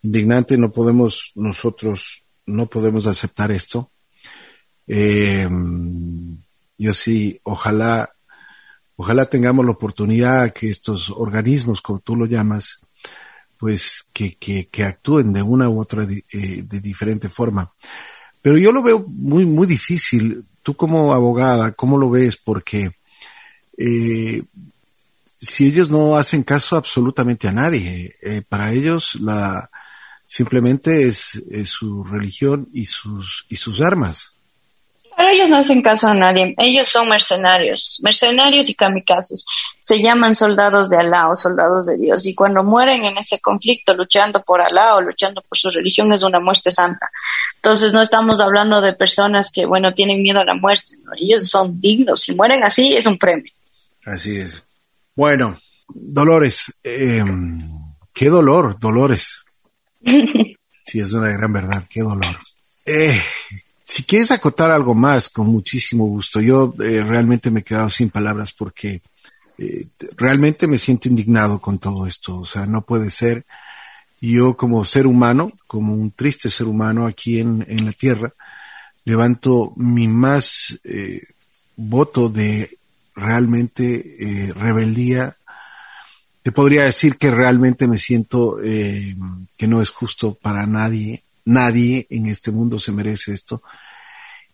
Indignante, 0.02 0.56
no 0.56 0.70
podemos 0.70 1.32
nosotros, 1.34 2.22
no 2.46 2.66
podemos 2.66 3.08
aceptar 3.08 3.50
esto. 3.50 3.90
Em, 4.86 6.38
yo 6.78 6.94
sí, 6.94 7.40
ojalá 7.42 8.15
Ojalá 8.96 9.26
tengamos 9.26 9.64
la 9.64 9.72
oportunidad 9.72 10.52
que 10.52 10.70
estos 10.70 11.10
organismos, 11.10 11.82
como 11.82 11.98
tú 12.00 12.16
lo 12.16 12.24
llamas, 12.24 12.80
pues 13.58 14.06
que, 14.12 14.36
que, 14.36 14.68
que 14.68 14.84
actúen 14.84 15.32
de 15.32 15.42
una 15.42 15.68
u 15.68 15.80
otra 15.80 16.06
de, 16.06 16.24
eh, 16.32 16.62
de, 16.62 16.80
diferente 16.80 17.28
forma. 17.28 17.72
Pero 18.40 18.56
yo 18.58 18.72
lo 18.72 18.82
veo 18.82 19.04
muy, 19.08 19.44
muy 19.44 19.66
difícil. 19.66 20.44
Tú 20.62 20.74
como 20.74 21.12
abogada, 21.12 21.72
¿cómo 21.72 21.98
lo 21.98 22.10
ves? 22.10 22.36
Porque 22.36 22.92
eh, 23.76 24.42
si 25.24 25.66
ellos 25.66 25.90
no 25.90 26.16
hacen 26.16 26.42
caso 26.42 26.76
absolutamente 26.76 27.48
a 27.48 27.52
nadie, 27.52 28.16
eh, 28.22 28.42
para 28.48 28.72
ellos 28.72 29.16
la 29.20 29.70
simplemente 30.26 31.06
es 31.06 31.42
su 31.64 32.02
religión 32.02 32.68
y 32.72 32.86
sus, 32.86 33.46
y 33.48 33.56
sus 33.56 33.80
armas. 33.80 34.35
Pero 35.16 35.30
ellos 35.30 35.48
no 35.48 35.56
hacen 35.56 35.80
caso 35.80 36.08
a 36.08 36.14
nadie, 36.14 36.54
ellos 36.58 36.90
son 36.90 37.08
mercenarios, 37.08 37.98
mercenarios 38.02 38.68
y 38.68 38.74
kamikazes. 38.74 39.46
Se 39.82 39.96
llaman 40.02 40.34
soldados 40.34 40.90
de 40.90 40.98
Alá 40.98 41.30
o 41.30 41.36
soldados 41.36 41.86
de 41.86 41.96
Dios 41.96 42.26
y 42.26 42.34
cuando 42.34 42.62
mueren 42.62 43.02
en 43.02 43.16
ese 43.16 43.40
conflicto 43.40 43.94
luchando 43.94 44.42
por 44.42 44.60
Alá 44.60 44.94
o 44.94 45.00
luchando 45.00 45.40
por 45.40 45.56
su 45.56 45.70
religión 45.70 46.12
es 46.12 46.22
una 46.22 46.38
muerte 46.38 46.70
santa. 46.70 47.10
Entonces 47.54 47.94
no 47.94 48.02
estamos 48.02 48.42
hablando 48.42 48.82
de 48.82 48.92
personas 48.92 49.50
que, 49.50 49.64
bueno, 49.64 49.94
tienen 49.94 50.22
miedo 50.22 50.40
a 50.40 50.44
la 50.44 50.54
muerte, 50.54 50.96
ellos 51.18 51.48
son 51.48 51.80
dignos, 51.80 52.20
si 52.20 52.34
mueren 52.34 52.62
así 52.62 52.92
es 52.94 53.06
un 53.06 53.16
premio. 53.16 53.50
Así 54.04 54.36
es. 54.36 54.64
Bueno, 55.14 55.58
Dolores, 55.88 56.78
eh, 56.84 57.24
qué 58.12 58.28
dolor, 58.28 58.78
Dolores. 58.78 59.44
sí, 60.02 61.00
es 61.00 61.12
una 61.12 61.32
gran 61.32 61.52
verdad, 61.54 61.84
qué 61.88 62.00
dolor. 62.02 62.36
Eh, 62.84 63.18
si 63.86 64.02
quieres 64.02 64.32
acotar 64.32 64.72
algo 64.72 64.96
más, 64.96 65.28
con 65.28 65.46
muchísimo 65.46 66.06
gusto. 66.06 66.40
Yo 66.40 66.74
eh, 66.80 67.04
realmente 67.04 67.52
me 67.52 67.60
he 67.60 67.62
quedado 67.62 67.88
sin 67.88 68.10
palabras 68.10 68.52
porque 68.52 69.00
eh, 69.58 69.86
realmente 70.16 70.66
me 70.66 70.76
siento 70.76 71.08
indignado 71.08 71.60
con 71.60 71.78
todo 71.78 72.04
esto. 72.04 72.34
O 72.34 72.46
sea, 72.46 72.66
no 72.66 72.82
puede 72.82 73.10
ser. 73.10 73.46
Yo 74.20 74.56
como 74.56 74.84
ser 74.84 75.06
humano, 75.06 75.52
como 75.68 75.94
un 75.94 76.10
triste 76.10 76.50
ser 76.50 76.66
humano 76.66 77.06
aquí 77.06 77.38
en, 77.38 77.64
en 77.68 77.84
la 77.86 77.92
tierra, 77.92 78.32
levanto 79.04 79.72
mi 79.76 80.08
más 80.08 80.80
eh, 80.82 81.22
voto 81.76 82.28
de 82.28 82.78
realmente 83.14 84.52
rebeldía. 84.56 85.36
Te 86.42 86.50
podría 86.50 86.84
decir 86.84 87.18
que 87.18 87.30
realmente 87.30 87.86
me 87.86 87.98
siento 87.98 88.56
que 88.58 89.66
no 89.66 89.80
es 89.80 89.90
justo 89.90 90.34
para 90.34 90.66
nadie 90.66 91.22
nadie 91.46 92.06
en 92.10 92.26
este 92.26 92.50
mundo 92.50 92.78
se 92.78 92.92
merece 92.92 93.32
esto. 93.32 93.62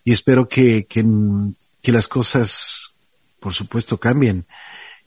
Y 0.05 0.13
espero 0.13 0.47
que, 0.47 0.85
que, 0.85 1.91
las 1.91 2.07
cosas, 2.07 2.93
por 3.41 3.53
supuesto, 3.53 3.99
cambien 3.99 4.45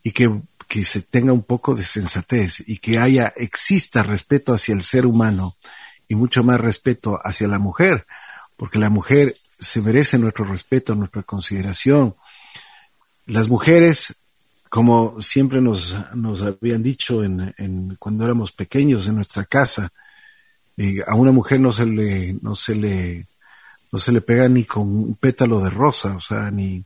y 0.02 0.12
que, 0.12 0.40
que 0.68 0.84
se 0.84 1.00
tenga 1.00 1.32
un 1.32 1.42
poco 1.42 1.74
de 1.74 1.82
sensatez 1.82 2.62
y 2.66 2.78
que 2.78 2.98
haya, 2.98 3.32
exista 3.36 4.02
respeto 4.02 4.52
hacia 4.52 4.74
el 4.74 4.82
ser 4.82 5.06
humano 5.06 5.56
y 6.08 6.14
mucho 6.14 6.44
más 6.44 6.60
respeto 6.60 7.18
hacia 7.22 7.48
la 7.48 7.58
mujer, 7.58 8.06
porque 8.56 8.78
la 8.78 8.90
mujer 8.90 9.34
se 9.58 9.80
merece 9.80 10.18
nuestro 10.18 10.44
respeto, 10.44 10.94
nuestra 10.94 11.22
consideración. 11.22 12.16
Las 13.26 13.48
mujeres, 13.48 14.16
como 14.68 15.20
siempre 15.20 15.60
nos, 15.60 15.96
nos 16.14 16.42
habían 16.42 16.82
dicho 16.82 17.24
en, 17.24 17.54
en, 17.58 17.96
cuando 17.96 18.24
éramos 18.24 18.52
pequeños 18.52 19.06
en 19.08 19.16
nuestra 19.16 19.44
casa, 19.44 19.92
a 21.06 21.14
una 21.14 21.32
mujer 21.32 21.60
no 21.60 21.72
se 21.72 21.86
le, 21.86 22.36
no 22.42 22.54
se 22.54 22.74
le, 22.74 23.26
no 23.92 23.98
se 23.98 24.12
le 24.12 24.20
pega 24.20 24.48
ni 24.48 24.64
con 24.64 24.88
un 24.88 25.14
pétalo 25.14 25.60
de 25.60 25.70
rosa, 25.70 26.16
o 26.16 26.20
sea, 26.20 26.50
ni 26.50 26.84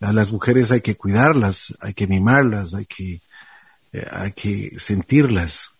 a 0.00 0.12
las 0.12 0.32
mujeres 0.32 0.70
hay 0.70 0.80
que 0.80 0.96
cuidarlas, 0.96 1.74
hay 1.80 1.92
que 1.92 2.06
mimarlas, 2.06 2.74
hay 2.74 2.86
que, 2.86 3.20
eh, 3.92 4.06
hay 4.10 4.32
que 4.32 4.70
sentirlas. 4.78 5.70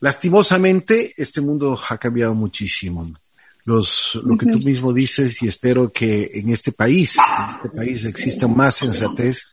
Lastimosamente, 0.00 1.14
este 1.16 1.40
mundo 1.40 1.78
ha 1.88 1.98
cambiado 1.98 2.34
muchísimo. 2.34 3.12
Los, 3.64 4.20
lo 4.22 4.36
que 4.36 4.46
tú 4.46 4.58
mismo 4.58 4.92
dices 4.92 5.42
y 5.42 5.48
espero 5.48 5.90
que 5.90 6.30
en 6.34 6.50
este 6.50 6.70
país, 6.70 7.16
en 7.16 7.56
este 7.56 7.78
país 7.78 8.04
exista 8.04 8.46
más 8.46 8.74
sensatez, 8.74 9.46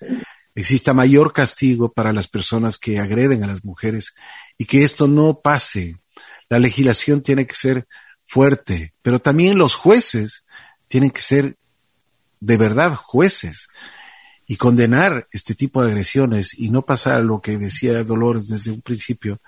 exista 0.54 0.94
mayor 0.94 1.32
castigo 1.32 1.94
para 1.94 2.12
las 2.12 2.28
personas 2.28 2.78
que 2.78 3.00
agreden 3.00 3.44
a 3.44 3.48
las 3.48 3.64
mujeres 3.64 4.14
y 4.58 4.66
que 4.66 4.84
esto 4.84 5.08
no 5.08 5.40
pase 5.40 6.01
la 6.52 6.60
legislación 6.60 7.22
tiene 7.22 7.48
que 7.48 7.56
ser 7.56 7.88
fuerte, 8.26 8.94
pero 9.02 9.20
también 9.20 9.58
los 9.58 9.76
jueces 9.76 10.44
tienen 10.90 11.10
que 11.10 11.22
ser 11.22 11.56
de 12.42 12.58
verdad 12.58 12.94
jueces 12.94 13.70
y 14.48 14.58
condenar 14.58 15.30
este 15.32 15.56
tipo 15.56 15.82
de 15.82 15.92
agresiones 15.92 16.54
y 16.60 16.70
no 16.70 16.82
pasar 16.82 17.14
a 17.16 17.22
lo 17.22 17.40
que 17.40 17.58
decía 17.58 18.04
Dolores 18.04 18.50
desde 18.50 18.72
un 18.72 18.82
principio, 18.82 19.40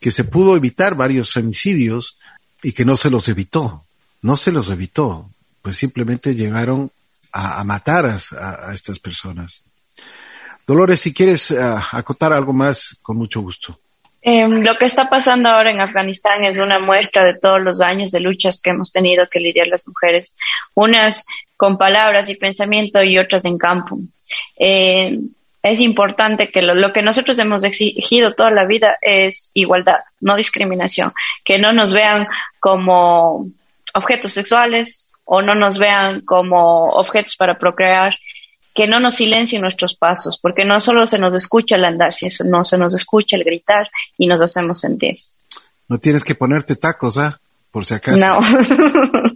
que 0.00 0.12
se 0.12 0.22
pudo 0.22 0.56
evitar 0.56 0.94
varios 0.94 1.32
femicidios 1.32 2.16
y 2.62 2.70
que 2.70 2.84
no 2.84 2.96
se 2.96 3.10
los 3.10 3.26
evitó, 3.26 3.84
no 4.22 4.36
se 4.36 4.52
los 4.52 4.70
evitó, 4.70 5.28
pues 5.62 5.76
simplemente 5.76 6.36
llegaron 6.36 6.92
a, 7.32 7.64
matar 7.64 8.06
a, 8.06 8.72
estas 8.72 9.00
personas. 9.00 9.64
Dolores, 10.64 11.00
si 11.00 11.12
quieres 11.12 11.50
uh, 11.50 11.76
acotar 11.90 12.32
algo 12.32 12.52
más, 12.52 12.96
con 13.02 13.16
mucho 13.16 13.40
gusto. 13.40 13.80
Eh, 14.28 14.48
lo 14.48 14.74
que 14.74 14.86
está 14.86 15.08
pasando 15.08 15.48
ahora 15.48 15.70
en 15.70 15.80
Afganistán 15.80 16.44
es 16.44 16.58
una 16.58 16.80
muestra 16.80 17.24
de 17.24 17.38
todos 17.38 17.62
los 17.62 17.80
años 17.80 18.10
de 18.10 18.18
luchas 18.18 18.60
que 18.60 18.70
hemos 18.70 18.90
tenido 18.90 19.28
que 19.28 19.38
lidiar 19.38 19.68
las 19.68 19.86
mujeres, 19.86 20.34
unas 20.74 21.24
con 21.56 21.78
palabras 21.78 22.28
y 22.28 22.34
pensamiento 22.34 23.04
y 23.04 23.18
otras 23.18 23.44
en 23.44 23.56
campo. 23.56 23.96
Eh, 24.58 25.16
es 25.62 25.80
importante 25.80 26.50
que 26.50 26.60
lo, 26.60 26.92
que 26.92 27.02
nosotros 27.02 27.38
hemos 27.38 27.62
exigido 27.62 28.34
toda 28.34 28.50
la 28.50 28.66
vida 28.66 28.98
es 29.00 29.52
igualdad, 29.54 30.00
no 30.20 30.34
discriminación, 30.34 31.12
que 31.44 31.60
no 31.60 31.72
nos 31.72 31.94
vean 31.94 32.26
como 32.58 33.46
objetos 33.94 34.32
sexuales 34.32 35.12
o 35.24 35.40
no 35.40 35.54
nos 35.54 35.78
vean 35.78 36.22
como 36.22 36.88
objetos 36.90 37.36
para 37.36 37.60
procrear, 37.60 38.18
que 38.76 38.86
no 38.86 39.00
nos 39.00 39.14
silencien 39.14 39.62
nuestros 39.62 39.96
pasos, 39.96 40.38
porque 40.40 40.64
no 40.66 40.80
solo 40.80 41.06
se 41.06 41.18
nos 41.18 41.34
escucha 41.34 41.76
el 41.76 41.84
andar, 41.84 42.12
sino 42.12 42.62
se 42.62 42.76
nos 42.76 42.94
escucha 42.94 43.36
el 43.36 43.42
gritar 43.42 43.88
y 44.18 44.26
nos 44.26 44.40
hacemos 44.42 44.80
sentir. 44.80 45.16
No 45.88 45.98
tienes 45.98 46.22
que 46.22 46.34
ponerte 46.34 46.76
tacos, 46.76 47.16
¿ah? 47.16 47.40
Por 47.70 47.86
si 47.86 47.94
acaso. 47.94 48.18
No. 48.18 48.40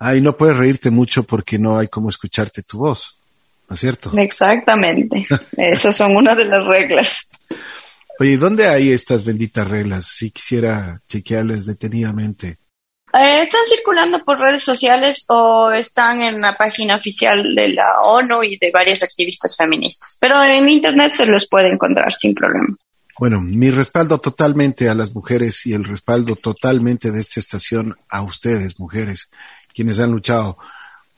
Ay, 0.00 0.20
no 0.20 0.36
puedes 0.36 0.56
reírte 0.56 0.90
mucho 0.90 1.22
porque 1.22 1.58
no 1.58 1.78
hay 1.78 1.88
cómo 1.88 2.08
escucharte 2.08 2.62
tu 2.62 2.78
voz, 2.78 3.16
¿no 3.68 3.74
es 3.74 3.80
cierto? 3.80 4.12
Exactamente. 4.18 5.26
Esas 5.56 5.96
son 5.96 6.16
una 6.16 6.34
de 6.34 6.44
las 6.44 6.66
reglas. 6.66 7.28
Oye, 8.18 8.36
¿dónde 8.36 8.66
hay 8.66 8.90
estas 8.90 9.24
benditas 9.24 9.68
reglas? 9.68 10.06
Si 10.06 10.32
quisiera 10.32 10.96
chequearles 11.06 11.64
detenidamente. 11.64 12.58
Eh, 13.14 13.42
están 13.42 13.60
circulando 13.66 14.22
por 14.22 14.38
redes 14.38 14.62
sociales 14.62 15.24
o 15.28 15.70
están 15.72 16.20
en 16.20 16.40
la 16.40 16.52
página 16.52 16.96
oficial 16.96 17.54
de 17.54 17.68
la 17.70 18.00
ONU 18.02 18.42
y 18.42 18.58
de 18.58 18.70
varias 18.70 19.02
activistas 19.02 19.56
feministas, 19.56 20.18
pero 20.20 20.42
en 20.44 20.68
Internet 20.68 21.12
se 21.12 21.26
los 21.26 21.48
puede 21.48 21.72
encontrar 21.72 22.12
sin 22.12 22.34
problema. 22.34 22.76
Bueno, 23.18 23.40
mi 23.40 23.70
respaldo 23.70 24.18
totalmente 24.18 24.88
a 24.88 24.94
las 24.94 25.14
mujeres 25.14 25.66
y 25.66 25.72
el 25.72 25.84
respaldo 25.84 26.36
totalmente 26.36 27.10
de 27.10 27.20
esta 27.20 27.40
estación 27.40 27.96
a 28.10 28.22
ustedes, 28.22 28.78
mujeres, 28.78 29.30
quienes 29.74 29.98
han 30.00 30.12
luchado. 30.12 30.58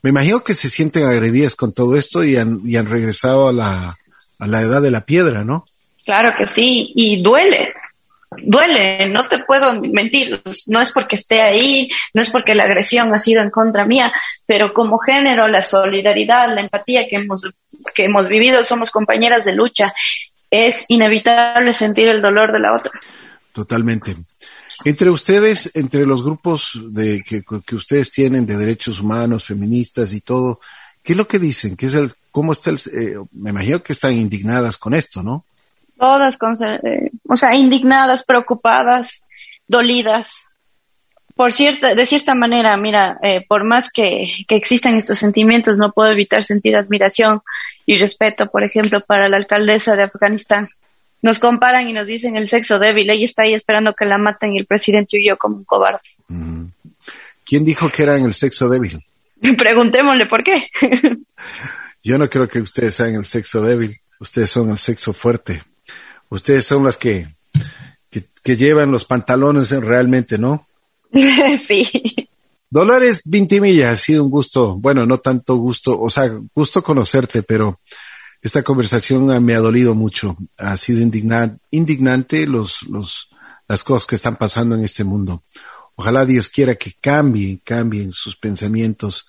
Me 0.01 0.09
imagino 0.09 0.43
que 0.43 0.53
se 0.53 0.69
sienten 0.69 1.03
agredidas 1.03 1.55
con 1.55 1.73
todo 1.73 1.97
esto 1.97 2.23
y 2.23 2.37
han, 2.37 2.61
y 2.65 2.77
han 2.77 2.87
regresado 2.87 3.49
a 3.49 3.53
la, 3.53 3.97
a 4.39 4.47
la 4.47 4.61
edad 4.61 4.81
de 4.81 4.91
la 4.91 5.01
piedra, 5.01 5.43
¿no? 5.43 5.65
Claro 6.05 6.33
que 6.37 6.47
sí, 6.47 6.91
y 6.95 7.21
duele, 7.21 7.73
duele, 8.37 9.09
no 9.09 9.27
te 9.27 9.39
puedo 9.39 9.73
mentir, 9.81 10.41
no 10.67 10.81
es 10.81 10.91
porque 10.91 11.15
esté 11.15 11.41
ahí, 11.41 11.89
no 12.13 12.21
es 12.21 12.31
porque 12.31 12.55
la 12.55 12.63
agresión 12.63 13.13
ha 13.13 13.19
sido 13.19 13.41
en 13.41 13.49
contra 13.49 13.85
mía, 13.85 14.11
pero 14.45 14.73
como 14.73 14.97
género, 14.99 15.47
la 15.47 15.61
solidaridad, 15.61 16.53
la 16.53 16.61
empatía 16.61 17.07
que 17.09 17.17
hemos, 17.17 17.43
que 17.93 18.05
hemos 18.05 18.27
vivido, 18.27 18.63
somos 18.63 18.91
compañeras 18.91 19.45
de 19.45 19.53
lucha 19.53 19.93
es 20.49 20.85
inevitable 20.89 21.71
sentir 21.73 22.09
el 22.09 22.21
dolor 22.21 22.51
de 22.51 22.59
la 22.59 22.75
otra. 22.75 22.91
Totalmente. 23.53 24.15
Entre 24.85 25.09
ustedes, 25.09 25.71
entre 25.75 26.05
los 26.05 26.23
grupos 26.23 26.81
de, 26.89 27.23
que, 27.23 27.43
ustedes 27.75 28.11
tienen 28.11 28.45
de 28.45 28.57
derechos 28.57 28.99
humanos, 28.99 29.45
feministas 29.45 30.13
y 30.13 30.21
todo, 30.21 30.59
¿qué 31.03 31.13
es 31.13 31.17
lo 31.17 31.27
que 31.27 31.39
dicen? 31.39 31.75
¿Qué 31.75 31.87
es 31.87 31.95
el, 31.95 32.13
¿Cómo 32.31 32.53
está 32.53 32.69
el...? 32.69 32.79
Eh, 32.93 33.17
me 33.33 33.49
imagino 33.49 33.83
que 33.83 33.93
están 33.93 34.13
indignadas 34.13 34.77
con 34.77 34.93
esto, 34.93 35.21
¿no? 35.21 35.45
Todas, 35.97 36.37
con, 36.37 36.53
eh, 36.63 37.11
o 37.31 37.37
sea, 37.37 37.55
indignadas, 37.55 38.25
preocupadas, 38.25 39.21
dolidas. 39.65 40.47
Por 41.33 41.53
cierta, 41.53 41.95
de 41.95 42.05
cierta 42.05 42.35
manera, 42.35 42.75
mira, 42.75 43.19
eh, 43.23 43.45
por 43.47 43.63
más 43.63 43.89
que, 43.89 44.33
que 44.49 44.57
existan 44.57 44.97
estos 44.97 45.19
sentimientos, 45.19 45.77
no 45.77 45.93
puedo 45.93 46.11
evitar 46.11 46.43
sentir 46.43 46.75
admiración 46.75 47.39
y 47.85 47.95
respeto, 47.95 48.47
por 48.47 48.65
ejemplo, 48.65 48.99
para 48.99 49.29
la 49.29 49.37
alcaldesa 49.37 49.95
de 49.95 50.03
Afganistán. 50.03 50.67
Nos 51.21 51.39
comparan 51.39 51.87
y 51.87 51.93
nos 51.93 52.07
dicen 52.07 52.35
el 52.35 52.49
sexo 52.49 52.79
débil. 52.79 53.09
Ella 53.09 53.23
está 53.23 53.43
ahí 53.43 53.53
esperando 53.53 53.93
que 53.93 54.03
la 54.03 54.17
maten 54.17 54.53
y 54.53 54.57
el 54.57 54.65
presidente 54.65 55.17
huyó 55.17 55.37
como 55.37 55.55
un 55.55 55.63
cobarde. 55.63 56.01
¿Quién 57.45 57.63
dijo 57.63 57.87
que 57.89 58.03
era 58.03 58.17
en 58.17 58.25
el 58.25 58.33
sexo 58.33 58.67
débil? 58.67 58.99
Preguntémosle 59.57 60.25
por 60.25 60.43
qué. 60.43 60.67
Yo 62.03 62.17
no 62.17 62.29
creo 62.29 62.49
que 62.49 62.59
ustedes 62.59 62.93
sean 62.93 63.15
el 63.15 63.25
sexo 63.25 63.61
débil. 63.61 64.01
Ustedes 64.19 64.49
son 64.49 64.69
el 64.69 64.77
sexo 64.77 65.13
fuerte. 65.13 65.61
Ustedes 66.31 66.65
son 66.65 66.85
las 66.85 66.97
que, 66.97 67.27
que, 68.09 68.23
que 68.41 68.55
llevan 68.55 68.91
los 68.91 69.05
pantalones 69.05 69.69
realmente, 69.69 70.37
¿no? 70.37 70.65
sí. 71.67 71.87
Dolores 72.69 73.23
Vintimilla, 73.25 73.91
ha 73.91 73.97
sido 73.97 74.23
un 74.23 74.31
gusto, 74.31 74.77
bueno, 74.77 75.05
no 75.05 75.17
tanto 75.17 75.57
gusto, 75.57 75.99
o 75.99 76.09
sea, 76.09 76.31
gusto 76.55 76.81
conocerte, 76.81 77.43
pero 77.43 77.81
esta 78.41 78.63
conversación 78.63 79.43
me 79.43 79.53
ha 79.55 79.59
dolido 79.59 79.93
mucho. 79.93 80.37
Ha 80.57 80.77
sido 80.77 81.01
indignante 81.01 82.47
los, 82.47 82.83
los, 82.83 83.29
las 83.67 83.83
cosas 83.83 84.07
que 84.07 84.15
están 84.15 84.37
pasando 84.37 84.75
en 84.75 84.85
este 84.85 85.03
mundo. 85.03 85.43
Ojalá 85.95 86.25
Dios 86.25 86.47
quiera 86.47 86.75
que 86.75 86.93
cambien, 86.99 87.61
cambien 87.63 88.13
sus 88.13 88.37
pensamientos. 88.37 89.27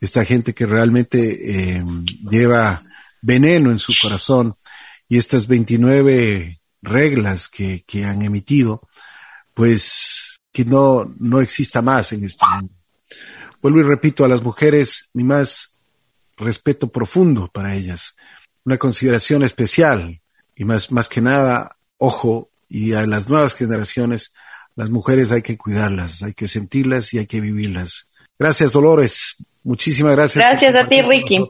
Esta 0.00 0.24
gente 0.24 0.54
que 0.54 0.66
realmente 0.66 1.78
eh, 1.78 1.84
lleva 2.30 2.80
veneno 3.20 3.72
en 3.72 3.80
su 3.80 3.92
corazón 4.00 4.54
y 5.08 5.18
estas 5.18 5.46
29 5.46 6.60
reglas 6.82 7.48
que, 7.48 7.84
que 7.86 8.04
han 8.04 8.22
emitido, 8.22 8.86
pues 9.54 10.40
que 10.52 10.64
no, 10.64 11.12
no 11.18 11.40
exista 11.40 11.82
más 11.82 12.12
en 12.12 12.24
este 12.24 12.44
mundo. 12.46 12.74
Vuelvo 13.60 13.80
y 13.80 13.82
repito, 13.82 14.24
a 14.24 14.28
las 14.28 14.42
mujeres 14.42 15.10
mi 15.14 15.24
más 15.24 15.74
respeto 16.36 16.88
profundo 16.88 17.50
para 17.52 17.74
ellas, 17.74 18.16
una 18.64 18.78
consideración 18.78 19.42
especial 19.42 20.20
y 20.54 20.64
más, 20.64 20.92
más 20.92 21.08
que 21.08 21.20
nada, 21.20 21.76
ojo, 21.96 22.50
y 22.68 22.92
a 22.92 23.06
las 23.06 23.28
nuevas 23.28 23.54
generaciones, 23.54 24.32
las 24.76 24.90
mujeres 24.90 25.32
hay 25.32 25.42
que 25.42 25.56
cuidarlas, 25.56 26.22
hay 26.22 26.34
que 26.34 26.46
sentirlas 26.46 27.12
y 27.14 27.18
hay 27.18 27.26
que 27.26 27.40
vivirlas. 27.40 28.08
Gracias, 28.38 28.72
Dolores. 28.72 29.36
Muchísimas 29.64 30.14
gracias. 30.14 30.44
Gracias 30.44 30.74
a 30.74 30.88
ti, 30.88 31.02
Ricky. 31.02 31.44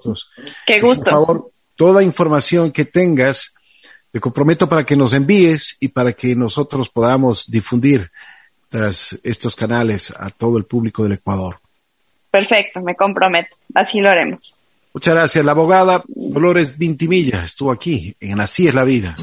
Qué 0.67 0.81
gusto. 0.81 1.05
Por 1.05 1.13
favor, 1.13 1.53
toda 1.79 2.03
información 2.03 2.72
que 2.72 2.85
tengas, 2.85 3.55
te 4.11 4.18
comprometo 4.18 4.68
para 4.68 4.85
que 4.85 4.97
nos 4.97 5.14
envíes 5.14 5.76
y 5.79 5.89
para 5.89 6.12
que 6.12 6.35
nosotros 6.35 6.91
podamos 6.91 7.49
difundir 7.49 8.11
tras 8.68 9.18
estos 9.22 9.55
canales 9.55 10.12
a 10.18 10.29
todo 10.31 10.59
el 10.59 10.64
público 10.64 11.05
del 11.05 11.12
Ecuador. 11.12 11.61
Perfecto, 12.33 12.81
me 12.83 12.97
comprometo. 12.97 13.57
Así 13.74 14.01
lo 14.01 14.11
haremos. 14.11 14.55
Muchas 14.93 15.14
gracias. 15.14 15.45
La 15.45 15.53
abogada 15.53 16.03
Dolores 16.09 16.76
Vintimilla 16.76 17.45
estuvo 17.45 17.70
aquí 17.70 18.14
en 18.18 18.41
Así 18.41 18.66
es 18.66 18.74
la 18.74 18.83
vida. 18.83 19.16